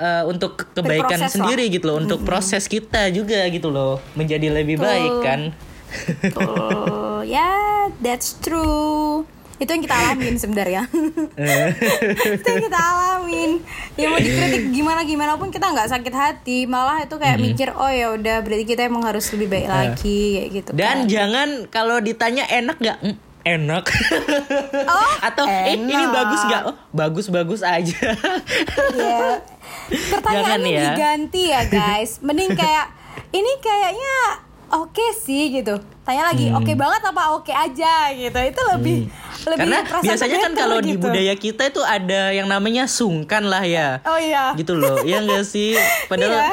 eh, 0.00 0.24
untuk 0.24 0.72
kebaikan 0.72 1.20
sendiri 1.26 1.68
gitu 1.68 1.84
loh 1.86 1.96
untuk 1.98 2.24
proses 2.24 2.64
kita 2.64 3.06
juga 3.10 3.44
gitu 3.46 3.68
loh 3.68 4.00
menjadi 4.14 4.48
lebih 4.50 4.74
Betul. 4.74 4.88
baik 4.88 5.14
kan 5.20 5.40
Oh, 6.36 7.18
ya, 7.20 7.50
that's 7.98 8.38
true. 8.38 9.26
Itu 9.56 9.68
yang 9.68 9.82
kita 9.82 9.92
alamin 9.92 10.38
sebenarnya. 10.38 10.86
itu 10.86 12.46
yang 12.46 12.62
kita 12.62 12.78
alamin. 12.78 13.50
Ya 13.94 14.06
mau 14.06 14.16
dikritik 14.16 14.70
gimana 14.70 15.02
gimana 15.02 15.34
pun 15.34 15.50
kita 15.50 15.66
nggak 15.66 15.90
sakit 15.90 16.14
hati, 16.14 16.64
malah 16.64 17.02
itu 17.02 17.12
kayak 17.12 17.36
mikir 17.38 17.68
oh 17.70 17.90
ya 17.90 18.14
udah 18.14 18.38
berarti 18.38 18.64
kita 18.64 18.86
emang 18.86 19.02
harus 19.02 19.28
lebih 19.30 19.50
baik 19.50 19.66
lagi 19.66 20.20
kayak 20.38 20.48
gitu. 20.54 20.70
dan 20.72 20.96
kan. 20.96 21.10
jangan 21.10 21.48
kalau 21.66 21.98
ditanya 21.98 22.46
enak 22.46 22.78
nggak 22.78 22.98
"Mm, 23.02 23.16
enak 23.42 23.84
Oh, 24.86 25.12
atau 25.28 25.44
eh 25.44 25.74
ini 25.74 25.90
enak. 25.90 26.08
bagus 26.14 26.40
nggak 26.46 26.62
oh 26.64 26.76
bagus 26.90 27.26
bagus 27.28 27.60
aja 27.60 28.14
ya 28.94 29.42
pertanyaannya 29.90 30.46
Jangan 30.62 30.78
ya. 30.78 30.82
diganti 30.88 31.42
ya 31.46 31.62
guys 31.66 32.10
mending 32.26 32.52
kayak 32.52 32.86
ini 33.30 33.52
kayaknya 33.58 34.16
oke 34.70 35.06
sih 35.16 35.50
gitu 35.52 35.74
tanya 36.02 36.26
lagi 36.26 36.50
oke 36.50 36.72
banget 36.72 37.02
apa 37.04 37.22
oke 37.32 37.50
aja 37.50 38.10
gitu 38.10 38.38
itu 38.38 38.60
lebih 38.68 38.96
lebih 39.06 39.18
Hmm. 39.40 39.56
karena 39.56 39.78
perasaan 39.80 40.04
biasanya 40.04 40.36
kan 40.38 40.52
kalau 40.52 40.78
di 40.78 40.92
gitu. 40.92 41.00
budaya 41.02 41.32
kita 41.34 41.62
itu 41.64 41.80
ada 41.80 42.28
yang 42.28 42.44
namanya 42.44 42.84
sungkan 42.84 43.40
lah 43.42 43.62
ya 43.62 43.98
oh 44.04 44.14
iya 44.14 44.52
gitu 44.52 44.74
loh 44.74 45.00
ya 45.00 45.18
enggak 45.18 45.42
sih 45.42 45.74
padahal 46.12 46.34
Iya. 46.34 46.50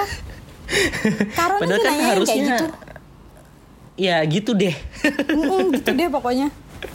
Karena 1.30 1.58
padahal 1.62 1.80
kan 1.82 1.94
harusnya 1.98 2.34
kayak 2.34 2.48
gitu. 2.48 2.66
ya 3.98 4.18
gitu 4.24 4.52
deh 4.54 4.76
Mm-mm, 5.28 5.74
gitu 5.74 5.90
deh 5.92 6.08
pokoknya 6.08 6.48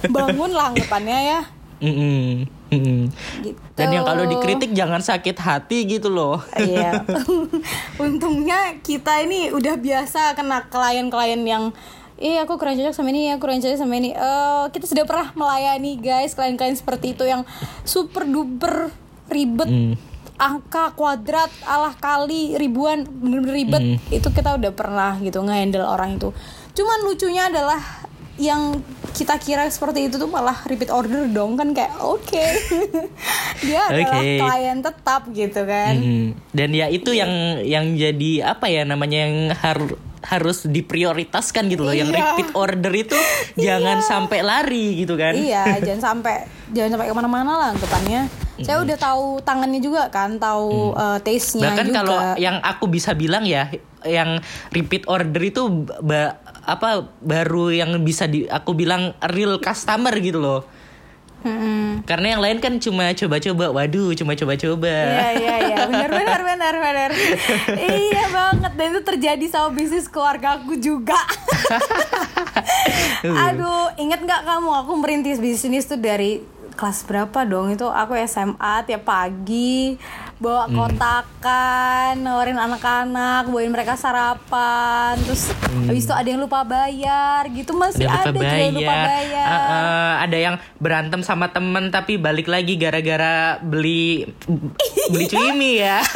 bangun 0.06 0.50
lah 0.50 0.70
anggapannya 0.70 1.18
ya 1.28 1.40
Mm-mm. 1.78 2.46
Gitu 3.42 3.60
dan 3.72 3.88
yang 3.88 4.04
kalau 4.04 4.24
dikritik 4.24 4.72
jangan 4.72 5.00
sakit 5.00 5.36
hati 5.36 5.84
gitu 5.84 6.08
loh 6.08 6.40
Iya. 6.54 7.04
Untungnya 8.04 8.80
kita 8.80 9.20
ini 9.20 9.52
udah 9.52 9.76
biasa 9.76 10.32
kena 10.32 10.68
klien-klien 10.68 11.42
yang 11.42 11.64
Eh 12.22 12.38
aku 12.38 12.54
kurang 12.54 12.78
cocok 12.78 12.94
sama 12.94 13.10
ini, 13.10 13.34
aku 13.34 13.42
kurang 13.42 13.58
cocok 13.58 13.74
sama 13.74 13.98
ini. 13.98 14.14
Eh 14.14 14.64
kita 14.70 14.86
sudah 14.86 15.02
pernah 15.02 15.34
melayani 15.34 15.98
guys 15.98 16.38
klien-klien 16.38 16.78
seperti 16.78 17.18
itu 17.18 17.26
yang 17.26 17.42
super 17.82 18.22
duper 18.22 18.94
ribet, 19.26 19.66
Hmm. 19.66 19.98
angka 20.38 20.94
kuadrat, 20.94 21.50
alah 21.66 21.98
kali 21.98 22.54
ribuan, 22.54 23.02
bener-bener 23.10 23.66
ribet. 23.66 23.82
Hmm. 23.82 23.98
Itu 24.14 24.30
kita 24.30 24.54
udah 24.54 24.70
pernah 24.70 25.18
gitu 25.18 25.42
nge-handle 25.42 25.82
orang 25.82 26.14
itu. 26.14 26.30
Cuman 26.78 27.02
lucunya 27.02 27.50
adalah 27.50 27.82
yang 28.34 28.80
kita 29.12 29.36
kira 29.36 29.68
seperti 29.68 30.08
itu 30.08 30.16
tuh 30.16 30.26
malah 30.26 30.56
repeat 30.64 30.88
order 30.88 31.28
dong 31.28 31.52
kan 31.52 31.70
kayak 31.70 31.92
oke 31.98 32.32
dia 33.60 33.80
adalah 33.84 34.18
Oke. 34.18 34.38
klien 34.38 34.78
tetap 34.80 35.22
gitu 35.30 35.60
kan 35.62 35.94
Mm. 35.94 36.26
Dan 36.48 36.70
ya 36.70 36.88
itu 36.88 37.12
yang 37.12 37.28
yang 37.62 37.92
jadi 37.92 38.32
apa 38.48 38.66
ya 38.66 38.82
namanya 38.82 39.18
yang 39.22 39.36
har- 39.52 39.98
harus 40.22 40.64
diprioritaskan 40.64 41.66
gitu 41.66 41.82
loh. 41.82 41.90
Yang 41.90 42.10
Iya. 42.10 42.18
repeat 42.22 42.50
order 42.54 42.92
itu 42.92 43.18
jangan 43.58 43.98
sampai 44.00 44.38
lari 44.40 44.86
gitu 44.96 45.14
kan. 45.14 45.34
Iya, 45.34 45.64
jangan 45.86 46.00
sampai 46.14 46.34
jangan 46.70 46.94
sampai 46.94 47.06
ke 47.06 47.14
mana-mana 47.14 47.52
lah 47.52 47.68
anggapannya. 47.72 48.30
Saya 48.58 48.78
udah 48.80 48.94
tahu 48.96 49.24
tangannya 49.40 49.80
juga 49.80 50.06
kan, 50.08 50.38
tahu 50.38 50.94
eh, 50.94 51.18
taste-nya 51.20 51.66
Bahkan 51.68 51.86
juga. 51.86 51.96
kalau 51.98 52.18
yang 52.36 52.56
aku 52.62 52.84
bisa 52.86 53.10
bilang 53.12 53.42
ya, 53.42 53.66
yang 54.02 54.38
repeat 54.70 55.02
order 55.06 55.42
itu 55.42 55.62
apa 56.62 57.10
baru 57.18 57.74
yang 57.74 57.98
bisa 58.06 58.30
di 58.30 58.46
aku 58.46 58.74
bilang 58.74 59.14
real 59.30 59.58
customer 59.58 60.14
gitu 60.22 60.38
loh. 60.38 60.62
Mm-mm. 61.42 62.06
Karena 62.06 62.38
yang 62.38 62.42
lain 62.42 62.58
kan 62.62 62.78
cuma 62.78 63.10
coba-coba. 63.10 63.74
Waduh, 63.74 64.14
cuma 64.14 64.38
coba-coba. 64.38 64.94
Iya 64.94 65.28
iya 65.34 65.56
iya 65.58 65.78
benar 65.90 66.10
benar 66.14 66.40
benar 66.46 66.74
benar. 66.78 67.10
iya 68.06 68.24
banget 68.30 68.72
dan 68.78 68.86
itu 68.94 69.02
terjadi 69.02 69.44
sama 69.50 69.74
bisnis 69.74 70.06
keluarga 70.06 70.62
aku 70.62 70.78
juga. 70.78 71.18
Aduh, 73.50 73.90
inget 73.98 74.22
nggak 74.22 74.46
kamu 74.46 74.70
aku 74.86 74.92
merintis 75.02 75.42
bisnis 75.42 75.90
tuh 75.90 75.98
dari 75.98 76.42
kelas 76.72 77.04
berapa 77.04 77.44
dong 77.44 77.74
itu 77.74 77.84
aku 77.84 78.16
SMA 78.24 78.86
tiap 78.88 79.04
pagi 79.04 79.98
bawa 80.42 80.66
Hmm. 80.66 80.74
kotakan 80.74 82.18
nawarin 82.18 82.58
anak-anak 82.58 83.46
bawain 83.46 83.70
mereka 83.70 83.94
sarapan 83.94 85.14
terus 85.22 85.54
habis 85.86 86.02
itu 86.02 86.10
ada 86.10 86.26
yang 86.26 86.42
lupa 86.42 86.66
bayar 86.66 87.46
gitu 87.48 87.70
masih 87.72 88.04
ada 88.04 88.28
lupa 88.28 88.42
juga 88.42 88.56
yang 88.58 88.74
lupa 88.74 88.94
bayar. 89.06 89.46
Ah, 89.46 89.62
ah, 89.62 90.12
ada 90.20 90.36
yang 90.36 90.54
berantem 90.76 91.22
sama 91.22 91.46
temen 91.48 91.88
tapi 91.88 92.18
balik 92.18 92.46
lagi 92.46 92.74
gara-gara 92.74 93.62
beli 93.62 94.26
beli 95.08 95.26
cuimi 95.26 95.78
ya. 95.78 96.02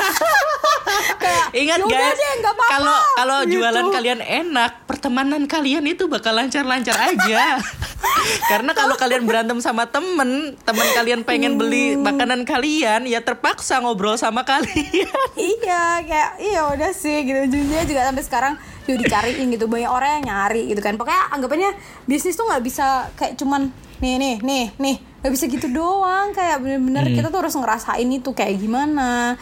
Ingat 1.52 1.78
"Yaudah 1.80 1.96
guys, 1.96 2.14
deh, 2.14 2.32
nggak 2.36 2.52
apa-apa." 2.52 2.70
kalau 2.70 2.98
kalau 3.16 3.38
Gitu. 3.42 3.52
jualan 3.56 3.86
kalian 3.90 4.20
enak, 4.20 4.84
pertemanan 4.84 5.42
kalian 5.46 5.84
itu 5.84 6.06
bakal 6.06 6.34
lancar-lancar 6.34 6.94
aja. 6.94 7.56
Karena 8.50 8.72
kalau 8.72 8.94
kalian 8.94 9.24
berantem 9.24 9.58
sama 9.58 9.86
temen, 9.86 10.54
temen 10.58 10.86
kalian 10.92 11.20
pengen 11.22 11.56
beli 11.56 11.94
Hmm. 11.94 12.04
makanan 12.04 12.42
kalian, 12.44 13.06
ya 13.06 13.20
terpaksa 13.20 13.78
ngobrol 13.78 14.15
sama 14.18 14.42
kalian. 14.42 15.08
iya 15.54 16.02
kayak 16.02 16.30
iya 16.42 16.60
udah 16.66 16.90
sih 16.92 17.22
gitu. 17.22 17.38
Ujungnya 17.46 17.84
juga 17.86 18.00
sampai 18.08 18.24
sekarang 18.24 18.54
juga 18.88 18.96
dicariin 19.04 19.46
gitu. 19.54 19.70
Banyak 19.70 19.90
orang 19.90 20.10
yang 20.20 20.24
nyari 20.28 20.72
gitu 20.72 20.80
kan. 20.82 20.98
Pokoknya 20.98 21.32
anggapannya 21.32 21.70
bisnis 22.08 22.34
tuh 22.34 22.48
nggak 22.48 22.62
bisa 22.64 23.12
kayak 23.14 23.38
cuman 23.38 23.70
nih 24.00 24.14
nih 24.16 24.34
nih 24.42 24.64
nih. 24.76 24.96
Nggak 25.22 25.32
bisa 25.32 25.44
gitu 25.46 25.66
doang. 25.70 26.34
Kayak 26.34 26.56
bener-bener 26.64 27.04
kita 27.12 27.28
tuh 27.28 27.38
harus 27.44 27.54
ngerasain 27.54 28.08
itu 28.08 28.30
kayak 28.32 28.56
gimana. 28.58 29.36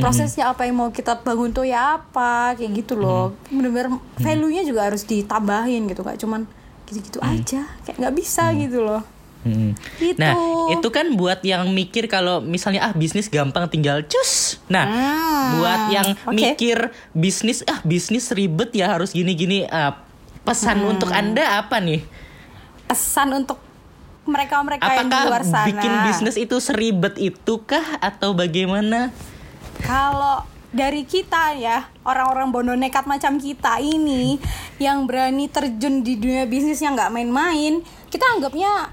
Prosesnya 0.00 0.48
apa 0.48 0.64
yang 0.64 0.80
mau 0.80 0.88
kita 0.88 1.20
bangun 1.20 1.52
tuh 1.52 1.68
ya 1.68 2.00
apa 2.00 2.56
kayak 2.56 2.72
gitu 2.86 2.96
loh. 2.96 3.36
Bener-bener 3.52 4.00
value-nya 4.16 4.64
juga 4.64 4.88
harus 4.88 5.04
ditambahin 5.04 5.90
gitu. 5.90 6.00
Kayak 6.00 6.22
cuman 6.24 6.48
gitu-gitu 6.88 7.20
aja. 7.20 7.68
Kayak 7.84 7.96
nggak 8.00 8.14
bisa 8.16 8.48
gitu 8.56 8.80
loh 8.80 9.19
Hmm. 9.40 9.72
Gitu. 9.96 10.20
Nah, 10.20 10.36
itu 10.68 10.88
kan 10.92 11.16
buat 11.16 11.40
yang 11.40 11.72
mikir 11.72 12.04
kalau 12.06 12.44
misalnya 12.44 12.84
ah 12.84 12.92
bisnis 12.92 13.32
gampang 13.32 13.72
tinggal 13.72 14.04
cus. 14.04 14.60
Nah, 14.68 14.84
Hmm, 14.84 15.44
buat 15.56 15.80
yang 15.88 16.08
oke. 16.28 16.36
mikir 16.36 16.92
bisnis 17.10 17.64
ah 17.64 17.80
bisnis 17.80 18.28
ribet 18.30 18.76
ya 18.76 18.92
harus 18.92 19.16
gini-gini. 19.16 19.64
Ah, 19.66 19.96
pesan 20.44 20.84
Hmm. 20.84 20.92
untuk 20.92 21.08
Anda 21.10 21.60
apa 21.60 21.80
nih? 21.80 22.04
pesan 22.84 23.30
untuk 23.32 23.62
mereka-mereka 24.26 24.82
yang 24.82 25.06
di 25.06 25.14
Apakah 25.14 25.22
luar 25.30 25.44
sana 25.46 25.66
bikin 25.70 25.94
bisnis 26.04 26.34
itu 26.34 26.58
seribet 26.58 27.14
itukah 27.16 28.02
atau 28.02 28.34
bagaimana? 28.34 29.14
Kalau 29.78 30.42
dari 30.70 31.06
kita 31.06 31.54
ya 31.54 31.86
orang-orang 32.02 32.50
bondo 32.50 32.74
nekat 32.74 33.06
macam 33.06 33.38
kita 33.38 33.78
ini 33.78 34.42
yang 34.78 35.06
berani 35.06 35.46
terjun 35.46 36.02
di 36.02 36.18
dunia 36.18 36.46
bisnis 36.46 36.78
yang 36.78 36.94
nggak 36.94 37.10
main-main, 37.10 37.78
kita 38.10 38.26
anggapnya 38.34 38.90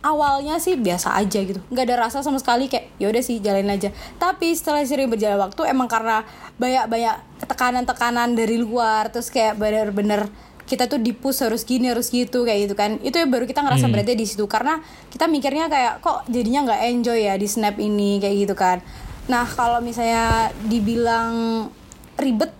awalnya 0.00 0.56
sih 0.56 0.80
biasa 0.80 1.12
aja 1.12 1.44
gitu, 1.44 1.60
nggak 1.68 1.84
ada 1.84 1.96
rasa 2.08 2.24
sama 2.24 2.40
sekali 2.40 2.72
kayak 2.72 2.96
ya 2.96 3.12
udah 3.12 3.20
sih 3.20 3.36
jalanin 3.44 3.76
aja. 3.76 3.92
Tapi 4.16 4.52
setelah 4.56 4.80
sering 4.88 5.12
berjalan 5.12 5.36
waktu 5.36 5.68
emang 5.68 5.92
karena 5.92 6.24
banyak-banyak 6.56 7.44
tekanan-tekanan 7.44 8.32
dari 8.32 8.56
luar, 8.56 9.12
terus 9.12 9.28
kayak 9.28 9.60
bener-bener 9.60 10.28
kita 10.70 10.86
tuh 10.86 11.02
dipus 11.02 11.42
harus 11.42 11.66
gini 11.66 11.90
harus 11.90 12.14
gitu 12.14 12.46
kayak 12.46 12.70
gitu 12.70 12.74
kan. 12.78 12.96
Itu 13.02 13.18
ya 13.18 13.26
baru 13.26 13.42
kita 13.42 13.60
ngerasa 13.60 13.90
berarti 13.90 14.14
di 14.14 14.22
situ. 14.22 14.46
Karena 14.46 14.78
kita 15.10 15.26
mikirnya 15.26 15.66
kayak 15.66 15.98
kok 15.98 16.22
jadinya 16.30 16.70
nggak 16.70 16.80
enjoy 16.94 17.18
ya 17.26 17.34
di 17.34 17.50
snap 17.50 17.74
ini? 17.82 18.22
Kayak 18.22 18.36
gitu 18.46 18.54
kan. 18.54 18.78
Nah 19.26 19.50
kalau 19.50 19.82
misalnya 19.82 20.54
dibilang 20.70 21.66
ribet 22.14 22.54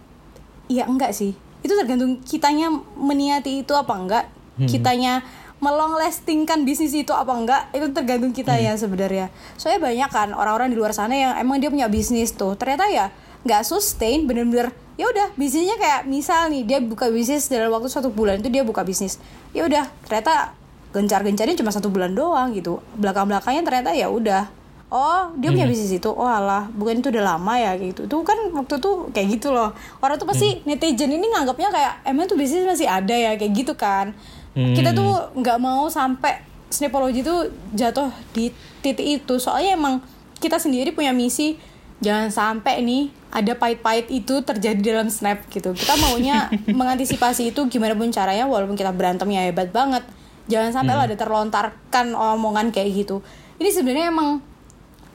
ya 0.67 0.91
enggak 0.91 1.15
sih. 1.15 1.39
Itu 1.63 1.79
tergantung 1.79 2.19
kitanya 2.27 2.75
meniati 2.99 3.63
itu 3.63 3.73
apa 3.79 3.95
enggak. 3.95 4.27
Kitanya 4.61 5.25
melong 5.61 6.01
lastingkan 6.01 6.65
bisnis 6.65 6.97
itu 6.97 7.13
apa 7.13 7.33
enggak 7.37 7.63
itu 7.77 7.93
tergantung 7.93 8.33
kita 8.33 8.57
ya 8.57 8.73
sebenarnya. 8.75 9.29
Soalnya 9.61 9.81
banyak 9.93 10.11
kan 10.11 10.29
orang-orang 10.33 10.73
di 10.73 10.77
luar 10.81 10.97
sana 10.97 11.13
yang 11.13 11.33
emang 11.37 11.61
dia 11.61 11.69
punya 11.69 11.87
bisnis 11.87 12.33
tuh. 12.33 12.57
Ternyata 12.57 12.89
ya 12.89 13.13
nggak 13.45 13.63
sustain 13.65 14.29
bener-bener 14.29 14.69
ya 15.01 15.09
udah 15.09 15.33
bisnisnya 15.33 15.81
kayak 15.81 16.05
misal 16.05 16.53
nih 16.53 16.65
dia 16.65 16.79
buka 16.81 17.09
bisnis 17.09 17.49
dalam 17.49 17.73
waktu 17.73 17.89
satu 17.89 18.13
bulan 18.13 18.41
itu 18.41 18.49
dia 18.49 18.65
buka 18.65 18.85
bisnis. 18.85 19.21
Ya 19.53 19.69
udah 19.69 19.85
ternyata 20.09 20.57
gencar-gencarnya 20.97 21.57
cuma 21.61 21.71
satu 21.71 21.93
bulan 21.93 22.17
doang 22.17 22.57
gitu. 22.57 22.81
Belakang-belakangnya 22.97 23.63
ternyata 23.63 23.93
ya 23.93 24.09
udah. 24.09 24.49
Oh 24.91 25.31
dia 25.39 25.55
punya 25.55 25.69
bisnis 25.71 25.93
itu? 25.93 26.11
Oh 26.11 26.27
alah 26.27 26.67
bukan 26.73 26.99
itu 27.05 27.13
udah 27.13 27.37
lama 27.37 27.55
ya 27.61 27.77
gitu. 27.77 28.09
Tuh 28.09 28.25
kan 28.25 28.37
waktu 28.57 28.81
itu 28.81 29.13
kayak 29.13 29.29
gitu 29.39 29.53
loh. 29.53 29.77
Orang 30.01 30.17
tuh 30.17 30.27
pasti 30.27 30.65
netizen 30.65 31.13
ini 31.13 31.31
nganggapnya 31.31 31.69
kayak 31.69 31.93
emang 32.09 32.27
tuh 32.27 32.41
bisnis 32.41 32.65
masih 32.65 32.89
ada 32.89 33.13
ya? 33.13 33.37
Kayak 33.37 33.53
gitu 33.55 33.73
kan 33.77 34.17
kita 34.55 34.91
tuh 34.91 35.31
nggak 35.39 35.59
mau 35.63 35.87
sampai 35.87 36.43
snapology 36.71 37.23
tuh 37.23 37.51
jatuh 37.75 38.11
di 38.35 38.51
titik 38.83 39.23
itu. 39.23 39.35
Soalnya 39.39 39.79
emang 39.79 40.03
kita 40.39 40.59
sendiri 40.59 40.91
punya 40.91 41.15
misi 41.15 41.59
jangan 42.01 42.33
sampai 42.33 42.81
nih 42.81 43.13
ada 43.31 43.53
pahit-pahit 43.55 44.11
itu 44.11 44.43
terjadi 44.43 44.81
dalam 44.81 45.07
snap 45.13 45.47
gitu. 45.53 45.71
Kita 45.77 45.95
maunya 46.01 46.51
mengantisipasi 46.79 47.55
itu 47.55 47.67
gimana 47.71 47.95
pun 47.95 48.11
caranya 48.11 48.49
walaupun 48.51 48.75
kita 48.75 48.91
berantemnya 48.91 49.47
hebat 49.47 49.71
banget. 49.71 50.03
Jangan 50.51 50.83
sampai 50.83 50.95
lah 50.99 51.05
ada 51.07 51.15
terlontarkan 51.15 52.11
omongan 52.17 52.75
kayak 52.75 53.07
gitu. 53.07 53.23
Ini 53.63 53.71
sebenarnya 53.71 54.11
emang 54.11 54.43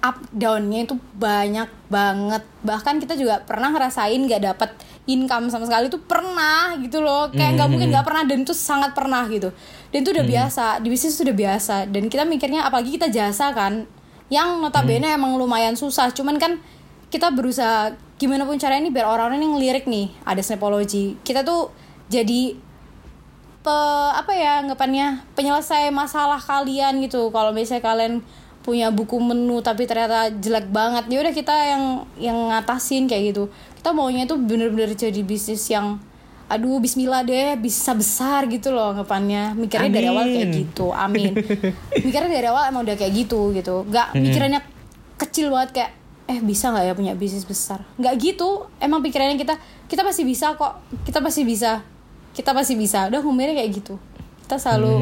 up 0.05 0.21
downnya 0.29 0.85
itu 0.85 0.93
banyak 1.17 1.65
banget. 1.89 2.45
Bahkan 2.61 3.01
kita 3.01 3.17
juga 3.17 3.41
pernah 3.41 3.73
ngerasain 3.73 4.21
gak 4.29 4.41
dapet 4.45 4.69
income 5.09 5.49
sama 5.49 5.65
sekali 5.65 5.89
tuh 5.89 6.01
pernah 6.05 6.77
gitu 6.77 7.01
loh. 7.01 7.33
Kayak 7.33 7.57
nggak 7.57 7.69
mungkin 7.69 7.89
nggak 7.93 8.05
pernah 8.05 8.23
dan 8.25 8.37
itu 8.45 8.53
sangat 8.53 8.93
pernah 8.93 9.25
gitu. 9.29 9.49
Dan 9.89 9.97
itu 10.05 10.09
udah 10.13 10.25
biasa 10.25 10.65
di 10.81 10.87
bisnis 10.93 11.17
itu 11.17 11.25
udah 11.25 11.37
biasa. 11.37 11.75
Dan 11.89 12.09
kita 12.09 12.25
mikirnya 12.25 12.65
apalagi 12.65 12.97
kita 12.97 13.09
jasa 13.09 13.53
kan 13.53 13.89
yang 14.29 14.61
notabene 14.61 15.09
emang 15.13 15.37
lumayan 15.37 15.77
susah. 15.77 16.13
Cuman 16.13 16.37
kan 16.37 16.61
kita 17.09 17.29
berusaha 17.33 17.93
gimana 18.17 18.43
pun 18.49 18.57
caranya 18.57 18.89
nih 18.89 18.93
biar 18.93 19.05
orang-orang 19.09 19.45
yang 19.45 19.53
ngelirik 19.57 19.85
nih. 19.85 20.13
Ada 20.25 20.41
snapology. 20.41 21.17
Kita 21.21 21.45
tuh 21.45 21.69
jadi 22.09 22.57
pe, 23.61 23.77
apa 24.13 24.33
ya 24.33 24.61
anggapannya 24.65 25.25
penyelesai 25.37 25.93
masalah 25.93 26.41
kalian 26.41 27.01
gitu. 27.05 27.29
Kalau 27.29 27.53
misalnya 27.53 27.85
kalian 27.85 28.13
punya 28.65 28.89
buku 28.89 29.21
menu 29.21 29.61
tapi 29.61 29.85
ternyata 29.85 30.33
jelek 30.33 30.73
banget. 30.73 31.05
Ya 31.13 31.21
udah 31.21 31.33
kita 31.37 31.53
yang 31.53 31.83
yang 32.17 32.37
ngatasin 32.49 33.05
kayak 33.05 33.37
gitu. 33.37 33.53
Kita 33.77 33.93
maunya 33.93 34.25
itu 34.25 34.33
bener-bener 34.33 34.97
jadi 34.97 35.21
bisnis 35.21 35.69
yang 35.69 36.01
aduh 36.45 36.77
Bismillah 36.77 37.25
deh 37.25 37.57
bisa 37.61 37.93
besar 37.93 38.49
gitu 38.49 38.73
loh 38.73 38.97
anggapannya. 38.97 39.53
Mikirnya 39.53 39.93
dari 39.93 40.09
awal 40.09 40.25
kayak 40.25 40.49
Amin. 40.49 40.61
gitu. 40.65 40.85
Amin. 40.89 41.31
Mikirnya 42.09 42.31
dari 42.33 42.47
awal 42.49 42.73
emang 42.73 42.81
udah 42.89 42.97
kayak 42.97 43.13
gitu 43.13 43.53
gitu. 43.53 43.85
Nggak 43.85 44.17
mikirannya 44.17 44.61
kecil 45.21 45.53
banget 45.53 45.69
kayak 45.77 45.91
eh 46.25 46.41
bisa 46.41 46.73
nggak 46.73 46.83
ya 46.89 46.93
punya 46.97 47.13
bisnis 47.13 47.45
besar? 47.45 47.85
Nggak 48.01 48.13
gitu. 48.17 48.65
Emang 48.81 49.05
pikirannya 49.05 49.37
kita 49.37 49.61
kita 49.85 50.01
pasti 50.01 50.25
bisa 50.25 50.57
kok. 50.57 50.81
Kita 51.05 51.21
pasti 51.21 51.45
bisa. 51.45 51.85
Kita 52.33 52.49
pasti 52.49 52.73
bisa. 52.73 53.13
Udah 53.13 53.21
ngomongnya 53.21 53.61
kayak 53.61 53.71
gitu 53.77 54.01
kita 54.45 54.61
selalu 54.61 54.93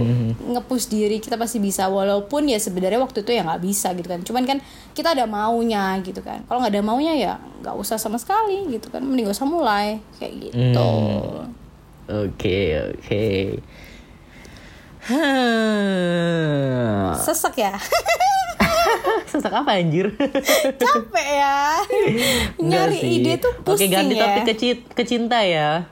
nge-push 0.56 0.88
diri 0.88 1.20
kita 1.20 1.36
pasti 1.36 1.60
bisa 1.60 1.92
walaupun 1.92 2.48
ya 2.48 2.56
sebenarnya 2.56 2.98
waktu 2.98 3.22
itu 3.22 3.36
ya 3.36 3.44
nggak 3.44 3.60
bisa 3.60 3.92
gitu 3.92 4.08
kan. 4.08 4.24
Cuman 4.24 4.44
kan 4.48 4.58
kita 4.96 5.12
ada 5.12 5.28
maunya 5.28 6.00
gitu 6.00 6.24
kan. 6.24 6.48
Kalau 6.48 6.64
nggak 6.64 6.72
ada 6.72 6.84
maunya 6.84 7.14
ya 7.14 7.34
nggak 7.60 7.76
usah 7.76 8.00
sama 8.00 8.16
sekali 8.16 8.64
gitu 8.72 8.88
kan. 8.88 9.04
Mending 9.04 9.28
gak 9.28 9.36
usah 9.36 9.50
mulai 9.52 10.00
kayak 10.16 10.34
gitu. 10.48 10.92
Oke, 12.08 12.60
oke. 12.96 13.60
Hmm. 15.54 17.12
sesek 17.20 17.56
ya? 17.60 17.76
Sesak 19.28 19.52
apa 19.52 19.76
anjir? 19.76 20.14
capek 20.82 21.28
ya. 21.36 21.82
Nyari 22.62 23.00
ide 23.02 23.42
tuh 23.42 23.52
Oke, 23.60 23.76
pusing 23.76 23.92
ganti 23.92 24.16
ya 24.16 24.22
topik 24.24 24.44
ke, 24.46 24.54
ci- 24.56 24.86
ke 24.88 25.04
cinta 25.04 25.42
ya. 25.44 25.84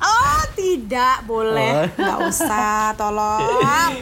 oh 0.00 0.35
tidak 0.56 1.22
boleh 1.22 1.86
Oh. 1.86 1.86
nggak 1.94 2.18
usah 2.24 2.72
tolong 2.96 3.92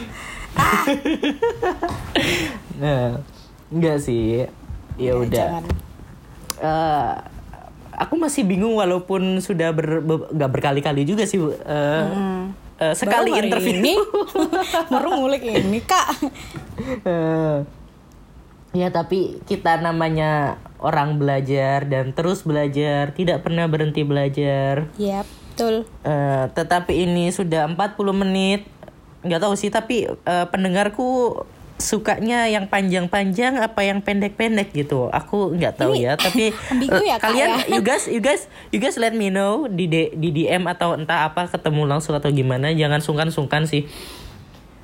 Nah, 2.75 3.19
enggak 3.67 3.97
sih. 3.99 4.47
Ya 4.95 5.13
udah. 5.13 5.59
Eh, 6.55 7.13
aku 7.93 8.15
masih 8.15 8.43
bingung 8.43 8.73
walaupun 8.73 9.39
sudah 9.39 9.71
ber, 9.71 9.99
be- 9.99 10.27
nggak 10.29 10.47
berkali-kali 10.49 11.03
juga 11.03 11.23
sih 11.23 11.39
eh, 11.39 12.03
eh, 12.77 12.93
sekali 12.93 13.31
Baru 13.31 13.41
interview. 13.41 13.75
ini 13.75 13.93
baru 14.91 15.07
ngulik 15.13 15.43
ini 15.43 15.79
kak 15.81 16.07
Eh, 17.01 17.57
ya 18.73 18.87
tapi 18.89 19.39
kita 19.43 19.79
namanya 19.79 20.55
orang 20.77 21.15
belajar 21.15 21.83
dan 21.83 22.11
terus 22.11 22.43
belajar, 22.43 23.11
tidak 23.11 23.39
pernah 23.41 23.63
berhenti 23.65 24.03
belajar. 24.03 24.91
ya 24.95 25.23
betul 25.55 25.87
Eh, 26.03 26.45
tetapi 26.51 26.93
ini 26.99 27.31
sudah 27.31 27.63
40 27.65 27.79
menit. 28.13 28.67
nggak 29.21 29.41
tahu 29.41 29.55
sih 29.55 29.69
tapi 29.69 30.05
eh, 30.05 30.45
pendengarku 30.45 31.41
sukanya 31.75 32.45
yang 32.45 32.67
panjang-panjang 32.67 33.57
apa 33.57 33.81
yang 33.81 33.99
pendek-pendek 33.99 34.71
gitu. 34.71 35.07
Aku 35.09 35.51
nggak 35.51 35.75
tahu 35.75 35.91
ya, 35.93 36.15
tapi 36.19 36.51
ya, 37.01 37.17
Kak, 37.17 37.25
kalian 37.25 37.49
ya? 37.57 37.67
you 37.67 37.81
guys 37.81 38.05
you 38.05 38.19
guys 38.19 38.45
you 38.69 38.77
guys 38.77 38.95
let 38.95 39.11
me 39.11 39.27
know 39.27 39.65
di 39.65 39.83
D- 39.85 40.13
di 40.13 40.29
DM 40.31 40.63
atau 40.65 40.93
entah 40.93 41.25
apa 41.25 41.47
ketemu 41.47 41.83
langsung 41.85 42.13
atau 42.13 42.29
gimana. 42.29 42.69
Jangan 42.69 42.99
sungkan-sungkan 42.99 43.65
sih. 43.65 43.89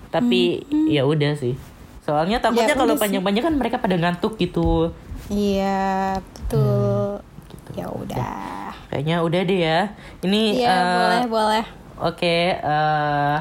Tapi 0.09 0.59
ya 0.88 1.05
udah 1.05 1.36
sih. 1.36 1.55
Soalnya 2.01 2.41
takutnya 2.41 2.67
Ya 2.67 2.76
kalau 2.76 2.97
panjang-panjang 2.97 3.45
kan 3.45 3.55
mereka 3.55 3.78
pada 3.78 3.95
ngantuk 3.95 4.36
gitu. 4.36 4.91
iya 5.30 6.17
betul 6.19 7.24
ya 7.72 7.88
udah 7.88 8.70
Kayaknya 8.92 9.18
udah 9.24 9.42
deh 9.48 9.60
ya. 9.64 9.80
Ini 10.20 10.42
iya 10.60 10.76
eh, 10.76 10.84
boleh 11.00 11.24
boleh 11.32 11.64
Oke, 12.02 12.60
eh 12.60 13.38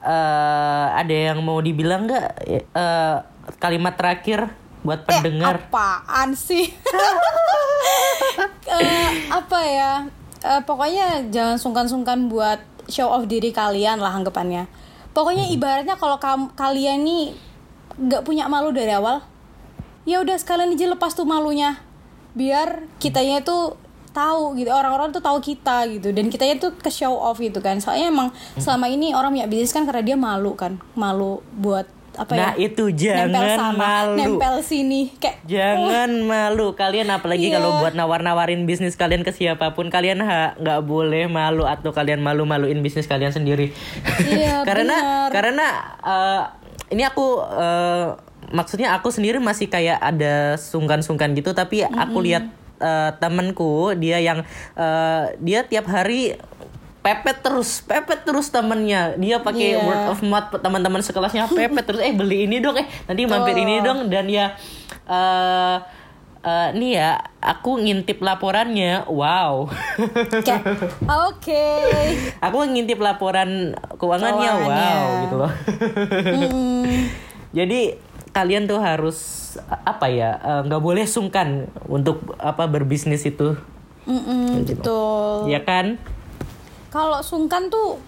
eh, 0.00 0.86
ada 0.96 1.14
yang 1.14 1.44
mau 1.44 1.60
dibilang 1.60 2.08
nggak 2.08 2.28
Eh, 2.48 3.16
kalimat 3.60 4.00
terakhir 4.00 4.48
buat 4.80 5.04
pendengar? 5.04 5.60
Eh, 5.60 5.68
apaan 5.68 6.32
sih? 6.32 6.72
Eh, 8.70 9.10
apa 9.28 9.58
ya? 9.66 10.06
Eh, 10.40 10.62
pokoknya 10.62 11.26
jangan 11.28 11.58
sungkan-sungkan 11.58 12.30
buat 12.30 12.62
show 12.86 13.10
off 13.10 13.26
diri 13.26 13.50
kalian 13.50 13.98
lah 13.98 14.14
anggapannya. 14.14 14.70
Pokoknya 15.10 15.50
ibaratnya 15.50 15.98
kalau 15.98 16.16
kalian 16.54 17.02
nih 17.02 17.34
nggak 17.98 18.22
punya 18.22 18.46
malu 18.46 18.70
dari 18.70 18.94
awal, 18.94 19.26
ya 20.06 20.22
udah 20.22 20.38
sekalian 20.38 20.72
aja 20.72 20.86
lepas 20.86 21.18
tuh 21.18 21.26
malunya, 21.26 21.82
biar 22.38 22.86
kitanya 23.02 23.42
tuh 23.42 23.74
tahu 24.20 24.42
gitu 24.54 24.68
orang-orang 24.70 25.08
tuh 25.10 25.20
tahu 25.20 25.38
kita 25.38 25.88
gitu 25.88 26.08
dan 26.10 26.28
kitanya 26.28 26.56
tuh 26.58 26.72
ke 26.74 26.88
show 26.88 27.14
off 27.14 27.36
gitu 27.36 27.58
kan 27.58 27.78
soalnya 27.78 28.08
emang 28.08 28.28
selama 28.56 28.86
ini 28.86 29.12
orang 29.12 29.32
punya 29.32 29.46
bisnis 29.46 29.72
kan 29.72 29.82
karena 29.82 30.02
dia 30.02 30.14
malu 30.14 30.52
kan 30.52 30.76
malu 30.92 31.40
buat 31.54 31.88
apa 32.12 32.34
ya 32.34 32.38
Nah, 32.42 32.52
itu 32.58 32.84
nempel 32.86 32.98
jangan 32.98 33.56
sana, 33.56 33.70
malu. 33.72 34.14
nempel 34.18 34.54
sini 34.60 35.14
kayak 35.14 35.46
Jangan 35.46 36.10
malu 36.20 36.74
kalian 36.74 37.06
apalagi 37.08 37.48
Iya. 37.48 37.56
kalau 37.56 37.78
buat 37.78 37.94
nawar-nawarin 37.94 38.66
bisnis 38.66 38.94
kalian 38.94 39.22
ke 39.22 39.30
siapa 39.30 39.72
pun 39.72 39.88
kalian 39.88 40.18
nggak 40.58 40.80
boleh 40.82 41.26
malu 41.26 41.64
atau 41.64 41.90
kalian 41.90 42.18
malu-maluin 42.18 42.82
bisnis 42.82 43.06
kalian 43.06 43.30
sendiri. 43.30 43.70
Iya, 44.26 44.62
karena 44.68 44.96
benar. 44.98 45.30
karena 45.30 45.66
eh, 46.02 46.42
ini 46.90 47.02
aku 47.04 47.26
eh, 47.46 48.06
maksudnya 48.50 48.88
aku 48.92 49.08
sendiri 49.08 49.38
masih 49.38 49.70
kayak 49.70 50.02
ada 50.02 50.58
sungkan-sungkan 50.58 51.30
gitu 51.32 51.54
tapi 51.54 51.86
aku 51.86 52.18
lihat 52.20 52.50
eh, 52.80 53.10
temenku 53.16 53.92
dia 53.94 54.18
yang 54.18 54.42
eh, 54.74 55.22
dia 55.38 55.62
tiap 55.62 55.86
hari 55.86 56.34
pepet 57.00 57.40
terus 57.40 57.80
pepet 57.80 58.24
terus 58.24 58.48
temennya. 58.48 59.16
Dia 59.16 59.40
pakai 59.40 59.72
Iya. 59.72 59.80
word 59.80 60.04
of 60.10 60.20
mouth 60.20 60.52
teman-teman 60.54 61.00
sekelasnya 61.00 61.48
pepet 61.48 61.84
terus 61.84 62.00
eh 62.00 62.12
beli 62.12 62.44
ini 62.44 62.58
dong 62.58 62.76
eh 62.76 62.84
nanti 63.06 63.24
mampir 63.24 63.54
ini 63.54 63.80
dong. 63.80 64.08
Dan 64.08 64.26
ya 64.26 64.52
eh 65.06 65.76
eh, 66.40 66.68
nih 66.72 66.92
ya 66.94 67.10
aku 67.38 67.80
ngintip 67.80 68.20
laporannya 68.20 69.08
wow. 69.08 69.64
Oke. 71.28 71.64
Aku 72.46 72.56
ngintip 72.64 72.96
laporan 72.96 73.72
keuangannya, 73.96 74.48
Keuangannya. 74.50 74.92
wow 74.92 75.08
gitu 75.20 75.36
loh. 75.36 75.52
Mm, 76.52 76.84
jadi 77.58 77.80
kalian 78.30 78.70
tuh 78.70 78.78
harus 78.78 79.18
apa 79.82 80.06
ya 80.06 80.38
eh, 80.38 80.60
nggak 80.66 80.82
boleh 80.82 81.04
sungkan 81.06 81.66
untuk 81.90 82.34
apa 82.38 82.70
berbisnis 82.70 83.26
itu. 83.26 83.58
Mm-mm, 84.06 84.64
betul. 84.64 85.50
Ya 85.50 85.60
kan? 85.62 86.00
Kalau 86.90 87.22
sungkan 87.22 87.70
tuh 87.70 88.00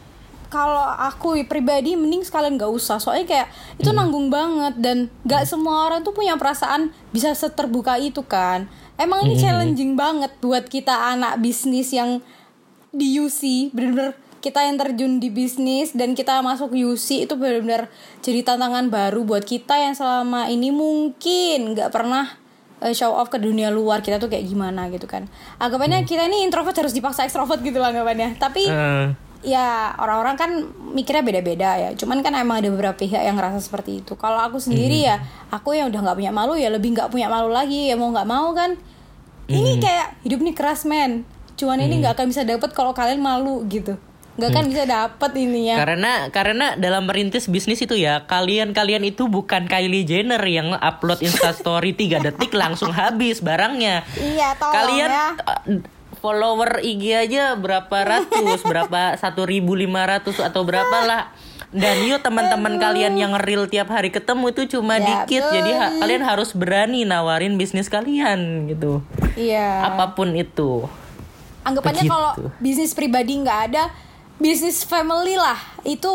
kalau 0.52 0.84
aku 0.84 1.40
pribadi 1.48 1.96
mending 1.96 2.28
sekalian 2.28 2.60
gak 2.60 2.68
usah. 2.68 3.00
Soalnya 3.00 3.24
kayak 3.24 3.48
itu 3.80 3.88
Hmm. 3.88 4.04
nanggung 4.04 4.28
banget. 4.28 4.74
Dan 4.76 5.08
gak 5.24 5.48
semua 5.48 5.88
orang 5.88 6.04
tuh 6.04 6.12
punya 6.12 6.36
perasaan 6.36 6.92
bisa 7.08 7.32
seterbuka 7.32 7.96
itu 7.96 8.20
kan. 8.20 8.68
Emang 9.00 9.24
Hmm. 9.24 9.32
ini 9.32 9.40
challenging 9.40 9.96
banget 9.96 10.32
buat 10.44 10.68
kita 10.68 11.16
anak 11.16 11.40
bisnis 11.40 11.88
yang 11.90 12.20
di 12.92 13.16
UC 13.16 13.72
bener-bener 13.72 14.12
kita 14.42 14.66
yang 14.66 14.76
terjun 14.76 15.22
di 15.22 15.30
bisnis 15.30 15.94
dan 15.94 16.18
kita 16.18 16.42
masuk 16.42 16.74
UC 16.74 17.30
itu 17.30 17.34
benar-benar 17.38 17.86
jadi 18.20 18.42
tantangan 18.42 18.90
baru 18.90 19.22
buat 19.22 19.46
kita 19.46 19.78
yang 19.78 19.94
selama 19.94 20.50
ini 20.50 20.74
mungkin 20.74 21.78
nggak 21.78 21.94
pernah 21.94 22.26
eh, 22.82 22.90
show 22.90 23.14
off 23.14 23.30
ke 23.30 23.38
dunia 23.38 23.70
luar 23.70 24.02
kita 24.02 24.18
tuh 24.18 24.26
kayak 24.26 24.44
gimana 24.50 24.90
gitu 24.90 25.06
kan 25.06 25.30
anggapannya 25.62 26.02
kita 26.02 26.26
ini 26.26 26.42
introvert 26.42 26.74
harus 26.74 26.92
dipaksa 26.92 27.22
ekstrovert 27.22 27.62
gitu 27.62 27.78
lah 27.78 27.94
anggapannya 27.94 28.34
tapi 28.36 28.66
Eh, 28.66 29.06
ya 29.42 29.90
orang-orang 29.98 30.38
kan 30.38 30.50
mikirnya 30.94 31.26
beda-beda 31.26 31.74
ya. 31.74 31.90
Cuman 31.98 32.22
kan 32.22 32.32
emang 32.38 32.62
ada 32.62 32.70
beberapa 32.70 32.94
pihak 32.94 33.26
yang 33.26 33.34
ngerasa 33.34 33.58
seperti 33.58 34.00
itu. 34.00 34.14
Kalau 34.14 34.38
aku 34.38 34.62
sendiri 34.62 35.02
ya, 35.02 35.18
aku 35.50 35.74
yang 35.74 35.90
udah 35.90 35.98
nggak 35.98 36.16
punya 36.22 36.32
malu 36.32 36.54
ya 36.54 36.70
lebih 36.70 36.94
nggak 36.94 37.10
punya 37.10 37.26
malu 37.26 37.50
lagi 37.50 37.90
ya 37.90 37.98
mau 37.98 38.14
nggak 38.14 38.28
mau 38.30 38.54
kan. 38.54 38.78
Ini 39.50 39.82
kayak 39.82 40.22
hidup 40.22 40.40
nih 40.40 40.54
keras 40.54 40.86
men. 40.86 41.26
Cuman 41.58 41.82
ini 41.82 42.00
nggak 42.00 42.16
akan 42.16 42.26
bisa 42.30 42.46
dapet 42.46 42.70
kalau 42.72 42.94
kalian 42.94 43.20
malu 43.20 43.66
gitu. 43.66 43.98
Nggak 44.32 44.48
akan 44.48 44.64
bisa 44.66 44.82
dapet 44.84 45.30
ininya. 45.36 45.76
Karena 45.76 46.12
karena 46.28 46.66
dalam 46.74 47.04
merintis 47.04 47.44
bisnis 47.46 47.78
itu 47.78 47.92
ya 47.92 48.24
kalian-kalian 48.24 49.04
itu 49.04 49.28
bukan 49.28 49.64
Kylie 49.64 50.02
Jenner 50.02 50.40
yang 50.40 50.72
upload 50.72 51.20
Instastory 51.20 51.92
3 51.92 52.16
detik 52.26 52.52
langsung 52.52 52.90
habis 52.90 53.38
barangnya. 53.38 54.08
Iya, 54.14 54.56
tolong 54.56 54.72
Kalian 54.74 55.08
ya. 55.08 55.26
uh, 55.36 55.60
follower 56.16 56.80
IG 56.80 57.02
aja 57.12 57.52
berapa 57.54 57.92
ratus, 57.98 58.64
berapa 58.70 59.14
1500 59.14 59.68
atau 60.42 60.62
berapa 60.62 60.98
lah. 61.02 61.22
Dan 61.68 62.04
yuk 62.04 62.20
teman-teman 62.20 62.76
kalian 62.76 63.16
yang 63.16 63.32
real 63.38 63.64
tiap 63.64 63.88
hari 63.88 64.08
ketemu 64.08 64.48
itu 64.50 64.76
cuma 64.76 64.96
Ya, 64.96 65.24
dikit. 65.24 65.40
Jadi 65.42 65.70
ha- 65.72 65.88
betul. 65.88 66.00
kalian 66.00 66.22
harus 66.22 66.50
berani 66.52 67.00
nawarin 67.02 67.56
bisnis 67.56 67.88
kalian 67.88 68.68
gitu. 68.68 69.00
Iya. 69.34 69.88
Apa 69.88 70.12
pun 70.12 70.32
itu. 70.32 70.84
anggapannya 71.62 72.04
kalau 72.04 72.32
bisnis 72.58 72.90
pribadi 72.90 73.38
nggak 73.38 73.60
ada 73.70 73.86
bisnis 74.42 74.82
family 74.82 75.38
lah 75.38 75.54
itu 75.84 76.10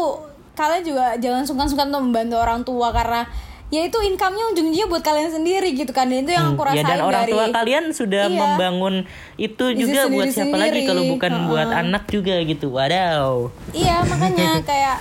kalian 0.54 0.84
juga 0.84 1.06
jangan 1.16 1.44
sungkan-sungkan 1.44 1.88
untuk 1.88 2.04
membantu 2.04 2.36
orang 2.36 2.62
tua 2.62 2.92
karena 2.92 3.24
ya 3.68 3.84
itu 3.84 3.96
income-nya 3.96 4.48
ujung-ujungnya 4.50 4.88
buat 4.88 5.00
kalian 5.02 5.28
sendiri 5.30 5.76
gitu 5.76 5.92
kan 5.92 6.08
dan 6.08 6.24
itu 6.24 6.32
yang 6.32 6.52
aku 6.52 6.64
ya 6.64 6.68
rasain 6.72 6.88
dan 6.88 7.00
orang 7.02 7.22
dari 7.22 7.32
tua 7.32 7.46
kalian 7.52 7.84
sudah 7.92 8.24
Iya. 8.26 8.36
membangun 8.38 8.96
itu 9.38 9.66
juga 9.74 10.08
buat 10.08 10.28
siapa 10.30 10.56
lagi 10.56 10.80
kalau 10.84 11.04
bukan 11.06 11.32
Heeh. 11.34 11.48
buat 11.48 11.70
anak 11.70 12.04
juga 12.08 12.36
gitu. 12.42 12.68
Wadaw. 12.70 13.52
iya 13.72 14.04
makanya 14.04 14.60
kayak 14.70 14.98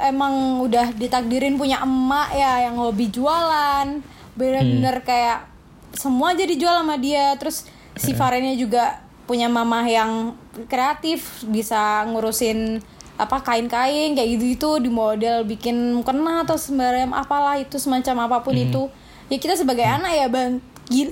emang 0.00 0.58
udah 0.60 0.90
ditakdirin 0.92 1.54
punya 1.54 1.80
emak 1.80 2.28
ya 2.32 2.66
yang 2.66 2.74
hobi 2.76 3.10
jualan 3.10 4.02
bener-bener 4.34 4.96
Hmm. 4.96 5.06
kayak 5.06 5.38
semua 5.92 6.32
jadi 6.32 6.54
jual 6.54 6.74
sama 6.76 6.96
dia 6.96 7.34
terus 7.34 7.66
si 7.94 8.14
Farennya 8.14 8.54
juga 8.54 9.02
punya 9.30 9.46
mamah 9.46 9.86
yang 9.86 10.34
kreatif 10.66 11.22
bisa 11.46 12.02
ngurusin 12.04 12.82
apa 13.14 13.38
kain-kain 13.38 14.10
kayak 14.10 14.28
gitu 14.34 14.44
itu 14.48 14.70
di 14.80 14.90
model 14.90 15.44
bikin 15.44 15.76
kena 16.02 16.42
atau 16.42 16.58
sembarang 16.58 17.14
apalah 17.14 17.54
itu 17.54 17.78
semacam 17.78 18.26
apa 18.26 18.42
pun 18.42 18.52
Hmm. 18.52 18.66
itu 18.66 18.82
ya 19.28 19.38
kita 19.38 19.54
sebagai 19.54 19.86
anak 19.86 20.10
ya 20.10 20.26
bang 20.26 20.58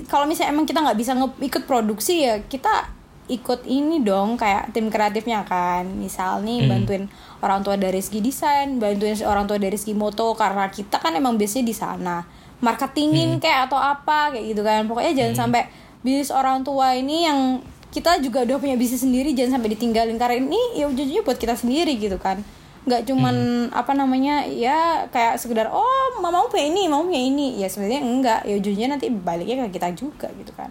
kalau 0.03 0.27
misalnya 0.27 0.51
emang 0.51 0.67
kita 0.67 0.83
nggak 0.83 0.99
bisa 0.99 1.15
nge- 1.15 1.39
ikut 1.39 1.63
produksi 1.63 2.27
ya 2.27 2.43
kita 2.43 2.91
ikut 3.29 3.63
ini 3.63 4.01
dong 4.01 4.35
kayak 4.35 4.73
tim 4.73 4.89
kreatifnya 4.89 5.45
kan 5.45 5.87
misal 5.87 6.41
nih 6.41 6.59
Hmm. 6.59 6.69
bantuin 6.75 7.03
orang 7.39 7.61
tua 7.61 7.77
dari 7.77 8.03
segi 8.03 8.19
desain 8.19 8.75
bantuin 8.75 9.15
orang 9.23 9.47
tua 9.47 9.55
dari 9.55 9.77
segi 9.77 9.93
moto 9.93 10.33
karena 10.33 10.67
kita 10.67 10.99
kan 10.99 11.13
emang 11.13 11.39
biasanya 11.39 11.63
di 11.63 11.75
sana 11.77 12.17
marketingin 12.59 13.37
Hmm. 13.37 13.39
kayak 13.39 13.71
atau 13.71 13.77
apa 13.77 14.33
kayak 14.33 14.45
gitu 14.49 14.61
kan 14.61 14.83
pokoknya 14.83 15.13
jangan 15.15 15.35
sampai 15.47 15.63
bisnis 15.99 16.27
orang 16.29 16.65
tua 16.65 16.91
ini 16.91 17.23
yang 17.23 17.61
kita 17.89 18.21
juga 18.21 18.45
udah 18.45 18.57
punya 18.61 18.75
bisnis 18.77 19.01
sendiri 19.01 19.33
jangan 19.33 19.59
sampai 19.59 19.73
ditinggalin. 19.73 20.17
Karena 20.21 20.37
ini 20.41 20.61
ya 20.77 20.85
ujung-ujungnya 20.89 21.23
buat 21.25 21.37
kita 21.41 21.57
sendiri 21.57 21.97
gitu 21.97 22.17
kan. 22.21 22.41
Nggak 22.85 23.05
cuman 23.09 23.35
Hmm. 23.35 23.75
apa 23.75 23.91
namanya 23.97 24.45
ya 24.47 25.09
kayak 25.11 25.37
sekedar 25.41 25.67
oh 25.69 26.21
mau 26.21 26.31
mau 26.31 26.47
punya 26.47 26.69
ini 26.69 26.87
mau 26.87 27.01
punya 27.01 27.21
ini. 27.21 27.57
Ya 27.61 27.67
sebenarnya 27.67 28.01
enggak. 28.01 28.41
Ya 28.45 28.55
ujungnya 28.57 28.87
nanti 28.97 29.09
baliknya 29.09 29.65
ke 29.67 29.81
kita 29.81 29.89
juga 29.97 30.29
gitu 30.37 30.53
kan 30.53 30.69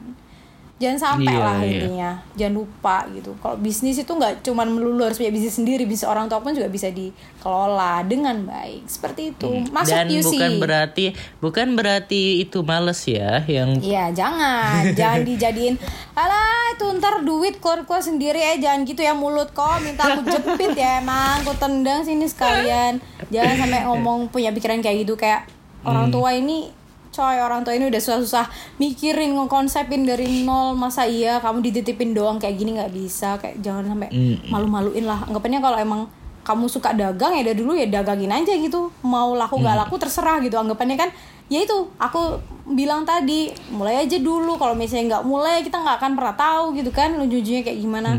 jangan 0.79 0.99
sampai 0.99 1.35
Iya, 1.35 1.43
lah 1.43 1.59
iya. 1.59 1.71
intinya. 1.75 2.11
Jangan 2.39 2.55
lupa 2.55 2.97
gitu. 3.11 3.35
Kalau 3.43 3.57
bisnis 3.59 3.99
itu 3.99 4.09
nggak 4.09 4.47
cuman 4.47 4.67
melulu 4.71 5.03
harus 5.03 5.19
punya 5.19 5.35
bisnis 5.35 5.59
sendiri 5.59 5.83
bisnis 5.85 6.07
orang 6.07 6.31
tua 6.31 6.39
pun 6.39 6.55
juga 6.55 6.71
bisa 6.71 6.87
dikelola 6.95 8.07
dengan 8.07 8.47
baik. 8.47 8.87
Seperti 8.87 9.35
itu. 9.35 9.67
Masuk 9.75 9.91
Dan 9.91 10.07
you 10.09 10.23
bukan 10.23 10.53
berarti 10.63 11.05
bukan 11.43 11.69
berarti 11.75 12.23
itu 12.47 12.63
males 12.63 13.03
ya 13.05 13.43
yang 13.51 13.83
Iya 13.83 14.15
jangan. 14.15 14.87
Jangan 14.99 15.21
dijadiin 15.27 15.75
Alah 16.15 16.75
itu 16.75 16.87
ntar 16.99 17.23
duit 17.27 17.59
keluar-keluar 17.59 18.03
sendiri 18.03 18.39
eh 18.39 18.57
Jangan 18.59 18.87
gitu 18.87 19.03
ya 19.03 19.15
mulut 19.15 19.51
kok 19.51 19.83
Minta 19.83 20.15
aku 20.15 20.23
jepit 20.31 20.79
ya 20.79 21.03
emang. 21.03 21.43
Aku 21.43 21.59
tendang 21.59 22.07
sini 22.07 22.31
sekalian. 22.31 23.03
Jangan 23.35 23.55
sampai 23.67 23.83
ngomong 23.83 24.31
punya 24.31 24.55
pikiran 24.55 24.79
kayak 24.79 25.03
gitu. 25.03 25.19
Kayak 25.19 25.51
orang 25.83 26.15
tua 26.15 26.35
ini 26.39 26.71
Coy 27.19 27.43
orang 27.43 27.67
tua 27.67 27.75
ini 27.75 27.91
udah 27.91 27.99
susah-susah 27.99 28.47
Mikirin 28.79 29.35
ngekonsepin 29.35 30.07
dari 30.07 30.47
nol 30.47 30.79
Masa 30.79 31.03
iya 31.03 31.43
kamu 31.43 31.67
dititipin 31.67 32.15
doang 32.15 32.39
kayak 32.39 32.55
gini 32.55 32.79
nggak 32.79 32.95
bisa 32.95 33.35
Kayak 33.43 33.59
jangan 33.59 33.91
sampai 33.91 34.09
Mm. 34.09 34.55
malu-maluin 34.55 35.03
lah. 35.03 35.27
Anggapannya 35.27 35.59
kalau 35.59 35.75
emang 35.77 36.01
kamu 36.47 36.65
suka 36.65 36.97
dagang 36.97 37.35
ya 37.35 37.45
dari 37.45 37.59
dulu 37.59 37.75
ya 37.75 37.85
dagangin 37.85 38.31
aja 38.31 38.55
gitu. 38.55 38.89
Mau 39.03 39.35
laku 39.35 39.59
nggak 39.59 39.77
laku 39.85 39.99
terserah 39.99 40.39
gitu. 40.41 40.57
Anggapannya 40.57 40.97
kan 40.97 41.11
ya 41.51 41.61
itu 41.61 41.77
aku 41.99 42.39
bilang 42.71 43.05
tadi 43.05 43.51
mulai 43.69 44.01
aja 44.01 44.17
dulu. 44.17 44.57
Kalau 44.57 44.73
misalnya 44.73 45.19
nggak 45.19 45.25
mulai 45.27 45.61
kita 45.61 45.77
nggak 45.77 45.97
akan 46.01 46.13
pernah 46.17 46.35
tahu 46.39 46.65
gitu 46.73 46.89
kan 46.89 47.19
ujung-ujungnya 47.19 47.67
kayak 47.67 47.83
gimana. 47.83 48.17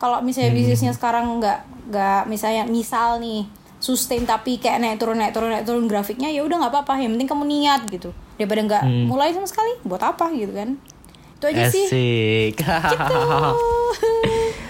Kalau 0.00 0.18
misalnya 0.18 0.50
bisnisnya 0.50 0.90
sekarang 0.90 1.38
nggak 1.38 1.58
nggak 1.92 2.20
misalnya 2.26 2.64
misal 2.66 3.20
nih 3.20 3.46
sustain 3.80 4.28
tapi 4.28 4.60
kayak 4.60 4.78
naik 4.78 4.96
turun 5.00 5.16
naik 5.16 5.32
turun 5.32 5.50
naik 5.50 5.64
turun 5.64 5.88
grafiknya 5.88 6.28
ya 6.28 6.44
udah 6.44 6.60
nggak 6.60 6.72
apa-apa 6.76 7.00
yang 7.00 7.16
penting 7.16 7.28
kamu 7.28 7.44
niat 7.48 7.82
gitu. 7.88 8.12
Daripada 8.36 8.60
nggak 8.68 8.82
mulai 9.08 9.32
sama 9.32 9.48
sekali 9.48 9.72
buat 9.82 10.04
apa 10.04 10.28
gitu 10.36 10.52
kan. 10.52 10.76
Itu 11.40 11.44
aja 11.48 11.64
sih. 11.72 11.88
Asik. 11.88 12.60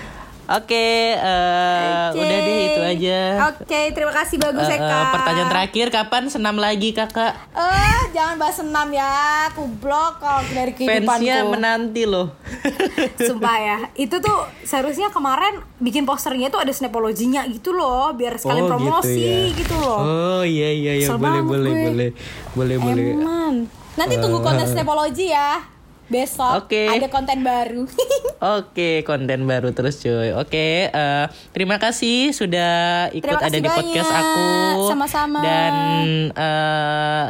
Oke, 0.50 0.74
eh, 1.14 2.10
Oke. 2.10 2.18
udah 2.18 2.38
deh 2.40 2.58
itu 2.66 2.80
aja. 2.82 3.20
Oke, 3.48 3.80
terima 3.90 4.10
kasih 4.10 4.34
bagus 4.36 4.66
Eh, 4.66 4.74
eh, 4.74 4.80
kak. 4.80 5.14
pertanyaan 5.14 5.46
terakhir, 5.48 5.86
kapan 5.88 6.26
senam 6.26 6.56
lagi 6.56 6.90
kakak? 6.90 7.38
Eh, 7.54 8.10
jangan 8.10 8.34
bahas 8.34 8.58
senam 8.58 8.90
ya. 8.90 9.06
Aku 9.46 9.70
blok 9.70 10.18
kalau 10.18 10.42
dari 10.50 10.74
Fansnya 10.74 11.06
kehidupanku. 11.38 11.54
menanti 11.54 12.02
loh. 12.02 12.34
Sumpah 13.22 13.56
ya. 13.56 13.78
Itu 13.94 14.18
tuh 14.18 14.34
seharusnya 14.60 15.08
kemarin 15.08 15.62
bikin 15.78 16.02
posternya 16.02 16.50
tuh 16.50 16.58
ada 16.58 16.70
snapology-nya 16.70 17.46
gitu 17.48 17.70
loh, 17.70 18.10
biar 18.10 18.34
sekalian 18.34 18.66
Oh, 18.66 18.66
gitu 18.66 18.74
promosi 18.74 19.22
ya. 19.22 19.54
gitu, 19.54 19.74
loh. 19.76 19.98
Oh 20.00 20.42
iya 20.42 20.68
iya 20.68 20.92
iya 20.98 21.08
boleh 21.12 21.40
boleh 21.40 21.70
gue. 21.70 21.84
boleh 21.86 22.10
boleh 22.52 22.76
boleh. 22.76 23.04
Eman. 23.14 23.54
Nanti 23.92 24.14
tunggu 24.18 24.38
konten 24.40 24.66
snapology 24.66 25.30
ya. 25.30 25.62
Besok 26.10 26.66
Oke. 26.66 26.90
ada 26.90 27.06
konten 27.06 27.46
baru. 27.46 27.86
Oke, 28.58 29.06
konten 29.06 29.46
baru 29.46 29.70
terus 29.70 30.02
cuy. 30.02 30.34
Oke, 30.34 30.90
eh, 30.90 31.24
terima 31.54 31.78
kasih 31.78 32.34
sudah 32.34 33.06
ikut 33.14 33.30
Terima 33.30 33.38
ada 33.38 33.46
kasih 33.46 33.62
di 33.62 33.70
podcast 33.70 34.10
aku. 34.10 34.50
Sama-sama. 34.90 35.38
Dan 35.38 35.74
eh, 36.34 37.26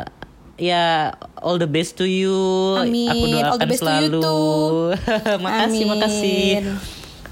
ya 0.56 1.12
all 1.44 1.60
the 1.60 1.68
best 1.68 2.00
to 2.00 2.08
you. 2.08 2.32
Amin. 2.80 3.12
Aku 3.12 3.24
doakan 3.28 3.52
All 3.52 3.58
the 3.60 3.68
best 3.68 3.80
to 3.80 3.92
you 3.92 4.00
selalu. 4.08 4.20
too. 4.24 4.72
makasih, 5.44 5.82
Amin. 5.84 5.92
makasih. 5.92 6.48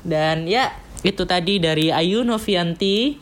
Dan 0.05 0.37
ya 0.45 0.77
itu 1.01 1.25
tadi 1.25 1.57
dari 1.57 1.89
Ayu 1.89 2.29
Novianti. 2.29 3.17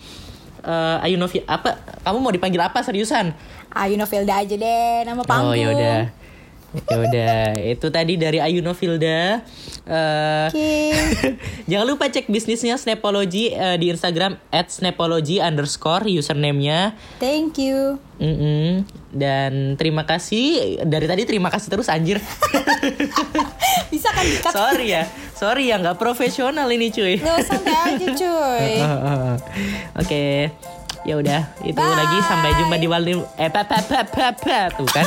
Eh, 0.67 0.97
Ayu 1.07 1.15
Novi 1.15 1.47
apa? 1.47 1.79
Kamu 2.03 2.19
mau 2.19 2.35
dipanggil 2.35 2.59
apa 2.59 2.83
seriusan? 2.83 3.31
Ayo 3.71 3.95
Novelda 3.95 4.43
aja 4.43 4.57
deh, 4.57 5.07
nama 5.07 5.23
panggung. 5.23 5.53
Oh 5.53 5.55
ya 5.55 5.71
udah. 5.71 6.26
Ya 6.85 6.97
udah, 7.01 7.37
itu 7.57 7.87
tadi 7.89 8.21
dari 8.21 8.39
Ayu 8.39 8.61
Novilda. 8.61 9.41
Eh, 9.87 10.47
Oke. 10.53 10.73
Jangan 11.71 11.87
lupa 11.89 12.13
cek 12.13 12.29
bisnisnya 12.29 12.77
Snapology 12.77 13.55
eh, 13.55 13.81
di 13.81 13.89
Instagram 13.89 14.37
@snapology 14.53 15.41
underscore 15.41 16.05
username-nya. 16.05 16.93
Thank 17.17 17.57
you. 17.57 17.97
Mm-mm. 18.21 18.85
Dan 19.13 19.81
terima 19.81 20.05
kasih 20.05 20.77
dari 20.85 21.09
tadi 21.09 21.25
terima 21.25 21.49
kasih 21.49 21.69
terus 21.73 21.89
anjir. 21.89 22.21
Bisa 23.93 24.09
kan 24.13 24.25
dikat? 24.27 24.53
sorry 24.53 24.87
ya, 24.93 25.05
sorry 25.33 25.73
ya 25.73 25.81
nggak 25.81 25.97
profesional 25.97 26.69
ini 26.69 26.93
cuy. 26.93 27.17
Nggak 27.17 27.41
santai 27.47 27.77
aja 27.97 28.09
cuy. 28.21 28.73
Oke, 30.01 30.51
ya 31.07 31.15
udah 31.17 31.41
itu 31.63 31.79
Bye. 31.79 31.97
lagi 31.97 32.19
sampai 32.27 32.51
jumpa 32.59 32.77
di 32.77 32.89
wali 32.91 33.15
eh 33.39 33.49
pa, 33.49 33.63
pa, 33.65 33.81
pa, 33.85 34.03
pa, 34.05 34.35
pa, 34.35 34.59
tuh 34.75 34.89
kan. 34.91 35.07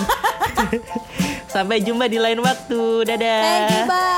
Sampai 1.49 1.81
jumpa 1.81 2.05
di 2.05 2.21
lain 2.21 2.39
waktu. 2.45 3.09
Dadah. 3.09 3.41
Thank 3.41 3.73
you. 3.73 3.83
Bye. 3.89 4.09